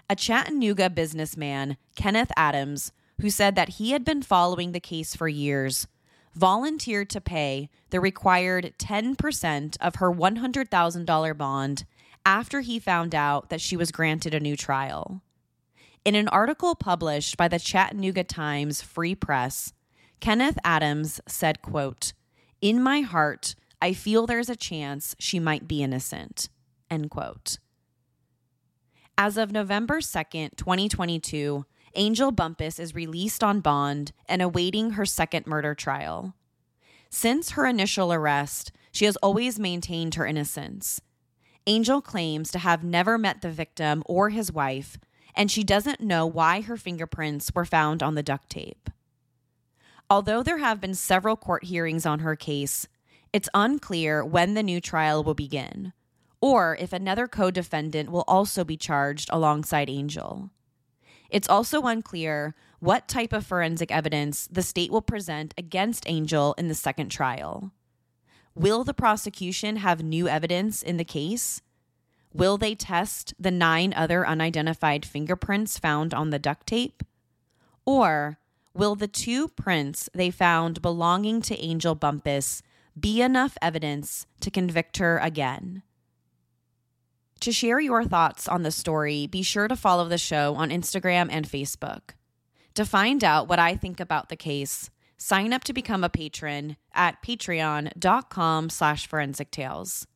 A 0.08 0.16
Chattanooga 0.16 0.88
businessman, 0.88 1.76
Kenneth 1.96 2.32
Adams, 2.38 2.90
who 3.20 3.28
said 3.28 3.54
that 3.54 3.68
he 3.80 3.90
had 3.90 4.02
been 4.02 4.22
following 4.22 4.72
the 4.72 4.80
case 4.80 5.14
for 5.14 5.28
years, 5.28 5.86
volunteered 6.34 7.10
to 7.10 7.20
pay 7.20 7.68
the 7.90 8.00
required 8.00 8.72
10% 8.78 9.76
of 9.78 9.96
her 9.96 10.10
$100,000 10.10 11.36
bond 11.36 11.84
after 12.24 12.60
he 12.60 12.78
found 12.78 13.14
out 13.14 13.50
that 13.50 13.60
she 13.60 13.76
was 13.76 13.92
granted 13.92 14.34
a 14.34 14.40
new 14.40 14.56
trial. 14.56 15.22
In 16.04 16.14
an 16.14 16.28
article 16.28 16.74
published 16.74 17.36
by 17.36 17.48
the 17.48 17.58
Chattanooga 17.58 18.24
Times 18.24 18.80
Free 18.82 19.14
Press, 19.14 19.72
Kenneth 20.20 20.58
Adams 20.64 21.20
said, 21.26 21.62
quote, 21.62 22.12
"In 22.60 22.82
my 22.82 23.00
heart, 23.00 23.54
I 23.82 23.92
feel 23.92 24.26
there's 24.26 24.50
a 24.50 24.56
chance 24.56 25.14
she 25.18 25.38
might 25.38 25.68
be 25.68 25.82
innocent." 25.82 26.48
End 26.90 27.10
quote. 27.10 27.58
As 29.16 29.36
of 29.36 29.52
November 29.52 30.00
2nd, 30.00 30.56
2022, 30.56 31.66
Angel 31.94 32.32
Bumpass 32.32 32.78
is 32.80 32.94
released 32.94 33.44
on 33.44 33.60
bond 33.60 34.12
and 34.26 34.40
awaiting 34.40 34.92
her 34.92 35.04
second 35.04 35.46
murder 35.46 35.74
trial. 35.74 36.34
Since 37.10 37.50
her 37.50 37.66
initial 37.66 38.12
arrest, 38.12 38.72
she 38.92 39.04
has 39.04 39.16
always 39.16 39.58
maintained 39.58 40.14
her 40.14 40.26
innocence 40.26 41.00
Angel 41.66 42.00
claims 42.00 42.50
to 42.50 42.58
have 42.58 42.82
never 42.82 43.18
met 43.18 43.42
the 43.42 43.50
victim 43.50 44.02
or 44.06 44.30
his 44.30 44.50
wife, 44.50 44.98
and 45.34 45.50
she 45.50 45.62
doesn't 45.62 46.00
know 46.00 46.26
why 46.26 46.62
her 46.62 46.76
fingerprints 46.76 47.52
were 47.54 47.64
found 47.64 48.02
on 48.02 48.14
the 48.14 48.22
duct 48.22 48.48
tape. 48.50 48.90
Although 50.08 50.42
there 50.42 50.58
have 50.58 50.80
been 50.80 50.94
several 50.94 51.36
court 51.36 51.64
hearings 51.64 52.04
on 52.04 52.20
her 52.20 52.34
case, 52.34 52.88
it's 53.32 53.48
unclear 53.54 54.24
when 54.24 54.54
the 54.54 54.62
new 54.62 54.80
trial 54.80 55.22
will 55.22 55.34
begin, 55.34 55.92
or 56.40 56.76
if 56.80 56.92
another 56.92 57.28
co 57.28 57.50
defendant 57.50 58.10
will 58.10 58.24
also 58.26 58.64
be 58.64 58.76
charged 58.76 59.30
alongside 59.32 59.88
Angel. 59.88 60.50
It's 61.28 61.48
also 61.48 61.82
unclear 61.82 62.56
what 62.80 63.06
type 63.06 63.32
of 63.32 63.46
forensic 63.46 63.92
evidence 63.92 64.48
the 64.50 64.62
state 64.62 64.90
will 64.90 65.02
present 65.02 65.54
against 65.56 66.08
Angel 66.08 66.54
in 66.58 66.66
the 66.66 66.74
second 66.74 67.10
trial. 67.10 67.70
Will 68.54 68.84
the 68.84 68.94
prosecution 68.94 69.76
have 69.76 70.02
new 70.02 70.28
evidence 70.28 70.82
in 70.82 70.96
the 70.96 71.04
case? 71.04 71.62
Will 72.32 72.58
they 72.58 72.74
test 72.74 73.34
the 73.38 73.50
nine 73.50 73.92
other 73.94 74.26
unidentified 74.26 75.04
fingerprints 75.04 75.78
found 75.78 76.14
on 76.14 76.30
the 76.30 76.38
duct 76.38 76.66
tape? 76.66 77.02
Or 77.84 78.38
will 78.74 78.94
the 78.94 79.08
two 79.08 79.48
prints 79.48 80.08
they 80.14 80.30
found 80.30 80.82
belonging 80.82 81.42
to 81.42 81.58
Angel 81.58 81.96
Bumpass 81.96 82.62
be 82.98 83.22
enough 83.22 83.56
evidence 83.62 84.26
to 84.40 84.50
convict 84.50 84.98
her 84.98 85.18
again? 85.18 85.82
To 87.40 87.52
share 87.52 87.80
your 87.80 88.04
thoughts 88.04 88.46
on 88.46 88.62
the 88.64 88.70
story, 88.70 89.26
be 89.26 89.42
sure 89.42 89.66
to 89.66 89.74
follow 89.74 90.06
the 90.06 90.18
show 90.18 90.54
on 90.56 90.70
Instagram 90.70 91.28
and 91.30 91.48
Facebook. 91.48 92.10
To 92.74 92.84
find 92.84 93.24
out 93.24 93.48
what 93.48 93.58
I 93.58 93.76
think 93.76 93.98
about 93.98 94.28
the 94.28 94.36
case, 94.36 94.90
sign 95.20 95.52
up 95.52 95.62
to 95.62 95.74
become 95.74 96.02
a 96.02 96.08
patron 96.08 96.78
at 96.94 97.22
patreon.com 97.22 98.70
slash 98.70 99.06
forensic 99.06 99.50
tales. 99.50 100.06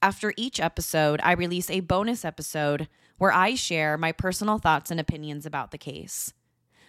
After 0.00 0.32
each 0.36 0.60
episode 0.60 1.20
i 1.24 1.32
release 1.32 1.68
a 1.68 1.80
bonus 1.80 2.24
episode 2.24 2.88
where 3.18 3.32
i 3.32 3.56
share 3.56 3.98
my 3.98 4.12
personal 4.12 4.58
thoughts 4.58 4.90
and 4.90 5.00
opinions 5.00 5.46
about 5.46 5.72
the 5.72 5.78
case. 5.78 6.32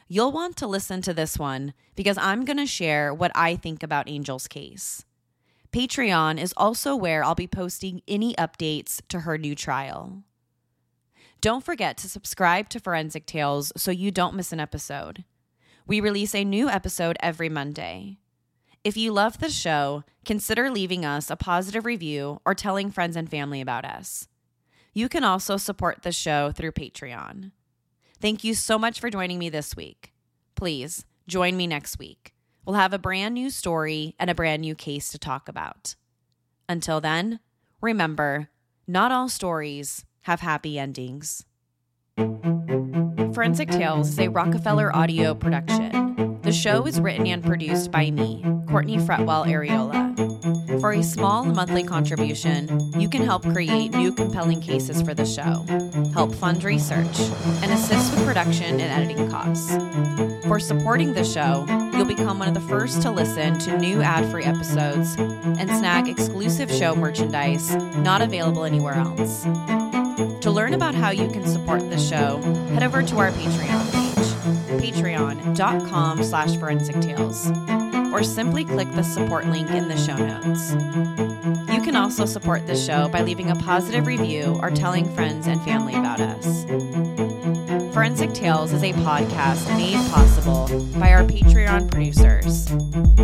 You'll 0.08 0.32
want 0.32 0.56
to 0.58 0.68
listen 0.68 1.02
to 1.02 1.16
this 1.16 1.40
one 1.40 1.74
because 1.96 2.18
i'm 2.20 2.46
going 2.46 2.58
to 2.58 2.68
share 2.68 3.12
what 3.12 3.32
i 3.34 3.56
think 3.56 3.82
about 3.82 4.08
angel's 4.08 4.48
case. 4.48 5.04
Patreon 5.72 6.40
is 6.40 6.54
also 6.56 6.96
where 6.96 7.24
i'll 7.24 7.34
be 7.34 7.48
posting 7.48 8.04
any 8.08 8.36
updates 8.36 9.02
to 9.10 9.22
her 9.22 9.38
new 9.38 9.56
trial. 9.56 10.22
Don't 11.42 11.66
forget 11.66 11.98
to 11.98 12.10
subscribe 12.10 12.70
to 12.70 12.80
forensic 12.80 13.26
tales 13.26 13.74
so 13.76 13.90
you 13.90 14.12
don't 14.12 14.36
miss 14.36 14.54
an 14.54 14.60
episode 14.60 15.24
we 15.88 16.02
release 16.02 16.36
a 16.36 16.44
new 16.44 16.68
episode 16.68 17.16
every 17.22 17.48
Monday. 17.48 18.18
If 18.84 18.98
you 18.98 19.14
love 19.14 19.40
the 19.40 19.50
show, 19.50 20.04
consider 20.26 20.70
leaving 20.70 21.06
us 21.06 21.30
a 21.30 21.38
positive 21.38 21.86
review 21.86 22.42
or 22.46 22.54
telling 22.54 22.92
friends 22.92 23.16
and 23.16 23.30
family 23.30 23.62
about 23.62 23.86
us. 23.86 24.28
You 24.94 25.08
can 25.08 25.24
also 25.24 25.56
support 25.56 26.04
the 26.04 26.12
show 26.12 26.52
through 26.52 26.74
Patreon. 26.74 27.52
Thank 28.20 28.44
you 28.44 28.54
so 28.54 28.78
much 28.78 29.00
for 29.00 29.10
joining 29.10 29.40
me 29.40 29.50
this 29.50 29.76
week. 29.76 30.12
Please 30.56 31.06
join 31.28 31.56
me 31.56 31.68
next 31.68 32.00
week. 32.00 32.34
We'll 32.66 32.76
have 32.76 32.94
a 32.94 33.00
brand 33.00 33.36
new 33.36 33.50
story 33.50 34.16
and 34.20 34.30
a 34.30 34.36
brand 34.36 34.64
new 34.64 34.76
case 34.76 35.10
to 35.12 35.18
talk 35.18 35.48
about. 35.48 35.96
Until 36.68 37.00
then, 37.00 37.40
remember 37.80 38.50
not 38.88 39.14
all 39.14 39.30
stories 39.30 40.04
have 40.22 40.42
happy 40.42 40.78
endings. 40.78 41.46
Forensic 43.38 43.70
Tales 43.70 44.10
is 44.10 44.18
a 44.18 44.30
Rockefeller 44.30 44.96
audio 44.96 45.36
production. 45.36 46.40
The 46.42 46.52
show 46.52 46.88
is 46.88 47.00
written 47.00 47.28
and 47.28 47.44
produced 47.44 47.92
by 47.92 48.10
me, 48.10 48.44
Courtney 48.68 48.98
Fretwell 48.98 49.46
Ariola. 49.46 50.82
For 50.82 50.94
a 50.94 51.04
small 51.04 51.46
monthly 51.46 51.84
contribution, 51.84 52.68
you 53.00 53.08
can 53.08 53.22
help 53.22 53.44
create 53.44 53.92
new 53.92 54.12
compelling 54.12 54.60
cases 54.60 55.04
for 55.04 55.14
the 55.14 55.24
show, 55.24 55.64
help 56.16 56.34
fund 56.34 56.64
research, 56.64 57.20
and 57.62 57.72
assist 57.72 58.16
with 58.16 58.26
production 58.26 58.80
and 58.80 58.92
editing 58.92 59.30
costs. 59.30 59.78
For 60.48 60.60
supporting 60.60 61.14
the 61.14 61.24
show, 61.24 61.64
you'll 61.96 62.06
become 62.06 62.40
one 62.40 62.48
of 62.48 62.56
the 62.56 62.68
first 62.68 63.04
to 63.04 63.12
listen 63.12 63.60
to 63.60 63.78
new 63.78 64.02
ad 64.02 64.32
free 64.32 64.46
episodes 64.46 65.16
and 65.16 65.70
snag 65.70 66.08
exclusive 66.08 66.72
show 66.72 66.96
merchandise 66.96 67.76
not 67.98 68.24
available 68.24 68.64
anywhere 68.64 68.96
else. 68.96 69.46
To 70.18 70.50
learn 70.50 70.74
about 70.74 70.96
how 70.96 71.12
you 71.12 71.30
can 71.30 71.46
support 71.46 71.88
the 71.92 71.98
show, 72.00 72.38
head 72.74 72.82
over 72.82 73.04
to 73.04 73.18
our 73.20 73.32
Patreon 73.32 73.92
page, 73.92 74.82
patreon.com 74.82 76.24
slash 76.24 76.58
forensic 76.58 77.00
tales, 77.02 77.52
or 78.12 78.24
simply 78.24 78.66
click 78.66 78.92
the 78.94 79.04
support 79.04 79.46
link 79.46 79.70
in 79.70 79.88
the 79.88 79.96
show 79.96 80.16
notes. 80.16 80.72
You 81.72 81.84
can 81.84 81.96
also 81.96 82.26
support 82.26 82.66
the 82.66 82.76
show 82.76 83.08
by 83.10 83.22
leaving 83.22 83.52
a 83.52 83.56
positive 83.58 84.08
review 84.08 84.58
or 84.60 84.72
telling 84.72 85.06
friends 85.14 85.46
and 85.46 85.62
family 85.62 85.94
about 85.94 86.20
us. 86.20 86.66
Forensic 87.94 88.34
Tales 88.34 88.74
is 88.74 88.84
a 88.84 88.94
podcast 88.94 89.68
made 89.78 89.98
possible 90.10 90.68
by 91.00 91.12
our 91.12 91.24
Patreon 91.24 91.92
producers 91.92 92.66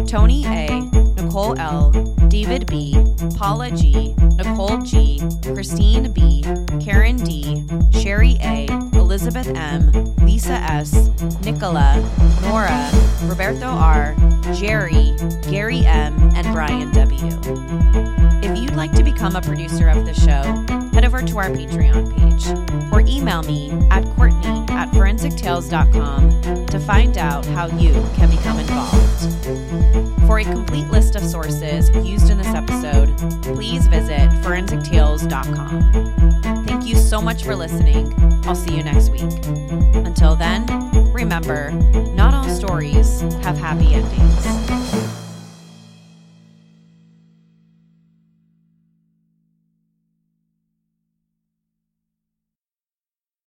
Tony 0.07 0.45
A., 0.45 1.12
Nicole 1.23 1.57
L., 1.57 1.91
David 2.27 2.67
B., 2.67 3.01
Paula 3.37 3.71
G., 3.71 4.13
Nicole 4.35 4.79
G., 4.79 5.21
Christine 5.53 6.11
B., 6.11 6.43
Karen 6.83 7.15
D., 7.15 7.63
Sherry 7.93 8.37
A., 8.41 8.67
Elizabeth 8.93 9.47
M., 9.47 9.89
Lisa 10.17 10.53
S., 10.53 11.09
Nicola, 11.45 11.97
Nora, 12.41 12.91
Roberto 13.23 13.67
R., 13.67 14.15
Jerry, 14.53 15.15
Gary 15.49 15.85
M., 15.85 16.13
and 16.35 16.45
Brian 16.51 16.91
W. 16.91 17.39
If 18.43 18.57
you'd 18.57 18.75
like 18.75 18.91
to 18.91 19.03
become 19.03 19.37
a 19.37 19.41
producer 19.41 19.87
of 19.87 20.05
the 20.05 20.13
show, 20.13 20.43
head 20.93 21.05
over 21.05 21.21
to 21.21 21.37
our 21.37 21.49
Patreon 21.49 22.13
page 22.17 22.47
or 22.91 22.99
email 23.01 23.43
me 23.43 23.71
at 23.91 24.03
Courtney 24.17 24.65
at 24.69 24.91
forensictales.com 24.91 26.65
to 26.67 26.79
find 26.79 27.17
out 27.17 27.45
how 27.45 27.67
you 27.67 27.93
can 28.15 28.29
become 28.29 28.59
involved. 28.59 29.02
For 30.33 30.39
a 30.39 30.43
complete 30.43 30.87
list 30.87 31.15
of 31.15 31.23
sources 31.23 31.91
used 32.03 32.31
in 32.31 32.39
this 32.39 32.47
episode, 32.47 33.15
please 33.43 33.85
visit 33.85 34.31
forensictales.com. 34.41 36.65
Thank 36.65 36.87
you 36.87 36.95
so 36.95 37.21
much 37.21 37.43
for 37.43 37.55
listening. 37.55 38.11
I'll 38.47 38.55
see 38.55 38.75
you 38.75 38.81
next 38.81 39.09
week. 39.09 39.21
Until 39.21 40.35
then, 40.35 40.65
remember, 41.13 41.69
not 42.15 42.33
all 42.33 42.49
stories 42.49 43.21
have 43.43 43.59
happy 43.59 43.93
endings. 43.93 44.72